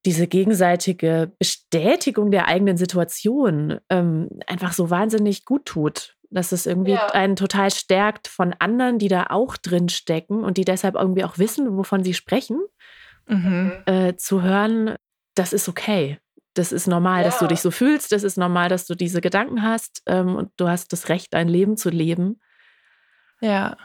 diese 0.07 0.27
gegenseitige 0.27 1.33
Bestätigung 1.39 2.31
der 2.31 2.49
eigenen 2.49 2.77
Situation 2.77 3.79
ähm, 3.91 4.29
einfach 4.47 4.73
so 4.73 4.91
wahnsinnig 4.91 5.45
gut 5.45 5.67
tut. 5.67 6.17
Dass 6.31 6.53
es 6.53 6.65
irgendwie 6.65 6.93
ja. 6.93 7.09
einen 7.09 7.37
total 7.37 7.71
stärkt 7.71 8.27
von 8.27 8.55
anderen, 8.59 8.99
die 8.99 9.09
da 9.09 9.27
auch 9.29 9.59
drin 9.59 9.91
stecken 9.91 10.45
und 10.45 10.57
die 10.57 10.65
deshalb 10.65 10.95
irgendwie 10.95 11.25
auch 11.25 11.37
wissen, 11.37 11.77
wovon 11.77 12.03
sie 12.03 12.15
sprechen, 12.15 12.59
mhm. 13.29 13.73
äh, 13.85 14.17
zu 14.17 14.41
hören, 14.41 14.97
das 15.35 15.53
ist 15.53 15.69
okay. 15.69 16.22
Das 16.55 16.73
ist 16.73 16.87
normal, 16.87 17.23
ja. 17.23 17.29
dass 17.29 17.39
du 17.39 17.47
dich 17.47 17.61
so 17.61 17.71
fühlst. 17.71 18.13
Das 18.13 18.23
ist 18.23 18.37
normal, 18.37 18.69
dass 18.69 18.87
du 18.87 18.95
diese 18.95 19.21
Gedanken 19.21 19.63
hast. 19.63 20.03
Ähm, 20.07 20.37
und 20.37 20.51
du 20.57 20.69
hast 20.69 20.93
das 20.93 21.09
Recht, 21.09 21.33
dein 21.35 21.49
Leben 21.49 21.77
zu 21.77 21.91
leben. 21.91 22.41
Ja, 23.43 23.77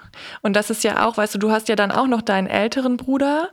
und 0.43 0.55
das 0.55 0.69
ist 0.69 0.83
ja 0.83 1.03
auch, 1.07 1.17
weißt 1.17 1.33
du, 1.33 1.39
du 1.39 1.49
hast 1.49 1.67
ja 1.67 1.75
dann 1.75 1.91
auch 1.91 2.05
noch 2.05 2.21
deinen 2.21 2.45
älteren 2.45 2.95
Bruder, 2.95 3.49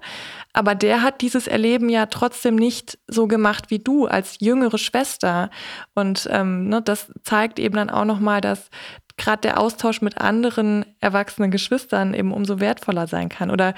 aber 0.52 0.74
der 0.74 1.00
hat 1.00 1.22
dieses 1.22 1.46
Erleben 1.46 1.88
ja 1.88 2.04
trotzdem 2.04 2.56
nicht 2.56 2.98
so 3.08 3.26
gemacht 3.26 3.70
wie 3.70 3.78
du 3.78 4.04
als 4.04 4.36
jüngere 4.38 4.76
Schwester. 4.76 5.48
Und 5.94 6.28
ähm, 6.30 6.68
ne, 6.68 6.82
das 6.82 7.10
zeigt 7.22 7.58
eben 7.58 7.76
dann 7.76 7.88
auch 7.88 8.04
nochmal, 8.04 8.42
dass 8.42 8.68
gerade 9.16 9.40
der 9.40 9.58
Austausch 9.58 10.02
mit 10.02 10.18
anderen 10.20 10.84
erwachsenen 11.00 11.50
Geschwistern 11.50 12.12
eben 12.12 12.32
umso 12.32 12.60
wertvoller 12.60 13.06
sein 13.06 13.30
kann. 13.30 13.50
Oder 13.50 13.72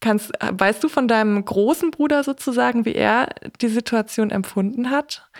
Kannst, 0.00 0.32
weißt 0.40 0.82
du 0.82 0.88
von 0.88 1.08
deinem 1.08 1.44
großen 1.44 1.90
Bruder 1.90 2.24
sozusagen, 2.24 2.84
wie 2.84 2.94
er 2.94 3.28
die 3.60 3.68
Situation 3.68 4.30
empfunden 4.30 4.90
hat? 4.90 5.30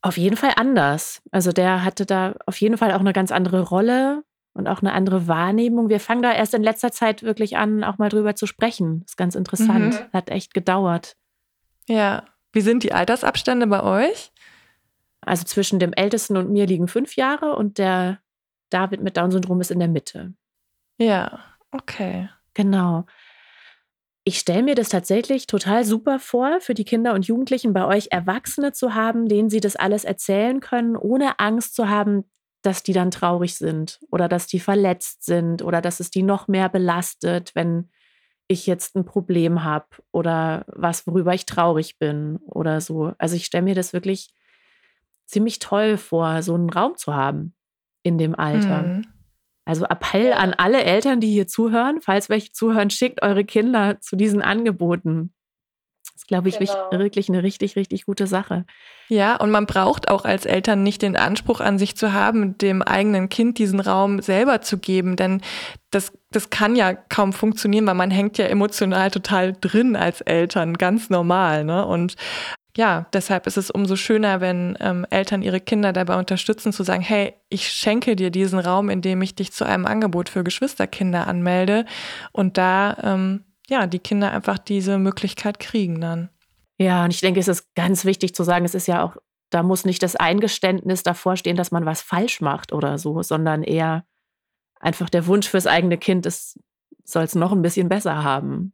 Auf 0.00 0.16
jeden 0.16 0.36
Fall 0.36 0.52
anders. 0.56 1.22
Also 1.30 1.52
der 1.52 1.84
hatte 1.84 2.06
da 2.06 2.34
auf 2.46 2.60
jeden 2.60 2.78
Fall 2.78 2.92
auch 2.92 3.00
eine 3.00 3.12
ganz 3.12 3.30
andere 3.30 3.60
Rolle 3.60 4.24
und 4.54 4.68
auch 4.68 4.80
eine 4.80 4.92
andere 4.92 5.28
Wahrnehmung. 5.28 5.88
Wir 5.88 6.00
fangen 6.00 6.22
da 6.22 6.32
erst 6.32 6.54
in 6.54 6.62
letzter 6.62 6.92
Zeit 6.92 7.22
wirklich 7.22 7.56
an, 7.56 7.84
auch 7.84 7.98
mal 7.98 8.08
drüber 8.08 8.34
zu 8.34 8.46
sprechen. 8.46 9.00
Das 9.00 9.12
ist 9.12 9.16
ganz 9.16 9.34
interessant. 9.34 9.94
Mhm. 9.94 10.12
Hat 10.12 10.30
echt 10.30 10.54
gedauert. 10.54 11.16
Ja. 11.88 12.24
Wie 12.52 12.60
sind 12.60 12.82
die 12.84 12.92
Altersabstände 12.92 13.66
bei 13.66 13.82
euch? 13.82 14.32
Also 15.20 15.44
zwischen 15.44 15.78
dem 15.78 15.92
Ältesten 15.92 16.36
und 16.36 16.50
mir 16.50 16.66
liegen 16.66 16.86
fünf 16.86 17.16
Jahre 17.16 17.56
und 17.56 17.78
der 17.78 18.20
David 18.70 19.02
mit 19.02 19.16
Down-Syndrom 19.16 19.60
ist 19.60 19.70
in 19.70 19.78
der 19.78 19.88
Mitte. 19.88 20.34
Ja, 20.98 21.40
okay. 21.70 22.28
Genau. 22.52 23.06
Ich 24.26 24.38
stelle 24.38 24.62
mir 24.62 24.74
das 24.74 24.88
tatsächlich 24.88 25.46
total 25.46 25.84
super 25.84 26.18
vor, 26.18 26.60
für 26.60 26.72
die 26.72 26.86
Kinder 26.86 27.12
und 27.12 27.26
Jugendlichen 27.26 27.74
bei 27.74 27.84
euch 27.84 28.08
Erwachsene 28.10 28.72
zu 28.72 28.94
haben, 28.94 29.28
denen 29.28 29.50
sie 29.50 29.60
das 29.60 29.76
alles 29.76 30.04
erzählen 30.04 30.60
können, 30.60 30.96
ohne 30.96 31.38
Angst 31.38 31.74
zu 31.74 31.90
haben, 31.90 32.24
dass 32.62 32.82
die 32.82 32.94
dann 32.94 33.10
traurig 33.10 33.56
sind 33.56 34.00
oder 34.10 34.26
dass 34.26 34.46
die 34.46 34.60
verletzt 34.60 35.24
sind 35.24 35.60
oder 35.60 35.82
dass 35.82 36.00
es 36.00 36.10
die 36.10 36.22
noch 36.22 36.48
mehr 36.48 36.70
belastet, 36.70 37.54
wenn 37.54 37.90
ich 38.48 38.66
jetzt 38.66 38.96
ein 38.96 39.04
Problem 39.04 39.62
habe 39.62 39.86
oder 40.10 40.64
was, 40.68 41.06
worüber 41.06 41.34
ich 41.34 41.44
traurig 41.44 41.98
bin 41.98 42.38
oder 42.46 42.80
so. 42.80 43.12
Also 43.18 43.36
ich 43.36 43.44
stelle 43.44 43.64
mir 43.64 43.74
das 43.74 43.92
wirklich 43.92 44.32
ziemlich 45.26 45.58
toll 45.58 45.98
vor, 45.98 46.42
so 46.42 46.54
einen 46.54 46.70
Raum 46.70 46.96
zu 46.96 47.14
haben 47.14 47.54
in 48.02 48.16
dem 48.16 48.34
Alter. 48.34 48.82
Mhm. 48.84 49.13
Also 49.64 49.86
Appell 49.86 50.32
an 50.32 50.52
alle 50.52 50.84
Eltern, 50.84 51.20
die 51.20 51.30
hier 51.30 51.46
zuhören, 51.46 52.00
falls 52.00 52.28
welche 52.28 52.52
zuhören, 52.52 52.90
schickt 52.90 53.22
eure 53.22 53.44
Kinder 53.44 53.98
zu 54.00 54.16
diesen 54.16 54.42
Angeboten. 54.42 55.32
Das 56.04 56.16
ist, 56.16 56.28
glaube 56.28 56.50
ich, 56.50 56.58
genau. 56.58 56.90
wirklich 56.92 57.30
eine 57.30 57.42
richtig, 57.42 57.76
richtig 57.76 58.04
gute 58.04 58.26
Sache. 58.26 58.66
Ja, 59.08 59.36
und 59.36 59.50
man 59.50 59.64
braucht 59.64 60.08
auch 60.08 60.26
als 60.26 60.44
Eltern 60.44 60.82
nicht 60.82 61.00
den 61.00 61.16
Anspruch 61.16 61.60
an 61.60 61.78
sich 61.78 61.96
zu 61.96 62.12
haben, 62.12 62.58
dem 62.58 62.82
eigenen 62.82 63.30
Kind 63.30 63.58
diesen 63.58 63.80
Raum 63.80 64.20
selber 64.20 64.60
zu 64.60 64.78
geben, 64.78 65.16
denn 65.16 65.40
das, 65.90 66.12
das 66.30 66.50
kann 66.50 66.76
ja 66.76 66.92
kaum 66.92 67.32
funktionieren, 67.32 67.86
weil 67.86 67.94
man 67.94 68.10
hängt 68.10 68.36
ja 68.36 68.46
emotional 68.46 69.10
total 69.10 69.54
drin 69.58 69.96
als 69.96 70.20
Eltern, 70.20 70.74
ganz 70.74 71.08
normal. 71.08 71.64
Ne? 71.64 71.86
Und 71.86 72.16
ja, 72.76 73.06
deshalb 73.12 73.46
ist 73.46 73.56
es 73.56 73.70
umso 73.70 73.94
schöner, 73.94 74.40
wenn 74.40 74.76
ähm, 74.80 75.06
Eltern 75.10 75.42
ihre 75.42 75.60
Kinder 75.60 75.92
dabei 75.92 76.18
unterstützen, 76.18 76.72
zu 76.72 76.82
sagen, 76.82 77.02
hey, 77.02 77.34
ich 77.48 77.68
schenke 77.68 78.16
dir 78.16 78.30
diesen 78.30 78.58
Raum, 78.58 78.90
indem 78.90 79.22
ich 79.22 79.34
dich 79.34 79.52
zu 79.52 79.64
einem 79.64 79.86
Angebot 79.86 80.28
für 80.28 80.42
Geschwisterkinder 80.42 81.26
anmelde 81.28 81.86
und 82.32 82.58
da 82.58 82.96
ähm, 83.02 83.44
ja 83.68 83.86
die 83.86 84.00
Kinder 84.00 84.32
einfach 84.32 84.58
diese 84.58 84.98
Möglichkeit 84.98 85.60
kriegen 85.60 86.00
dann. 86.00 86.30
Ja, 86.76 87.04
und 87.04 87.12
ich 87.12 87.20
denke, 87.20 87.38
es 87.38 87.48
ist 87.48 87.74
ganz 87.76 88.04
wichtig 88.04 88.34
zu 88.34 88.42
sagen, 88.42 88.64
es 88.64 88.74
ist 88.74 88.88
ja 88.88 89.04
auch, 89.04 89.16
da 89.50 89.62
muss 89.62 89.84
nicht 89.84 90.02
das 90.02 90.16
Eingeständnis 90.16 91.04
davor 91.04 91.36
stehen, 91.36 91.56
dass 91.56 91.70
man 91.70 91.86
was 91.86 92.02
falsch 92.02 92.40
macht 92.40 92.72
oder 92.72 92.98
so, 92.98 93.22
sondern 93.22 93.62
eher 93.62 94.04
einfach 94.80 95.08
der 95.08 95.28
Wunsch 95.28 95.48
fürs 95.48 95.68
eigene 95.68 95.96
Kind, 95.96 96.26
es 96.26 96.58
soll 97.04 97.22
es 97.22 97.36
noch 97.36 97.52
ein 97.52 97.62
bisschen 97.62 97.88
besser 97.88 98.24
haben. 98.24 98.72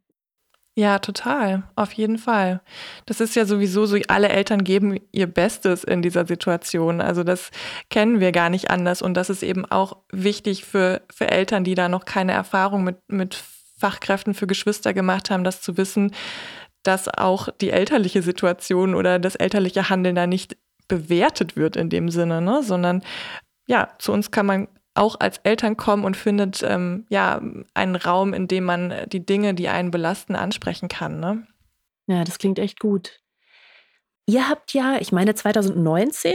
Ja, 0.75 0.99
total. 0.99 1.63
Auf 1.75 1.91
jeden 1.91 2.17
Fall. 2.17 2.61
Das 3.05 3.19
ist 3.19 3.35
ja 3.35 3.45
sowieso 3.45 3.85
so, 3.85 3.97
alle 4.07 4.29
Eltern 4.29 4.63
geben 4.63 4.97
ihr 5.11 5.27
Bestes 5.27 5.83
in 5.83 6.01
dieser 6.01 6.25
Situation. 6.25 7.01
Also 7.01 7.23
das 7.23 7.51
kennen 7.89 8.21
wir 8.21 8.31
gar 8.31 8.49
nicht 8.49 8.71
anders. 8.71 9.01
Und 9.01 9.15
das 9.15 9.29
ist 9.29 9.43
eben 9.43 9.65
auch 9.65 9.97
wichtig 10.13 10.63
für, 10.63 11.01
für 11.13 11.29
Eltern, 11.29 11.65
die 11.65 11.75
da 11.75 11.89
noch 11.89 12.05
keine 12.05 12.31
Erfahrung 12.31 12.85
mit, 12.85 12.97
mit 13.09 13.35
Fachkräften 13.77 14.33
für 14.33 14.47
Geschwister 14.47 14.93
gemacht 14.93 15.29
haben, 15.29 15.43
das 15.43 15.61
zu 15.61 15.75
wissen, 15.75 16.13
dass 16.83 17.09
auch 17.09 17.49
die 17.59 17.71
elterliche 17.71 18.21
Situation 18.21 18.95
oder 18.95 19.19
das 19.19 19.35
elterliche 19.35 19.89
Handeln 19.89 20.15
da 20.15 20.25
nicht 20.25 20.55
bewertet 20.87 21.55
wird 21.57 21.75
in 21.75 21.89
dem 21.89 22.09
Sinne, 22.09 22.41
ne? 22.41 22.63
sondern 22.63 23.03
ja, 23.67 23.89
zu 23.99 24.11
uns 24.13 24.31
kann 24.31 24.45
man 24.45 24.67
auch 24.93 25.19
als 25.19 25.37
Eltern 25.39 25.77
kommen 25.77 26.03
und 26.03 26.17
findet 26.17 26.63
ähm, 26.63 27.05
ja 27.09 27.41
einen 27.73 27.95
Raum, 27.95 28.33
in 28.33 28.47
dem 28.47 28.65
man 28.65 28.93
die 29.07 29.25
Dinge, 29.25 29.53
die 29.53 29.69
einen 29.69 29.91
belasten, 29.91 30.35
ansprechen 30.35 30.89
kann. 30.89 31.19
Ne? 31.19 31.47
Ja, 32.07 32.23
das 32.23 32.39
klingt 32.39 32.59
echt 32.59 32.79
gut. 32.79 33.19
Ihr 34.25 34.49
habt 34.49 34.73
ja, 34.73 34.97
ich 34.99 35.11
meine 35.11 35.33
2019 35.33 36.33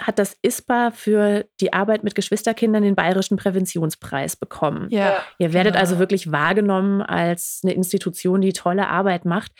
hat 0.00 0.18
das 0.18 0.36
ISPA 0.42 0.92
für 0.92 1.46
die 1.60 1.72
Arbeit 1.72 2.04
mit 2.04 2.14
Geschwisterkindern 2.14 2.84
den 2.84 2.94
Bayerischen 2.94 3.36
Präventionspreis 3.36 4.36
bekommen. 4.36 4.88
Ja, 4.90 5.24
Ihr 5.38 5.52
werdet 5.52 5.72
genau. 5.72 5.80
also 5.80 5.98
wirklich 5.98 6.30
wahrgenommen 6.30 7.02
als 7.02 7.60
eine 7.64 7.72
Institution, 7.72 8.40
die 8.40 8.52
tolle 8.52 8.88
Arbeit 8.88 9.24
macht. 9.24 9.52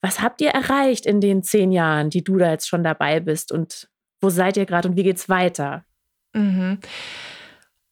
Was 0.00 0.20
habt 0.20 0.40
ihr 0.40 0.50
erreicht 0.50 1.06
in 1.06 1.20
den 1.20 1.42
zehn 1.42 1.70
Jahren, 1.70 2.10
die 2.10 2.24
du 2.24 2.36
da 2.38 2.50
jetzt 2.50 2.68
schon 2.68 2.82
dabei 2.84 3.20
bist? 3.20 3.52
Und 3.52 3.88
wo 4.20 4.30
seid 4.30 4.56
ihr 4.56 4.66
gerade 4.66 4.88
und 4.88 4.96
wie 4.96 5.02
geht's 5.02 5.28
weiter? 5.28 5.84
Mhm. 6.32 6.78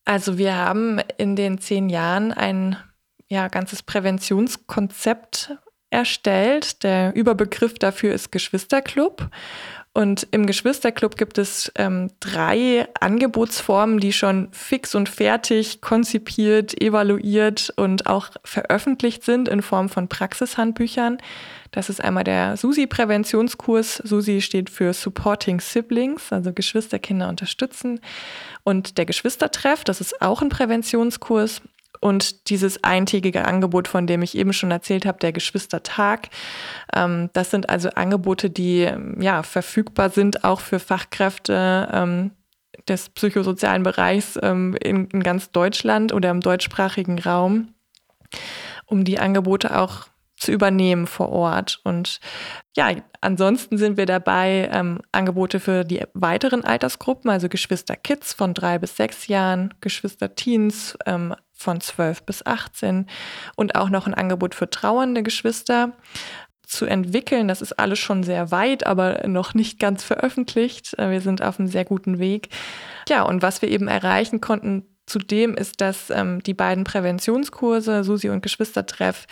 Also 0.05 0.39
wir 0.39 0.57
haben 0.57 1.01
in 1.17 1.37
den 1.37 1.59
zehn 1.59 1.89
Jahren 1.89 2.33
ein 2.33 2.77
ja, 3.29 3.49
ganzes 3.49 3.83
Präventionskonzept 3.83 5.57
erstellt. 5.93 6.83
Der 6.83 7.15
Überbegriff 7.15 7.75
dafür 7.75 8.15
ist 8.15 8.33
Geschwisterclub. 8.33 9.29
Und 9.95 10.27
im 10.31 10.47
Geschwisterclub 10.47 11.19
gibt 11.19 11.37
es 11.37 11.71
ähm, 11.75 12.09
drei 12.19 12.89
Angebotsformen, 12.99 14.01
die 14.01 14.15
schon 14.15 14.49
fix 14.51 14.95
und 14.95 15.07
fertig 15.11 15.83
konzipiert, 15.83 16.81
evaluiert 16.81 17.71
und 17.77 18.07
auch 18.07 18.31
veröffentlicht 18.43 19.23
sind 19.23 19.49
in 19.49 19.61
Form 19.61 19.91
von 19.91 20.09
Praxishandbüchern. 20.09 21.19
Das 21.73 21.91
ist 21.91 22.03
einmal 22.03 22.25
der 22.25 22.57
SUSI-Präventionskurs. 22.57 23.97
SUSI 23.97 24.41
steht 24.41 24.71
für 24.71 24.95
Supporting 24.95 25.61
Siblings, 25.61 26.33
also 26.33 26.55
Geschwisterkinder 26.55 27.29
unterstützen. 27.29 28.01
Und 28.65 28.97
der 28.97 29.05
Geschwistertreff, 29.05 29.85
das 29.85 30.01
ist 30.01 30.23
auch 30.23 30.41
ein 30.41 30.49
Präventionskurs 30.49 31.61
und 32.03 32.51
dieses 32.51 32.83
eintägige 32.83 33.45
Angebot, 33.45 33.87
von 33.87 34.09
dem 34.09 34.23
ich 34.23 34.37
eben 34.37 34.53
schon 34.53 34.73
erzählt 34.73 35.07
habe, 35.07 35.21
der 35.21 35.33
Geschwistertag. 35.33 36.31
Ähm, 36.93 37.31
das 37.33 37.53
sind 37.53 37.71
also 37.71 37.91
Angebote, 37.91 38.51
die 38.51 38.91
ja 39.21 39.43
verfügbar 39.45 40.11
sind 40.11 40.43
auch 40.43 40.61
für 40.61 40.81
Fachkräfte 40.81 41.89
ähm, 41.93 42.33
des 42.89 43.09
psychosozialen 43.11 43.85
Bereichs 43.85 44.37
ähm, 44.43 44.77
in, 44.83 45.09
ganz 45.09 45.53
Deutschland 45.53 46.13
oder 46.13 46.31
im 46.31 46.41
deutschsprachigen 46.41 47.21
Raum, 47.21 47.73
um 48.87 49.05
die 49.05 49.21
Angebote 49.21 49.79
auch 49.79 50.07
zu 50.37 50.51
übernehmen 50.51 51.07
vor 51.07 51.29
Ort. 51.29 51.81
Und 51.85 52.19
ja, 52.77 52.91
ansonsten 53.21 53.79
sind 53.79 53.97
wir 53.97 54.07
dabei, 54.07 54.69
ähm, 54.73 55.01
Angebote 55.13 55.61
für 55.61 55.85
die 55.85 56.03
weiteren 56.15 56.65
Altersgruppen, 56.65 57.31
also 57.31 57.49
Geschwister 57.49 57.95
Kids 57.95 58.33
von 58.33 58.55
drei 58.55 58.81
bis 58.81 58.97
sechs 58.97 59.29
Jahren, 59.29 59.73
Geschwister 59.81 60.35
Teens 60.35 60.99
ähm, 61.07 61.37
von 61.63 61.81
12 61.81 62.25
bis 62.25 62.45
18 62.45 63.07
und 63.57 63.75
auch 63.75 63.89
noch 63.89 64.07
ein 64.07 64.15
Angebot 64.15 64.55
für 64.55 64.69
trauernde 64.69 65.23
Geschwister 65.23 65.93
zu 66.67 66.87
entwickeln. 66.87 67.49
Das 67.49 67.63
ist 67.63 67.79
alles 67.79 67.99
schon 67.99 68.23
sehr 68.23 68.51
weit, 68.51 68.87
aber 68.87 69.27
noch 69.29 69.55
nicht 69.55 69.79
ganz 69.79 70.03
veröffentlicht. 70.03 70.99
Äh, 70.99 71.11
wir 71.11 71.21
sind 71.21 71.43
auf 71.43 71.59
einem 71.59 71.69
sehr 71.69 71.85
guten 71.85 72.19
Weg. 72.19 72.49
Ja, 73.09 73.23
und 73.23 73.43
was 73.43 73.63
wir 73.63 73.69
eben 73.69 73.89
erreichen 73.89 74.41
konnten 74.41 74.87
zudem 75.07 75.55
ist, 75.55 75.81
dass 75.81 76.11
ähm, 76.11 76.43
die 76.43 76.55
beiden 76.55 76.85
Präventionskurse, 76.85 78.05
Susi 78.05 78.31
und 78.31 78.43
Geschwistertreff, 78.43 79.27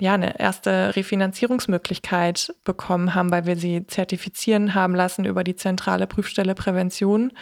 ja, 0.00 0.14
eine 0.14 0.40
erste 0.40 0.96
Refinanzierungsmöglichkeit 0.96 2.54
bekommen 2.64 3.14
haben, 3.14 3.30
weil 3.30 3.46
wir 3.46 3.56
sie 3.56 3.86
zertifizieren 3.86 4.74
haben 4.74 4.96
lassen 4.96 5.24
über 5.24 5.44
die 5.44 5.54
zentrale 5.54 6.08
Prüfstelle 6.08 6.54
Prävention. 6.54 7.32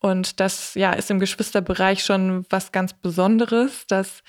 Und 0.00 0.40
das 0.40 0.74
ja, 0.74 0.92
ist 0.92 1.10
im 1.10 1.20
Geschwisterbereich 1.20 2.02
schon 2.02 2.44
was 2.48 2.72
ganz 2.72 2.94
Besonderes, 2.94 3.86
dass 3.86 4.22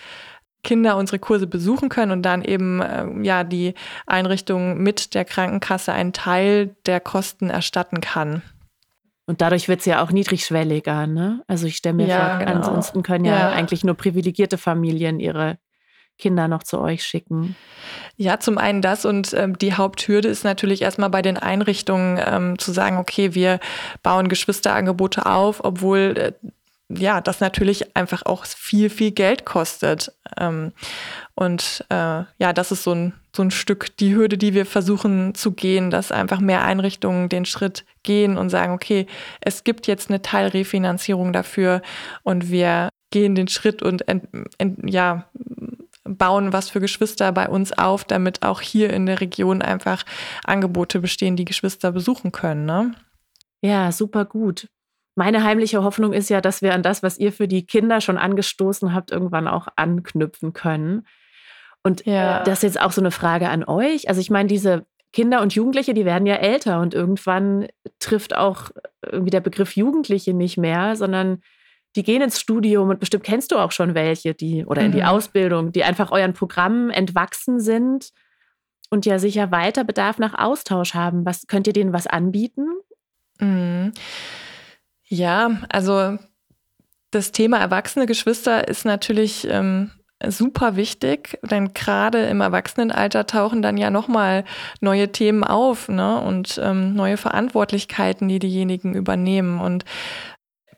Kinder 0.63 0.97
unsere 0.97 1.17
Kurse 1.17 1.47
besuchen 1.47 1.89
können 1.89 2.11
und 2.11 2.21
dann 2.23 2.43
eben 2.43 2.81
äh, 2.81 3.07
ja 3.23 3.43
die 3.43 3.73
Einrichtung 4.05 4.77
mit 4.77 5.15
der 5.15 5.25
Krankenkasse 5.25 5.91
einen 5.91 6.13
Teil 6.13 6.75
der 6.85 6.99
Kosten 6.99 7.49
erstatten 7.49 8.01
kann. 8.01 8.43
Und 9.25 9.41
dadurch 9.41 9.69
wird 9.69 9.79
es 9.79 9.85
ja 9.85 10.03
auch 10.03 10.11
niedrigschwelliger, 10.11 11.07
ne? 11.07 11.41
Also 11.47 11.65
ich 11.65 11.77
stelle 11.77 11.95
mir 11.95 12.07
ja, 12.07 12.29
vor, 12.29 12.39
genau. 12.39 12.51
ansonsten 12.51 13.01
können 13.01 13.25
ja, 13.25 13.39
ja, 13.39 13.49
eigentlich 13.49 13.83
nur 13.83 13.95
privilegierte 13.95 14.57
Familien 14.57 15.19
ihre 15.19 15.57
Kinder 16.21 16.47
noch 16.47 16.63
zu 16.63 16.79
euch 16.79 17.03
schicken? 17.03 17.55
Ja, 18.15 18.39
zum 18.39 18.57
einen 18.57 18.81
das 18.81 19.05
und 19.05 19.33
ähm, 19.33 19.57
die 19.57 19.73
Haupthürde 19.73 20.29
ist 20.29 20.43
natürlich 20.43 20.81
erstmal 20.81 21.09
bei 21.09 21.21
den 21.21 21.37
Einrichtungen 21.37 22.19
ähm, 22.25 22.59
zu 22.59 22.71
sagen, 22.71 22.97
okay, 22.97 23.33
wir 23.33 23.59
bauen 24.03 24.29
Geschwisterangebote 24.29 25.25
auf, 25.25 25.63
obwohl 25.63 26.15
äh, 26.17 26.47
ja, 26.97 27.21
das 27.21 27.39
natürlich 27.39 27.95
einfach 27.95 28.25
auch 28.25 28.45
viel, 28.45 28.89
viel 28.89 29.11
Geld 29.11 29.45
kostet. 29.45 30.11
Ähm, 30.37 30.71
und 31.35 31.85
äh, 31.89 32.23
ja, 32.37 32.53
das 32.53 32.71
ist 32.71 32.83
so 32.83 32.93
ein, 32.93 33.13
so 33.35 33.43
ein 33.43 33.51
Stück 33.51 33.95
die 33.97 34.15
Hürde, 34.15 34.37
die 34.37 34.53
wir 34.53 34.65
versuchen 34.65 35.35
zu 35.35 35.51
gehen, 35.51 35.89
dass 35.89 36.11
einfach 36.11 36.39
mehr 36.39 36.63
Einrichtungen 36.63 37.29
den 37.29 37.45
Schritt 37.45 37.85
gehen 38.03 38.37
und 38.37 38.49
sagen, 38.49 38.73
okay, 38.73 39.07
es 39.41 39.63
gibt 39.63 39.87
jetzt 39.87 40.09
eine 40.09 40.21
Teilrefinanzierung 40.21 41.33
dafür 41.33 41.81
und 42.23 42.51
wir 42.51 42.89
gehen 43.11 43.35
den 43.35 43.47
Schritt 43.47 43.81
und 43.81 44.07
ent, 44.07 44.27
ent, 44.57 44.79
ja, 44.89 45.25
bauen 46.03 46.53
was 46.53 46.69
für 46.69 46.79
Geschwister 46.79 47.31
bei 47.31 47.47
uns 47.47 47.71
auf, 47.77 48.03
damit 48.03 48.43
auch 48.43 48.61
hier 48.61 48.91
in 48.91 49.05
der 49.05 49.21
Region 49.21 49.61
einfach 49.61 50.03
Angebote 50.43 50.99
bestehen, 50.99 51.35
die 51.35 51.45
Geschwister 51.45 51.91
besuchen 51.91 52.31
können. 52.31 52.65
Ne? 52.65 52.93
Ja, 53.61 53.91
super 53.91 54.25
gut. 54.25 54.67
Meine 55.15 55.43
heimliche 55.43 55.83
Hoffnung 55.83 56.13
ist 56.13 56.29
ja, 56.29 56.41
dass 56.41 56.61
wir 56.61 56.73
an 56.73 56.83
das, 56.83 57.03
was 57.03 57.17
ihr 57.17 57.31
für 57.31 57.47
die 57.47 57.65
Kinder 57.65 58.01
schon 58.01 58.17
angestoßen 58.17 58.93
habt, 58.93 59.11
irgendwann 59.11 59.47
auch 59.47 59.67
anknüpfen 59.75 60.53
können. 60.53 61.05
Und 61.83 62.05
ja. 62.05 62.43
das 62.43 62.59
ist 62.59 62.75
jetzt 62.75 62.81
auch 62.81 62.91
so 62.91 63.01
eine 63.01 63.11
Frage 63.11 63.49
an 63.49 63.63
euch. 63.63 64.07
Also 64.07 64.21
ich 64.21 64.29
meine, 64.29 64.47
diese 64.47 64.85
Kinder 65.11 65.41
und 65.41 65.53
Jugendliche, 65.53 65.93
die 65.93 66.05
werden 66.05 66.25
ja 66.25 66.35
älter 66.35 66.79
und 66.79 66.93
irgendwann 66.93 67.67
trifft 67.99 68.35
auch 68.35 68.71
irgendwie 69.05 69.31
der 69.31 69.41
Begriff 69.41 69.75
Jugendliche 69.75 70.33
nicht 70.33 70.57
mehr, 70.57 70.95
sondern 70.95 71.41
die 71.95 72.03
gehen 72.03 72.21
ins 72.21 72.39
Studium 72.39 72.89
und 72.89 72.99
bestimmt 72.99 73.23
kennst 73.23 73.51
du 73.51 73.57
auch 73.57 73.71
schon 73.71 73.95
welche, 73.95 74.33
die 74.33 74.65
oder 74.65 74.81
in 74.81 74.91
die 74.91 74.99
mhm. 74.99 75.07
Ausbildung, 75.07 75.71
die 75.71 75.83
einfach 75.83 76.11
euren 76.11 76.33
Programmen 76.33 76.89
entwachsen 76.89 77.59
sind 77.59 78.11
und 78.89 79.05
ja 79.05 79.19
sicher 79.19 79.51
weiter 79.51 79.83
Bedarf 79.83 80.17
nach 80.17 80.37
Austausch 80.37 80.93
haben. 80.93 81.25
Was 81.25 81.47
könnt 81.47 81.67
ihr 81.67 81.73
denen 81.73 81.93
was 81.93 82.07
anbieten? 82.07 82.67
Mhm. 83.39 83.91
Ja, 85.07 85.61
also 85.69 86.17
das 87.11 87.33
Thema 87.33 87.57
erwachsene 87.57 88.05
Geschwister 88.05 88.69
ist 88.69 88.85
natürlich 88.85 89.45
ähm, 89.49 89.91
super 90.27 90.75
wichtig, 90.75 91.39
denn 91.43 91.73
gerade 91.73 92.23
im 92.25 92.41
Erwachsenenalter 92.41 93.25
tauchen 93.25 93.61
dann 93.61 93.77
ja 93.77 93.89
nochmal 93.89 94.45
neue 94.79 95.11
Themen 95.11 95.43
auf 95.43 95.89
ne? 95.89 96.19
und 96.21 96.59
ähm, 96.63 96.93
neue 96.93 97.17
Verantwortlichkeiten, 97.17 98.27
die 98.27 98.39
diejenigen 98.39 98.93
übernehmen. 98.93 99.59
Und 99.59 99.83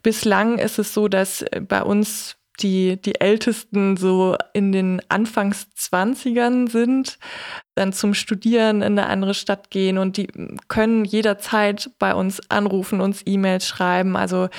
Bislang 0.04 0.60
ist 0.60 0.80
es 0.80 0.94
so, 0.94 1.08
dass 1.08 1.42
äh, 1.42 1.62
bei 1.62 1.82
uns 1.82 2.36
die, 2.60 3.02
die 3.02 3.20
Ältesten 3.20 3.98
so 3.98 4.38
in 4.54 4.72
den 4.72 5.02
Anfangszwanzigern 5.10 6.68
sind, 6.68 7.18
dann 7.74 7.94
zum 7.94 8.14
Studieren 8.14 8.84
in 8.84 9.00
eine 9.00 9.08
andere 9.08 9.34
Stadt 9.34 9.72
gehen 9.72 9.98
und 9.98 10.18
die 10.18 10.28
können 10.68 11.04
jederzeit 11.04 11.90
bei 11.98 12.14
uns 12.14 12.52
anrufen, 12.52 13.02
uns 13.02 13.24
E-Mails 13.26 13.68
schreiben. 13.68 14.16
Also 14.16 14.50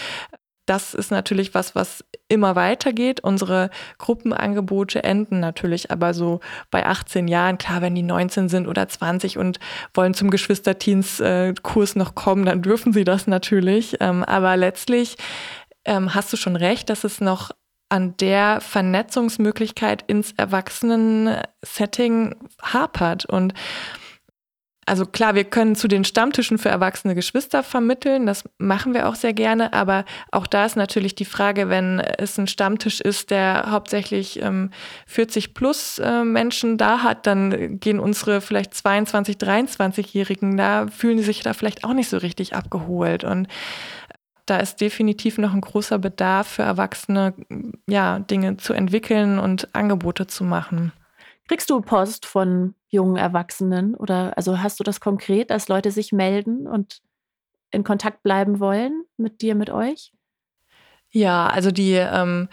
das 0.67 0.95
ist 0.95 1.11
natürlich 1.11 1.55
was, 1.55 1.75
was 1.75 2.05
immer 2.29 2.57
weitergeht. 2.57 3.21
Unsere 3.21 3.71
Gruppenangebote 3.99 5.05
enden 5.05 5.41
natürlich 5.41 5.91
aber 5.91 6.15
so 6.15 6.41
bei 6.71 6.87
18 6.87 7.29
Jahren. 7.29 7.59
Klar, 7.59 7.83
wenn 7.83 7.95
die 7.95 8.03
19 8.03 8.49
sind 8.49 8.67
oder 8.67 8.89
20 8.89 9.39
und 9.39 9.59
wollen 9.93 10.15
zum 10.15 10.31
Geschwisterteens-Kurs 10.31 11.97
noch 11.97 12.15
kommen, 12.15 12.47
dann 12.47 12.62
dürfen 12.62 12.93
sie 12.93 13.05
das 13.05 13.27
natürlich. 13.27 13.97
Ähm, 14.01 14.25
aber 14.25 14.57
letztlich 14.57 15.17
ähm, 15.85 16.15
hast 16.15 16.33
du 16.33 16.37
schon 16.37 16.57
recht, 16.57 16.89
dass 16.89 17.05
es 17.05 17.21
noch 17.21 17.51
an 17.91 18.17
der 18.17 18.61
Vernetzungsmöglichkeit 18.61 20.03
ins 20.07 20.33
Erwachsenen-Setting 20.33 22.37
hapert. 22.62 23.27
Und 23.27 23.53
also 24.87 25.07
klar, 25.07 25.35
wir 25.35 25.45
können 25.45 25.76
zu 25.76 25.89
den 25.89 26.05
Stammtischen 26.05 26.59
für 26.59 26.68
erwachsene 26.68 27.14
Geschwister 27.14 27.62
vermitteln, 27.62 28.26
das 28.26 28.45
machen 28.59 28.95
wir 28.95 29.09
auch 29.09 29.14
sehr 29.14 29.32
gerne, 29.32 29.72
aber 29.72 30.05
auch 30.30 30.47
da 30.47 30.64
ist 30.64 30.76
natürlich 30.76 31.14
die 31.14 31.24
Frage, 31.24 31.68
wenn 31.68 32.01
es 32.01 32.39
ein 32.39 32.47
Stammtisch 32.47 33.01
ist, 33.01 33.30
der 33.30 33.70
hauptsächlich 33.70 34.43
ähm, 34.43 34.70
40 35.07 35.55
plus 35.55 35.99
äh, 35.99 36.24
Menschen 36.24 36.76
da 36.76 37.03
hat, 37.03 37.26
dann 37.26 37.80
gehen 37.80 38.01
unsere 38.01 38.41
vielleicht 38.41 38.74
22, 38.74 39.37
23-Jährigen 39.37 40.57
da, 40.57 40.87
fühlen 40.89 41.16
die 41.16 41.22
sich 41.22 41.43
da 41.43 41.53
vielleicht 41.53 41.85
auch 41.85 41.95
nicht 41.95 42.09
so 42.09 42.18
richtig 42.18 42.55
abgeholt 42.55 43.24
und 43.24 43.49
da 44.47 44.59
ist 44.59 44.80
definitiv 44.80 45.39
noch 45.39 45.55
ein 45.55 45.62
großer 45.62 45.99
Bedarf 45.99 46.47
für 46.47 46.62
Erwachsene, 46.62 47.32
ja, 47.89 48.18
Dinge 48.18 48.59
zu 48.59 48.74
entwickeln 48.74 49.39
und 49.39 49.74
Angebote 49.74 50.26
zu 50.26 50.45
machen. 50.45 50.93
Kriegst 51.49 51.68
du 51.70 51.80
Post 51.80 52.26
von 52.26 52.74
jungen 52.88 53.16
Erwachsenen 53.16 53.95
oder 53.95 54.36
also 54.36 54.61
hast 54.62 54.80
du 54.80 54.84
das 54.84 55.01
konkret, 55.01 55.51
dass 55.51 55.68
Leute 55.68 55.90
sich 55.90 56.12
melden 56.12 56.66
und 56.66 57.01
in 57.70 57.84
Kontakt 57.84 58.22
bleiben 58.22 58.61
wollen 58.61 59.05
mit 59.16 59.42
dir, 59.42 59.55
mit 59.55 59.70
euch? 59.70 60.12
Ja, 61.11 61.47
also 61.47 61.70
die 61.70 61.92
ähm, 61.92 62.49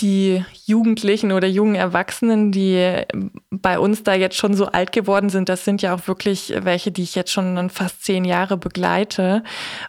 die 0.00 0.44
Jugendlichen 0.66 1.32
oder 1.32 1.46
jungen 1.46 1.74
Erwachsenen, 1.74 2.52
die 2.52 3.02
bei 3.50 3.78
uns 3.78 4.02
da 4.02 4.14
jetzt 4.14 4.36
schon 4.36 4.54
so 4.54 4.66
alt 4.66 4.92
geworden 4.92 5.28
sind, 5.28 5.48
das 5.48 5.64
sind 5.64 5.82
ja 5.82 5.94
auch 5.94 6.06
wirklich 6.08 6.54
welche, 6.56 6.90
die 6.90 7.02
ich 7.02 7.14
jetzt 7.14 7.32
schon 7.32 7.70
fast 7.70 8.04
zehn 8.04 8.24
Jahre 8.24 8.56
begleite. 8.56 9.42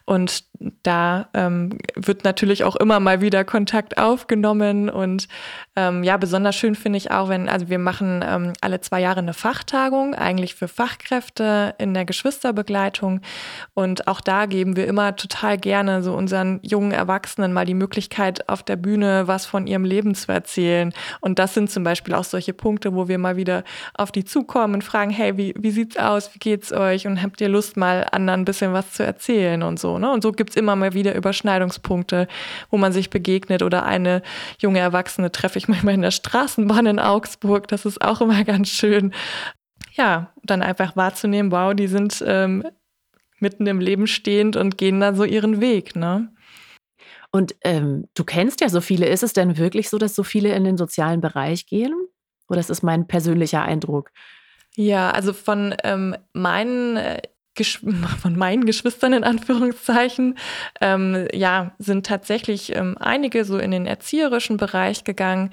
Und 0.05 0.43
da 0.83 1.27
ähm, 1.33 1.77
wird 1.95 2.23
natürlich 2.23 2.63
auch 2.63 2.75
immer 2.75 2.99
mal 2.99 3.21
wieder 3.21 3.43
Kontakt 3.43 3.97
aufgenommen. 3.97 4.89
Und 4.89 5.27
ähm, 5.75 6.03
ja, 6.03 6.17
besonders 6.17 6.55
schön 6.55 6.75
finde 6.75 6.97
ich 6.97 7.11
auch, 7.11 7.29
wenn, 7.29 7.49
also 7.49 7.69
wir 7.69 7.79
machen 7.79 8.23
ähm, 8.27 8.53
alle 8.61 8.81
zwei 8.81 9.01
Jahre 9.01 9.19
eine 9.19 9.33
Fachtagung, 9.33 10.13
eigentlich 10.13 10.55
für 10.55 10.67
Fachkräfte 10.67 11.75
in 11.77 11.93
der 11.93 12.05
Geschwisterbegleitung. 12.05 13.21
Und 13.73 14.07
auch 14.07 14.21
da 14.21 14.45
geben 14.45 14.75
wir 14.75 14.87
immer 14.87 15.15
total 15.15 15.57
gerne 15.57 16.03
so 16.03 16.13
unseren 16.13 16.59
jungen 16.61 16.91
Erwachsenen 16.91 17.53
mal 17.53 17.65
die 17.65 17.73
Möglichkeit, 17.73 18.47
auf 18.49 18.63
der 18.63 18.75
Bühne 18.75 19.27
was 19.27 19.45
von 19.45 19.67
ihrem 19.67 19.85
Leben 19.85 20.15
zu 20.15 20.31
erzählen. 20.31 20.93
Und 21.21 21.39
das 21.39 21.53
sind 21.53 21.71
zum 21.71 21.83
Beispiel 21.83 22.13
auch 22.13 22.23
solche 22.23 22.53
Punkte, 22.53 22.93
wo 22.93 23.07
wir 23.07 23.17
mal 23.17 23.35
wieder 23.35 23.63
auf 23.93 24.11
die 24.11 24.25
zukommen 24.25 24.75
und 24.75 24.83
fragen, 24.83 25.11
hey, 25.11 25.37
wie, 25.37 25.53
wie 25.57 25.71
sieht's 25.71 25.97
aus? 25.97 26.33
Wie 26.33 26.39
geht's 26.39 26.71
euch? 26.71 27.07
Und 27.07 27.21
habt 27.21 27.41
ihr 27.41 27.49
Lust, 27.49 27.77
mal 27.77 28.05
anderen 28.11 28.41
ein 28.41 28.45
bisschen 28.45 28.73
was 28.73 28.91
zu 28.91 29.03
erzählen 29.03 29.63
und 29.63 29.79
so. 29.79 29.97
Ne? 29.97 30.11
Und 30.11 30.21
so 30.21 30.31
gibt's 30.51 30.57
immer 30.59 30.75
mal 30.75 30.93
wieder 30.93 31.15
Überschneidungspunkte, 31.15 32.27
wo 32.69 32.77
man 32.77 32.91
sich 32.91 33.09
begegnet. 33.09 33.63
Oder 33.63 33.85
eine 33.85 34.21
junge 34.59 34.79
Erwachsene 34.79 35.31
treffe 35.31 35.57
ich 35.57 35.67
manchmal 35.69 35.93
in 35.93 36.01
der 36.01 36.11
Straßenbahn 36.11 36.85
in 36.85 36.99
Augsburg. 36.99 37.67
Das 37.67 37.85
ist 37.85 38.01
auch 38.01 38.21
immer 38.21 38.43
ganz 38.43 38.69
schön. 38.69 39.13
Ja, 39.93 40.33
dann 40.43 40.61
einfach 40.61 40.95
wahrzunehmen, 40.95 41.51
wow, 41.51 41.73
die 41.73 41.87
sind 41.87 42.23
ähm, 42.25 42.63
mitten 43.39 43.67
im 43.67 43.79
Leben 43.79 44.07
stehend 44.07 44.55
und 44.55 44.77
gehen 44.77 44.99
da 44.99 45.13
so 45.13 45.23
ihren 45.23 45.59
Weg. 45.61 45.95
Ne? 45.95 46.33
Und 47.31 47.55
ähm, 47.63 48.07
du 48.13 48.23
kennst 48.23 48.61
ja 48.61 48.69
so 48.69 48.81
viele. 48.81 49.07
Ist 49.07 49.23
es 49.23 49.33
denn 49.33 49.57
wirklich 49.57 49.89
so, 49.89 49.97
dass 49.97 50.15
so 50.15 50.23
viele 50.23 50.53
in 50.53 50.63
den 50.63 50.77
sozialen 50.77 51.21
Bereich 51.21 51.65
gehen? 51.65 51.93
Oder 52.49 52.59
ist 52.59 52.69
das 52.69 52.83
mein 52.83 53.07
persönlicher 53.07 53.61
Eindruck? 53.61 54.11
Ja, 54.75 55.11
also 55.11 55.33
von 55.33 55.75
ähm, 55.83 56.15
meinen 56.33 56.97
äh, 56.97 57.21
von 58.21 58.35
meinen 58.35 58.65
Geschwistern 58.65 59.13
in 59.13 59.23
Anführungszeichen, 59.23 60.37
ähm, 60.79 61.27
ja, 61.33 61.73
sind 61.79 62.05
tatsächlich 62.05 62.75
ähm, 62.75 62.97
einige 62.99 63.45
so 63.45 63.57
in 63.57 63.71
den 63.71 63.85
erzieherischen 63.85 64.57
Bereich 64.57 65.03
gegangen. 65.03 65.51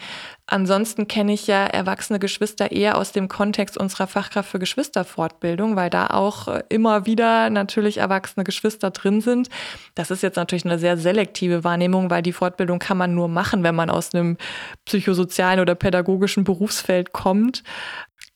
Ansonsten 0.51 1.09
kenne 1.09 1.34
ich 1.34 1.46
ja 1.46 1.66
erwachsene 1.66 2.18
Geschwister 2.18 2.72
eher 2.72 2.96
aus 2.96 3.12
dem 3.12 3.28
Kontext 3.28 3.76
unserer 3.76 4.07
Fachkraft 4.07 4.51
für 4.51 4.59
Geschwisterfortbildung, 4.59 5.76
weil 5.76 5.90
da 5.90 6.07
auch 6.07 6.49
äh, 6.49 6.62
immer 6.70 7.05
wieder 7.05 7.51
natürlich 7.51 7.99
erwachsene 7.99 8.44
Geschwister 8.44 8.90
drin 8.90 9.20
sind. 9.20 9.51
Das 9.94 10.11
ist 10.11 10.22
jetzt 10.22 10.36
natürlich 10.36 10.64
eine 10.64 10.78
sehr 10.78 10.96
selektive 10.96 11.64
Wahrnehmung, 11.64 12.09
weil 12.09 12.22
die 12.22 12.32
Fortbildung 12.32 12.78
kann 12.78 12.96
man 12.96 13.14
nur 13.14 13.28
machen, 13.28 13.62
wenn 13.62 13.74
man 13.74 13.90
aus 13.90 14.14
einem 14.14 14.38
psychosozialen 14.86 15.61
oder 15.61 15.74
pädagogischen 15.74 16.44
Berufsfeld 16.44 17.12
kommt. 17.12 17.62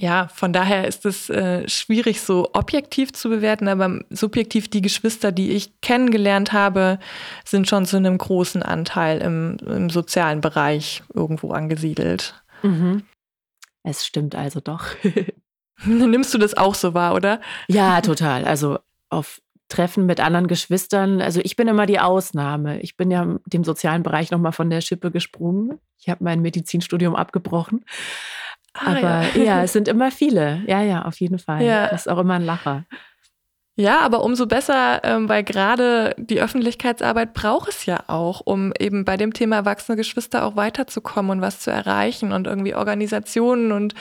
Ja, 0.03 0.27
von 0.35 0.53
daher 0.53 0.89
ist 0.89 1.07
es 1.07 1.31
äh, 1.31 1.69
schwierig, 1.69 2.23
so 2.23 2.51
objektiv 2.55 3.13
zu 3.13 3.29
bewerten, 3.29 3.69
aber 3.69 4.01
subjektiv 4.11 4.69
die 4.69 4.83
Geschwister, 4.83 5.31
die 5.31 5.53
ich 5.53 5.81
kennengelernt 5.81 6.53
habe, 6.53 6.99
sind 7.45 7.69
schon 7.69 7.87
zu 7.87 7.99
einem 7.99 8.19
großen 8.19 8.65
Anteil 8.65 9.21
im, 9.21 9.59
im 9.65 9.91
sozialen 9.91 10.41
Bereich 10.41 11.05
irgendwo 11.15 11.53
angesiedelt. 11.53 12.02
Mhm. 12.63 13.05
Es 13.83 14.07
stimmt 14.07 14.35
also 14.35 14.61
doch. 14.61 14.87
Nimmst 15.85 16.33
du 16.33 16.39
das 16.39 16.57
auch 16.57 16.75
so 16.75 16.95
wahr, 16.95 17.15
oder? 17.15 17.41
Ja, 17.67 18.01
total. 18.01 18.45
Also 18.45 18.79
auf 19.09 19.41
Treffen 19.69 20.07
mit 20.07 20.21
anderen 20.21 20.47
Geschwistern. 20.47 21.21
Also 21.21 21.41
ich 21.43 21.57
bin 21.57 21.67
immer 21.67 21.87
die 21.87 21.99
Ausnahme. 21.99 22.81
Ich 22.81 22.97
bin 22.97 23.11
ja 23.11 23.39
dem 23.47 23.65
sozialen 23.65 24.03
Bereich 24.03 24.31
nochmal 24.31 24.53
von 24.53 24.71
der 24.71 24.81
Schippe 24.81 25.11
gesprungen. 25.11 25.79
Ich 25.99 26.09
habe 26.09 26.23
mein 26.23 26.43
Medizinstudium 26.43 27.17
abgebrochen. 27.17 27.85
Ah, 28.75 28.91
aber 28.93 29.23
ja. 29.35 29.43
ja. 29.43 29.63
es 29.63 29.73
sind 29.73 29.89
immer 29.89 30.11
viele. 30.11 30.63
Ja, 30.67 30.83
ja, 30.83 31.03
auf 31.03 31.21
jeden 31.21 31.39
Fall. 31.39 31.63
Ja. 31.63 31.89
Das 31.89 32.03
ist 32.03 32.09
auch 32.09 32.19
immer 32.19 32.35
ein 32.35 32.45
Lacher. 32.45 32.85
Ja, 33.75 34.01
aber 34.01 34.23
umso 34.23 34.47
besser, 34.47 35.01
ähm, 35.03 35.31
weil 35.31 35.45
gerade 35.45 36.15
die 36.19 36.43
Öffentlichkeitsarbeit 36.43 37.33
braucht 37.33 37.71
es 37.71 37.87
ja 37.87 38.05
auch, 38.07 38.43
um 38.45 38.73
eben 38.79 39.07
bei 39.07 39.17
dem 39.17 39.33
Thema 39.33 39.57
erwachsene 39.57 39.97
Geschwister 39.97 40.45
auch 40.45 40.57
weiterzukommen 40.57 41.31
und 41.31 41.41
was 41.41 41.61
zu 41.61 41.71
erreichen 41.71 42.33
und 42.33 42.47
irgendwie 42.47 42.75
Organisationen 42.75 43.73
und 43.73 43.95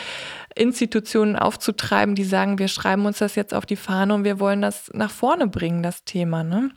Institutionen 0.55 1.37
aufzutreiben, 1.37 2.15
die 2.15 2.25
sagen, 2.25 2.59
wir 2.59 2.67
schreiben 2.67 3.05
uns 3.05 3.19
das 3.19 3.35
jetzt 3.35 3.53
auf 3.53 3.65
die 3.65 3.77
Fahne 3.77 4.13
und 4.13 4.25
wir 4.25 4.41
wollen 4.41 4.61
das 4.61 4.91
nach 4.93 5.11
vorne 5.11 5.47
bringen, 5.47 5.83
das 5.83 6.03
Thema, 6.03 6.43
ne? 6.43 6.71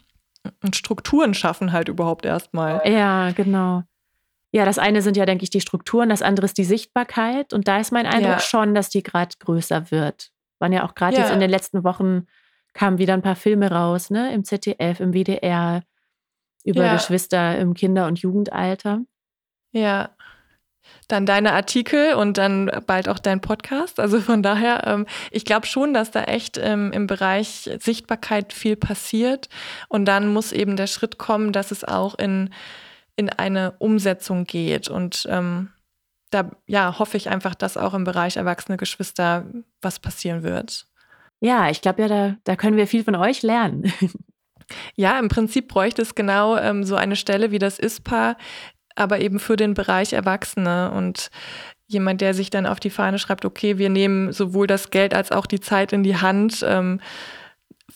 Und 0.63 0.77
Strukturen 0.77 1.35
schaffen 1.35 1.73
halt 1.73 1.89
überhaupt 1.89 2.25
erstmal. 2.25 2.81
Ja, 2.89 3.33
genau. 3.33 3.83
Ja, 4.53 4.65
das 4.65 4.79
eine 4.79 5.03
sind 5.03 5.17
ja, 5.17 5.27
denke 5.27 5.43
ich, 5.43 5.51
die 5.51 5.61
Strukturen, 5.61 6.11
das 6.11 6.23
andere 6.23 6.45
ist 6.45 6.59
die 6.59 6.65
Sichtbarkeit. 6.65 7.53
Und 7.53 7.67
da 7.67 7.81
ist 7.81 7.91
mein 7.91 8.07
Eindruck 8.07 8.35
ja. 8.35 8.39
schon, 8.39 8.75
dass 8.75 8.89
die 8.89 9.03
gerade 9.03 9.35
größer 9.41 9.91
wird. 9.91 10.31
Waren 10.61 10.73
ja 10.73 10.87
auch 10.87 10.95
gerade 10.95 11.17
ja. 11.17 11.23
jetzt 11.23 11.33
in 11.33 11.41
den 11.41 11.51
letzten 11.51 11.83
Wochen 11.83 12.27
kamen 12.75 12.99
wieder 12.99 13.14
ein 13.14 13.22
paar 13.22 13.37
Filme 13.37 13.70
raus, 13.70 14.11
ne? 14.11 14.33
Im 14.33 14.45
ZDF, 14.45 15.01
im 15.01 15.12
WDR, 15.12 15.83
über 16.64 16.85
ja. 16.85 16.95
Geschwister 16.95 17.59
im 17.59 17.75
Kinder- 17.75 18.07
und 18.07 18.18
Jugendalter. 18.18 19.01
Ja. 19.72 20.11
Dann 21.09 21.25
deine 21.25 21.55
Artikel 21.55 22.12
und 22.14 22.37
dann 22.37 22.70
bald 22.87 23.09
auch 23.09 23.18
dein 23.18 23.41
Podcast. 23.41 23.99
Also 23.99 24.20
von 24.20 24.43
daher, 24.43 24.87
ähm, 24.87 25.07
ich 25.31 25.47
glaube 25.47 25.66
schon, 25.66 25.95
dass 25.95 26.11
da 26.11 26.25
echt 26.25 26.59
ähm, 26.59 26.93
im 26.93 27.07
Bereich 27.07 27.70
Sichtbarkeit 27.81 28.53
viel 28.53 28.77
passiert. 28.77 29.49
Und 29.89 30.05
dann 30.05 30.31
muss 30.31 30.53
eben 30.53 30.77
der 30.77 30.87
Schritt 30.87 31.16
kommen, 31.16 31.53
dass 31.53 31.70
es 31.70 31.85
auch 31.85 32.18
in 32.18 32.51
in 33.16 33.31
eine 33.31 33.72
Umsetzung 33.79 34.45
geht. 34.45 34.89
Und 34.89 35.27
ähm, 35.31 35.70
da 36.31 36.51
ja, 36.66 36.99
hoffe 36.99 37.16
ich 37.16 37.29
einfach, 37.29 37.55
dass 37.55 37.77
auch 37.77 37.95
im 37.95 38.05
Bereich 38.05 38.37
erwachsene 38.37 38.77
Geschwister 38.77 39.47
was 39.81 40.01
passieren 40.01 40.43
wird. 40.43 40.87
Ja, 41.45 41.69
ich 41.69 41.83
glaube 41.83 42.01
ja, 42.01 42.09
da, 42.09 42.37
da 42.45 42.57
können 42.57 42.79
wir 42.79 42.87
viel 42.87 43.05
von 43.05 43.15
euch 43.15 43.43
lernen. 43.43 43.93
ja, 44.97 45.19
im 45.19 45.29
Prinzip 45.29 45.69
bräuchte 45.69 46.01
es 46.01 46.15
genau 46.15 46.57
ähm, 46.57 46.85
so 46.85 46.97
eine 46.97 47.17
Stelle 47.17 47.51
wie 47.51 47.59
das 47.59 47.79
ISPA, 47.79 48.39
aber 48.97 49.21
eben 49.21 49.39
für 49.39 49.57
den 49.57 49.75
Bereich 49.75 50.15
Erwachsene 50.15 50.91
und 50.93 51.31
jemand, 51.87 52.23
der 52.23 52.33
sich 52.33 52.49
dann 52.49 52.65
auf 52.65 52.81
die 52.81 52.89
Fahne 52.89 53.19
schreibt, 53.19 53.45
okay, 53.45 53.77
wir 53.77 53.91
nehmen 53.91 54.33
sowohl 54.33 54.67
das 54.67 54.89
Geld 54.89 55.13
als 55.13 55.33
auch 55.33 55.45
die 55.45 55.61
Zeit 55.61 55.93
in 55.93 56.03
die 56.03 56.17
Hand. 56.17 56.65
Ähm, 56.67 57.01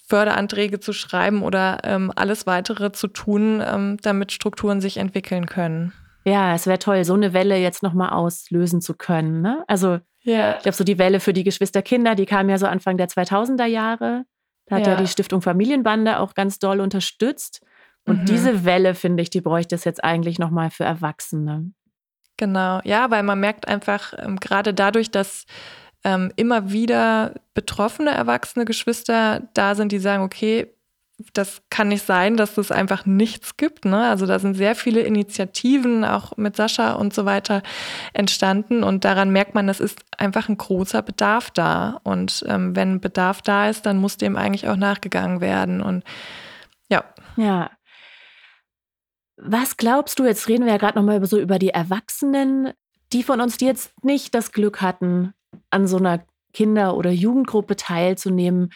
Förderanträge 0.07 0.79
zu 0.79 0.93
schreiben 0.93 1.43
oder 1.43 1.79
ähm, 1.85 2.13
alles 2.17 2.47
weitere 2.47 2.93
zu 2.93 3.09
tun, 3.09 3.63
ähm, 3.67 3.97
damit 4.03 4.33
Strukturen 4.33 4.83
sich 4.83 4.99
entwickeln 4.99 5.47
können. 5.47 5.95
Ja, 6.25 6.55
es 6.55 6.67
wäre 6.67 6.79
toll, 6.79 7.05
so 7.05 7.15
eine 7.15 7.33
Welle 7.33 7.57
jetzt 7.57 7.83
nochmal 7.83 8.11
auslösen 8.11 8.83
zu 8.83 8.95
können. 8.95 9.41
Ne? 9.41 9.65
Also 9.67 10.01
ja. 10.23 10.57
ich 10.57 10.63
glaube, 10.63 10.77
so 10.77 10.85
die 10.85 10.99
Welle 10.99 11.21
für 11.21 11.33
die 11.33 11.45
Geschwisterkinder, 11.45 12.15
die 12.15 12.27
kam 12.27 12.49
ja 12.49 12.59
so 12.59 12.67
Anfang 12.67 12.97
der 12.97 13.09
2000er 13.09 13.67
Jahre. 13.67 14.25
Da 14.67 14.77
hat 14.77 14.87
ja, 14.87 14.93
ja 14.95 15.01
die 15.01 15.09
Stiftung 15.09 15.41
Familienbande 15.41 16.19
auch 16.19 16.35
ganz 16.35 16.59
doll 16.59 16.81
unterstützt. 16.81 17.65
Und 18.05 18.23
mhm. 18.23 18.25
diese 18.27 18.65
Welle, 18.65 18.95
finde 18.95 19.23
ich, 19.23 19.31
die 19.31 19.41
bräuchte 19.41 19.75
es 19.75 19.85
jetzt 19.85 20.03
eigentlich 20.03 20.39
nochmal 20.39 20.71
für 20.71 20.85
Erwachsene. 20.85 21.73
Genau, 22.37 22.81
ja, 22.85 23.11
weil 23.11 23.23
man 23.23 23.41
merkt 23.41 23.67
einfach 23.67 24.15
ähm, 24.17 24.37
gerade 24.37 24.73
dadurch, 24.73 25.11
dass 25.11 25.45
ähm, 26.05 26.33
immer 26.37 26.71
wieder 26.71 27.35
betroffene 27.55 28.11
erwachsene 28.11 28.65
Geschwister 28.65 29.49
da 29.55 29.75
sind, 29.75 29.93
die 29.93 29.99
sagen, 29.99 30.23
okay, 30.23 30.73
das 31.33 31.63
kann 31.69 31.89
nicht 31.89 32.07
sein, 32.07 32.37
dass 32.37 32.57
es 32.59 32.71
einfach 32.71 33.05
nichts 33.05 33.57
gibt. 33.57 33.85
Ne? 33.85 34.09
Also 34.09 34.27
da 34.27 34.39
sind 34.39 34.55
sehr 34.55 34.77
viele 34.77 35.01
Initiativen, 35.01 36.05
auch 36.05 36.37
mit 36.37 36.55
Sascha 36.55 36.93
und 36.93 37.13
so 37.13 37.25
weiter, 37.25 37.63
entstanden. 38.13 38.85
Und 38.85 39.05
daran 39.05 39.31
merkt 39.31 39.55
man, 39.55 39.69
es 39.69 39.81
ist 39.81 40.01
einfach 40.17 40.49
ein 40.49 40.57
großer 40.57 41.03
Bedarf 41.03 41.51
da. 41.51 42.01
Und 42.05 42.45
ähm, 42.49 42.77
wenn 42.77 43.01
Bedarf 43.01 43.43
da 43.43 43.69
ist, 43.69 43.85
dann 43.85 43.99
muss 43.99 44.17
dem 44.17 44.37
eigentlich 44.37 44.69
auch 44.69 44.77
nachgegangen 44.77 45.41
werden. 45.41 45.81
Und 45.83 46.05
ja. 46.89 47.05
Ja. 47.37 47.71
Was 49.37 49.77
glaubst 49.77 50.19
du, 50.19 50.25
jetzt 50.25 50.49
reden 50.49 50.65
wir 50.65 50.73
ja 50.73 50.79
gerade 50.79 50.99
nochmal 50.99 51.25
so 51.27 51.39
über 51.39 51.59
die 51.59 51.71
Erwachsenen, 51.71 52.73
die 53.13 53.25
von 53.25 53.41
uns, 53.41 53.57
die 53.57 53.67
jetzt 53.67 53.93
nicht 54.05 54.35
das 54.35 54.53
Glück 54.53 54.81
hatten, 54.83 55.33
an 55.71 55.87
so 55.89 55.97
einer 55.97 56.25
Kinder- 56.53 56.97
oder 56.97 57.11
Jugendgruppe 57.11 57.77
teilzunehmen, 57.77 58.71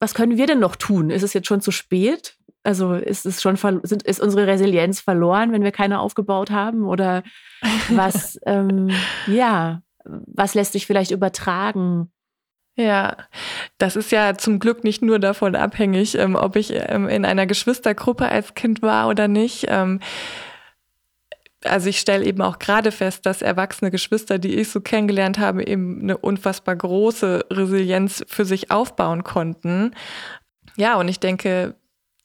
was 0.00 0.14
können 0.14 0.36
wir 0.36 0.46
denn 0.46 0.58
noch 0.60 0.76
tun? 0.76 1.10
Ist 1.10 1.22
es 1.22 1.32
jetzt 1.32 1.48
schon 1.48 1.60
zu 1.60 1.70
spät? 1.70 2.36
Also 2.62 2.94
ist 2.94 3.26
es 3.26 3.40
schon 3.40 3.56
sind, 3.84 4.02
ist 4.02 4.20
unsere 4.20 4.46
Resilienz 4.46 5.00
verloren, 5.00 5.52
wenn 5.52 5.62
wir 5.62 5.72
keine 5.72 6.00
aufgebaut 6.00 6.50
haben? 6.50 6.84
Oder 6.84 7.22
was, 7.88 8.38
ähm, 8.44 8.90
ja, 9.26 9.82
was 10.04 10.54
lässt 10.54 10.72
sich 10.72 10.86
vielleicht 10.86 11.10
übertragen? 11.10 12.10
Ja, 12.78 13.16
das 13.78 13.96
ist 13.96 14.12
ja 14.12 14.36
zum 14.36 14.58
Glück 14.58 14.84
nicht 14.84 15.00
nur 15.00 15.18
davon 15.18 15.56
abhängig, 15.56 16.16
ähm, 16.18 16.34
ob 16.34 16.56
ich 16.56 16.72
ähm, 16.74 17.08
in 17.08 17.24
einer 17.24 17.46
Geschwistergruppe 17.46 18.28
als 18.28 18.52
Kind 18.52 18.82
war 18.82 19.08
oder 19.08 19.28
nicht. 19.28 19.64
Ähm, 19.68 20.00
also 21.66 21.88
ich 21.88 22.00
stelle 22.00 22.24
eben 22.24 22.42
auch 22.42 22.58
gerade 22.58 22.92
fest, 22.92 23.26
dass 23.26 23.42
erwachsene 23.42 23.90
Geschwister, 23.90 24.38
die 24.38 24.54
ich 24.56 24.70
so 24.70 24.80
kennengelernt 24.80 25.38
habe, 25.38 25.66
eben 25.66 26.00
eine 26.00 26.18
unfassbar 26.18 26.76
große 26.76 27.46
Resilienz 27.50 28.24
für 28.28 28.44
sich 28.44 28.70
aufbauen 28.70 29.24
konnten. 29.24 29.92
Ja, 30.76 30.96
und 30.96 31.08
ich 31.08 31.20
denke, 31.20 31.74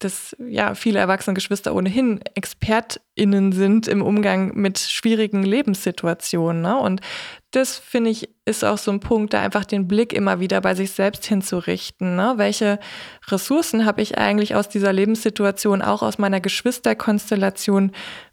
dass 0.03 0.35
ja 0.39 0.73
viele 0.75 0.99
erwachsene 0.99 1.33
Geschwister 1.33 1.75
ohnehin 1.75 2.21
ExpertInnen 2.33 3.51
sind 3.51 3.87
im 3.87 4.01
Umgang 4.01 4.55
mit 4.55 4.79
schwierigen 4.79 5.43
Lebenssituationen. 5.43 6.61
Ne? 6.61 6.77
Und 6.77 7.01
das 7.51 7.77
finde 7.77 8.09
ich 8.09 8.29
ist 8.45 8.65
auch 8.65 8.77
so 8.77 8.91
ein 8.91 8.99
Punkt, 8.99 9.33
da 9.33 9.41
einfach 9.41 9.65
den 9.65 9.87
Blick 9.87 10.13
immer 10.13 10.39
wieder 10.39 10.59
bei 10.61 10.73
sich 10.73 10.91
selbst 10.91 11.25
hinzurichten. 11.25 12.15
Ne? 12.15 12.33
Welche 12.37 12.79
Ressourcen 13.27 13.85
habe 13.85 14.01
ich 14.01 14.17
eigentlich 14.17 14.55
aus 14.55 14.67
dieser 14.67 14.91
Lebenssituation, 14.91 15.81
auch 15.81 16.01
aus 16.01 16.17
meiner 16.17 16.41
Geschwisterkonstellation 16.41 17.91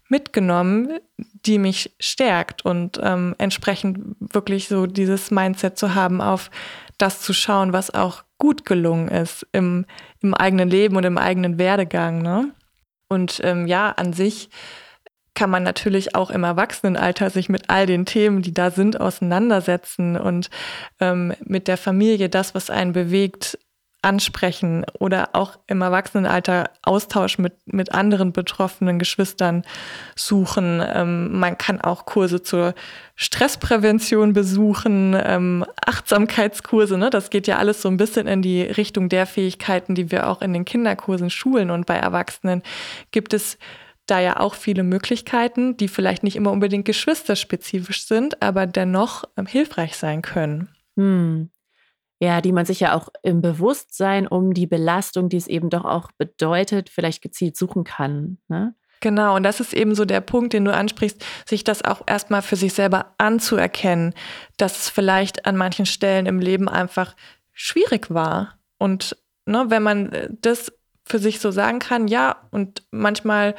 mitgenommen, 0.09 0.99
die 1.17 1.57
mich 1.57 1.95
stärkt 1.99 2.65
und 2.65 2.99
ähm, 3.01 3.35
entsprechend 3.37 4.15
wirklich 4.19 4.67
so 4.67 4.85
dieses 4.85 5.31
Mindset 5.31 5.77
zu 5.77 5.95
haben, 5.95 6.21
auf 6.21 6.51
das 6.97 7.21
zu 7.21 7.33
schauen, 7.33 7.71
was 7.71 7.93
auch 7.93 8.23
gut 8.37 8.65
gelungen 8.65 9.07
ist 9.07 9.47
im, 9.51 9.85
im 10.21 10.33
eigenen 10.33 10.69
Leben 10.69 10.95
und 10.97 11.05
im 11.05 11.17
eigenen 11.17 11.57
Werdegang. 11.57 12.21
Ne? 12.21 12.51
Und 13.07 13.41
ähm, 13.43 13.67
ja, 13.67 13.91
an 13.91 14.13
sich 14.13 14.49
kann 15.35 15.49
man 15.49 15.63
natürlich 15.63 16.15
auch 16.15 16.31
im 16.31 16.43
Erwachsenenalter 16.43 17.29
sich 17.29 17.47
mit 17.47 17.69
all 17.69 17.85
den 17.85 18.05
Themen, 18.05 18.41
die 18.41 18.53
da 18.53 18.71
sind, 18.71 18.99
auseinandersetzen 18.99 20.17
und 20.17 20.49
ähm, 20.99 21.33
mit 21.45 21.67
der 21.69 21.77
Familie 21.77 22.27
das, 22.27 22.55
was 22.55 22.69
einen 22.69 22.91
bewegt, 22.91 23.57
ansprechen 24.01 24.85
oder 24.97 25.29
auch 25.33 25.59
im 25.67 25.81
Erwachsenenalter 25.81 26.69
Austausch 26.81 27.37
mit, 27.37 27.53
mit 27.65 27.93
anderen 27.93 28.31
betroffenen 28.31 28.97
Geschwistern 28.97 29.63
suchen. 30.15 30.81
Ähm, 30.93 31.37
man 31.37 31.57
kann 31.57 31.81
auch 31.81 32.05
Kurse 32.05 32.41
zur 32.41 32.75
Stressprävention 33.15 34.31
besuchen, 34.31 35.17
ähm, 35.21 35.65
Achtsamkeitskurse. 35.85 36.97
Ne? 36.97 37.09
Das 37.09 37.29
geht 37.29 37.47
ja 37.47 37.57
alles 37.57 37.81
so 37.81 37.89
ein 37.89 37.97
bisschen 37.97 38.27
in 38.27 38.41
die 38.41 38.61
Richtung 38.61 39.09
der 39.09 39.25
Fähigkeiten, 39.25 39.95
die 39.95 40.11
wir 40.11 40.29
auch 40.29 40.41
in 40.41 40.53
den 40.53 40.63
Kinderkursen 40.63 41.29
schulen. 41.29 41.69
Und 41.69 41.85
bei 41.85 41.95
Erwachsenen 41.95 42.63
gibt 43.11 43.33
es 43.33 43.57
da 44.05 44.19
ja 44.19 44.39
auch 44.39 44.55
viele 44.55 44.83
Möglichkeiten, 44.83 45.75
die 45.75 45.89
vielleicht 45.89 46.23
nicht 46.23 46.37
immer 46.37 46.51
unbedingt 46.51 46.85
geschwisterspezifisch 46.85 48.05
sind, 48.05 48.41
aber 48.41 48.65
dennoch 48.65 49.25
ähm, 49.35 49.45
hilfreich 49.45 49.97
sein 49.97 50.21
können. 50.21 50.69
Hm 50.95 51.49
ja, 52.19 52.41
die 52.41 52.51
man 52.51 52.65
sich 52.65 52.81
ja 52.81 52.95
auch 52.95 53.09
im 53.23 53.41
Bewusstsein 53.41 54.27
um 54.27 54.53
die 54.53 54.67
Belastung, 54.67 55.29
die 55.29 55.37
es 55.37 55.47
eben 55.47 55.69
doch 55.69 55.85
auch 55.85 56.11
bedeutet, 56.17 56.89
vielleicht 56.89 57.21
gezielt 57.21 57.55
suchen 57.55 57.85
kann. 57.85 58.37
Ne? 58.49 58.75
Genau, 58.99 59.35
und 59.35 59.43
das 59.43 59.61
ist 59.61 59.73
eben 59.73 59.95
so 59.95 60.03
der 60.03 60.19
Punkt, 60.19 60.51
den 60.51 60.65
du 60.65 60.73
ansprichst, 60.73 61.23
sich 61.47 61.63
das 61.63 61.83
auch 61.83 62.01
erstmal 62.05 62.41
für 62.41 62.57
sich 62.57 62.73
selber 62.73 63.13
anzuerkennen, 63.17 64.13
dass 64.57 64.77
es 64.77 64.89
vielleicht 64.89 65.45
an 65.45 65.55
manchen 65.55 65.85
Stellen 65.85 66.25
im 66.25 66.39
Leben 66.39 66.67
einfach 66.67 67.15
schwierig 67.53 68.13
war. 68.13 68.59
Und 68.77 69.15
ne, 69.45 69.65
wenn 69.69 69.83
man 69.83 70.11
äh, 70.11 70.29
das 70.41 70.73
für 71.05 71.19
sich 71.19 71.39
so 71.39 71.51
sagen 71.51 71.79
kann, 71.79 72.07
ja, 72.07 72.35
und 72.51 72.83
manchmal 72.91 73.55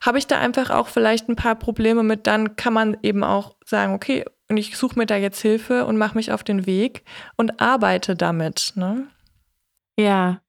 habe 0.00 0.18
ich 0.18 0.26
da 0.26 0.38
einfach 0.38 0.70
auch 0.70 0.88
vielleicht 0.88 1.28
ein 1.28 1.36
paar 1.36 1.54
Probleme 1.54 2.02
mit, 2.02 2.26
dann 2.26 2.56
kann 2.56 2.72
man 2.72 2.96
eben 3.02 3.22
auch 3.22 3.56
sagen, 3.64 3.94
okay, 3.94 4.24
und 4.48 4.56
ich 4.56 4.76
suche 4.76 4.98
mir 4.98 5.06
da 5.06 5.16
jetzt 5.16 5.40
Hilfe 5.40 5.84
und 5.84 5.98
mache 5.98 6.16
mich 6.16 6.32
auf 6.32 6.42
den 6.42 6.66
Weg 6.66 7.04
und 7.36 7.60
arbeite 7.60 8.16
damit. 8.16 8.72
Ne? 8.76 9.08
Ja, 9.98 10.40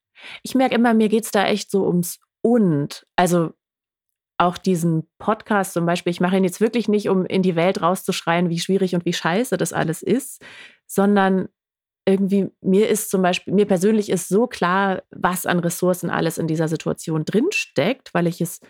ich 0.43 0.55
merke 0.55 0.75
immer, 0.75 0.93
mir 0.93 1.09
geht 1.09 1.25
es 1.25 1.31
da 1.31 1.45
echt 1.45 1.69
so 1.69 1.85
ums 1.85 2.19
Und. 2.41 3.05
Also 3.15 3.53
auch 4.37 4.57
diesen 4.57 5.07
Podcast 5.17 5.73
zum 5.73 5.85
Beispiel, 5.85 6.11
ich 6.11 6.21
mache 6.21 6.37
ihn 6.37 6.45
jetzt 6.45 6.61
wirklich 6.61 6.87
nicht, 6.87 7.09
um 7.09 7.25
in 7.25 7.41
die 7.41 7.57
Welt 7.57 7.81
rauszuschreien, 7.81 8.49
wie 8.49 8.59
schwierig 8.59 8.95
und 8.95 9.03
wie 9.03 9.13
scheiße 9.13 9.57
das 9.57 9.73
alles 9.73 10.01
ist, 10.01 10.41
sondern 10.87 11.49
irgendwie, 12.05 12.49
mir 12.61 12.87
ist 12.87 13.11
zum 13.11 13.21
Beispiel, 13.21 13.53
mir 13.53 13.65
persönlich 13.65 14.09
ist 14.09 14.29
so 14.29 14.47
klar, 14.47 15.03
was 15.11 15.45
an 15.45 15.59
Ressourcen 15.59 16.09
alles 16.09 16.37
in 16.37 16.47
dieser 16.47 16.69
Situation 16.69 17.25
drinsteckt, 17.25 18.13
weil 18.13 18.27
ich 18.27 18.39
es 18.39 18.61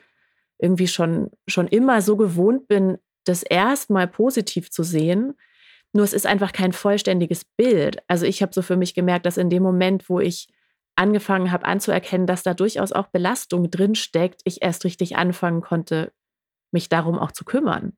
irgendwie 0.58 0.88
schon, 0.88 1.30
schon 1.48 1.68
immer 1.68 2.02
so 2.02 2.18
gewohnt 2.18 2.68
bin, 2.68 2.98
das 3.26 3.44
erstmal 3.44 4.08
positiv 4.08 4.72
zu 4.72 4.84
sehen. 4.84 5.34
Nur 5.94 6.04
es 6.04 6.14
ist 6.14 6.26
einfach 6.26 6.52
kein 6.52 6.74
vollständiges 6.74 7.46
Bild. 7.46 7.98
Also 8.08 8.26
ich 8.26 8.42
habe 8.42 8.54
so 8.54 8.62
für 8.62 8.78
mich 8.78 8.94
gemerkt, 8.94 9.26
dass 9.26 9.38
in 9.38 9.50
dem 9.50 9.64
Moment, 9.64 10.10
wo 10.10 10.20
ich 10.20 10.48
angefangen 10.96 11.52
habe 11.52 11.66
anzuerkennen, 11.66 12.28
dass 12.28 12.44
da 12.44 12.54
durchaus 12.54 12.92
auch 12.92 13.08
Belastung 13.08 13.72
drinsteckt, 13.72 14.42
ich 14.44 14.62
erst 14.62 14.84
richtig 14.84 15.16
anfangen 15.16 15.62
konnte, 15.62 16.12
mich 16.72 16.90
darum 16.90 17.18
auch 17.18 17.32
zu 17.32 17.46
kümmern. 17.46 17.94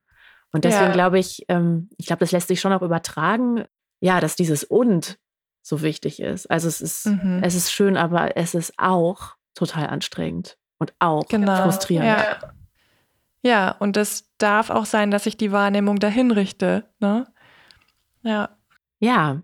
Und 0.53 0.65
deswegen 0.65 0.87
ja. 0.87 0.93
glaube 0.93 1.19
ich, 1.19 1.45
ähm, 1.47 1.89
ich 1.97 2.05
glaube, 2.05 2.19
das 2.19 2.31
lässt 2.31 2.47
sich 2.47 2.59
schon 2.59 2.73
auch 2.73 2.81
übertragen, 2.81 3.65
ja, 4.01 4.19
dass 4.19 4.35
dieses 4.35 4.63
und 4.63 5.17
so 5.61 5.81
wichtig 5.81 6.19
ist. 6.19 6.49
Also 6.49 6.67
es 6.67 6.81
ist, 6.81 7.07
mhm. 7.07 7.41
es 7.43 7.55
ist 7.55 7.71
schön, 7.71 7.97
aber 7.97 8.37
es 8.37 8.53
ist 8.53 8.73
auch 8.77 9.35
total 9.55 9.87
anstrengend 9.87 10.57
und 10.79 10.93
auch 10.99 11.27
genau. 11.27 11.63
frustrierend. 11.63 12.07
Ja. 12.07 12.53
Ja, 13.41 13.71
und 13.79 13.95
das 13.95 14.29
darf 14.37 14.69
auch 14.69 14.85
sein, 14.85 15.11
dass 15.11 15.25
ich 15.25 15.37
die 15.37 15.51
Wahrnehmung 15.51 15.99
dahin 15.99 16.31
richte. 16.31 16.85
Ne? 16.99 17.27
Ja. 18.23 18.49
Ja, 18.99 19.41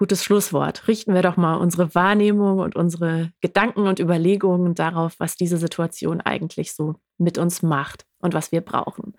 gutes 0.00 0.24
Schlusswort. 0.24 0.88
Richten 0.88 1.12
wir 1.12 1.20
doch 1.20 1.36
mal 1.36 1.56
unsere 1.56 1.94
Wahrnehmung 1.94 2.58
und 2.58 2.74
unsere 2.74 3.32
Gedanken 3.42 3.86
und 3.86 4.00
Überlegungen 4.00 4.74
darauf, 4.74 5.14
was 5.18 5.36
diese 5.36 5.58
Situation 5.58 6.22
eigentlich 6.22 6.72
so 6.72 6.94
mit 7.18 7.36
uns 7.36 7.62
macht 7.62 8.06
und 8.18 8.32
was 8.32 8.50
wir 8.50 8.62
brauchen. 8.62 9.14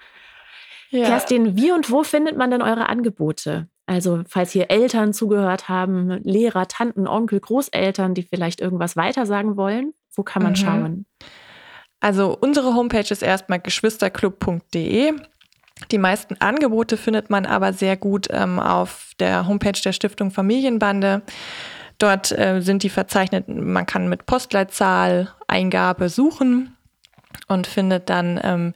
Ja. 0.89 1.05
Kerstin, 1.05 1.55
wie 1.55 1.71
und 1.71 1.91
wo 1.91 2.03
findet 2.03 2.35
man 2.35 2.49
denn 2.49 2.63
eure 2.63 2.89
Angebote? 2.89 3.69
Also, 3.85 4.23
falls 4.27 4.51
hier 4.51 4.71
Eltern 4.71 5.13
zugehört 5.13 5.69
haben, 5.69 6.19
Lehrer, 6.23 6.67
Tanten, 6.67 7.07
Onkel, 7.07 7.39
Großeltern, 7.39 8.15
die 8.15 8.23
vielleicht 8.23 8.59
irgendwas 8.59 8.95
weitersagen 8.95 9.57
wollen, 9.57 9.93
wo 10.15 10.23
kann 10.23 10.41
man 10.41 10.53
mhm. 10.53 10.55
schauen? 10.55 11.05
Also, 12.02 12.36
unsere 12.39 12.74
Homepage 12.76 13.10
ist 13.10 13.24
erstmal 13.24 13.60
geschwisterclub.de. 13.60 15.14
Die 15.91 15.97
meisten 15.97 16.36
Angebote 16.39 16.97
findet 16.97 17.30
man 17.30 17.45
aber 17.45 17.74
sehr 17.74 17.95
gut 17.95 18.28
ähm, 18.32 18.60
auf 18.60 19.12
der 19.20 19.47
Homepage 19.47 19.80
der 19.80 19.93
Stiftung 19.93 20.32
Familienbande. 20.32 21.22
Dort 21.97 22.32
äh, 22.32 22.62
sind 22.62 22.84
die 22.84 22.89
verzeichnet, 22.89 23.47
man 23.47 23.86
kann 23.86 24.10
mit 24.10 24.26
Postleitzahl, 24.26 25.34
Eingabe 25.47 26.10
suchen 26.10 26.76
und 27.47 27.68
findet 27.68 28.10
dann 28.10 28.39
ähm, 28.43 28.74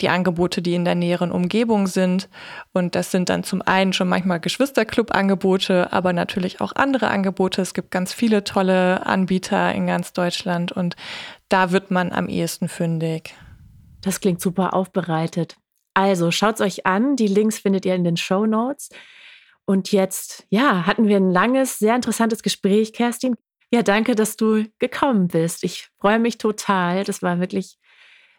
die 0.00 0.08
Angebote, 0.08 0.60
die 0.60 0.74
in 0.74 0.84
der 0.84 0.94
näheren 0.94 1.30
Umgebung 1.30 1.86
sind. 1.86 2.28
Und 2.72 2.94
das 2.94 3.10
sind 3.10 3.28
dann 3.28 3.44
zum 3.44 3.62
einen 3.62 3.92
schon 3.92 4.08
manchmal 4.08 4.40
Geschwisterclub-Angebote, 4.40 5.92
aber 5.92 6.12
natürlich 6.12 6.60
auch 6.60 6.72
andere 6.74 7.08
Angebote. 7.08 7.62
Es 7.62 7.72
gibt 7.72 7.90
ganz 7.90 8.12
viele 8.12 8.44
tolle 8.44 9.06
Anbieter 9.06 9.72
in 9.72 9.86
ganz 9.86 10.12
Deutschland 10.12 10.72
und 10.72 10.96
da 11.48 11.72
wird 11.72 11.90
man 11.90 12.12
am 12.12 12.28
ehesten 12.28 12.68
fündig. 12.68 13.34
Das 14.02 14.20
klingt 14.20 14.40
super 14.40 14.74
aufbereitet. 14.74 15.56
Also 15.94 16.30
schaut 16.30 16.56
es 16.56 16.60
euch 16.60 16.86
an. 16.86 17.16
Die 17.16 17.26
Links 17.26 17.58
findet 17.58 17.86
ihr 17.86 17.94
in 17.94 18.04
den 18.04 18.16
Show 18.16 18.46
Notes. 18.46 18.90
Und 19.64 19.90
jetzt, 19.92 20.46
ja, 20.48 20.86
hatten 20.86 21.08
wir 21.08 21.16
ein 21.16 21.30
langes, 21.30 21.78
sehr 21.78 21.94
interessantes 21.94 22.42
Gespräch, 22.42 22.92
Kerstin. 22.92 23.36
Ja, 23.72 23.82
danke, 23.82 24.14
dass 24.14 24.36
du 24.36 24.64
gekommen 24.78 25.28
bist. 25.28 25.64
Ich 25.64 25.88
freue 25.98 26.18
mich 26.18 26.38
total. 26.38 27.02
Das 27.02 27.22
war 27.22 27.40
wirklich 27.40 27.78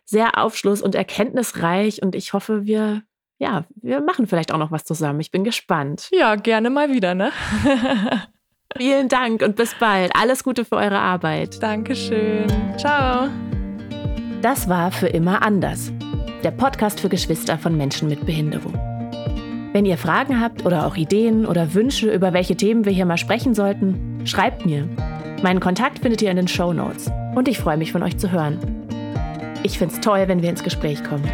sehr 0.05 0.37
aufschluss- 0.37 0.81
und 0.81 0.95
erkenntnisreich 0.95 2.01
und 2.01 2.15
ich 2.15 2.31
hoffe, 2.31 2.65
wir 2.65 3.03
ja, 3.39 3.65
wir 3.75 4.01
machen 4.01 4.27
vielleicht 4.27 4.51
auch 4.51 4.57
noch 4.57 4.71
was 4.71 4.83
zusammen. 4.83 5.19
Ich 5.19 5.31
bin 5.31 5.43
gespannt. 5.43 6.09
Ja, 6.11 6.35
gerne 6.35 6.69
mal 6.69 6.91
wieder, 6.91 7.13
ne? 7.13 7.31
Vielen 8.77 9.09
Dank 9.09 9.41
und 9.41 9.55
bis 9.55 9.73
bald. 9.79 10.11
Alles 10.15 10.43
Gute 10.43 10.63
für 10.63 10.75
eure 10.75 10.99
Arbeit. 10.99 11.61
Dankeschön. 11.61 12.45
Ciao. 12.77 13.27
Das 14.41 14.69
war 14.69 14.91
für 14.91 15.07
immer 15.07 15.41
anders. 15.41 15.91
Der 16.43 16.51
Podcast 16.51 16.99
für 16.99 17.09
Geschwister 17.09 17.57
von 17.57 17.75
Menschen 17.75 18.07
mit 18.07 18.25
Behinderung. 18.25 18.73
Wenn 19.73 19.85
ihr 19.85 19.97
Fragen 19.97 20.39
habt 20.39 20.65
oder 20.65 20.85
auch 20.85 20.95
Ideen 20.95 21.45
oder 21.45 21.73
Wünsche, 21.73 22.13
über 22.13 22.33
welche 22.33 22.55
Themen 22.55 22.85
wir 22.85 22.91
hier 22.91 23.05
mal 23.05 23.17
sprechen 23.17 23.55
sollten, 23.55 24.21
schreibt 24.25 24.65
mir. 24.65 24.87
Meinen 25.41 25.59
Kontakt 25.59 25.99
findet 25.99 26.21
ihr 26.21 26.29
in 26.29 26.37
den 26.37 26.47
Show 26.47 26.71
Notes. 26.71 27.11
Und 27.35 27.47
ich 27.47 27.57
freue 27.57 27.77
mich 27.77 27.91
von 27.91 28.03
euch 28.03 28.17
zu 28.17 28.31
hören. 28.31 28.59
Ich 29.63 29.79
finde 29.79 29.95
es 29.95 30.01
toll, 30.01 30.23
wenn 30.27 30.41
wir 30.41 30.49
ins 30.49 30.63
Gespräch 30.63 31.03
kommen. 31.03 31.27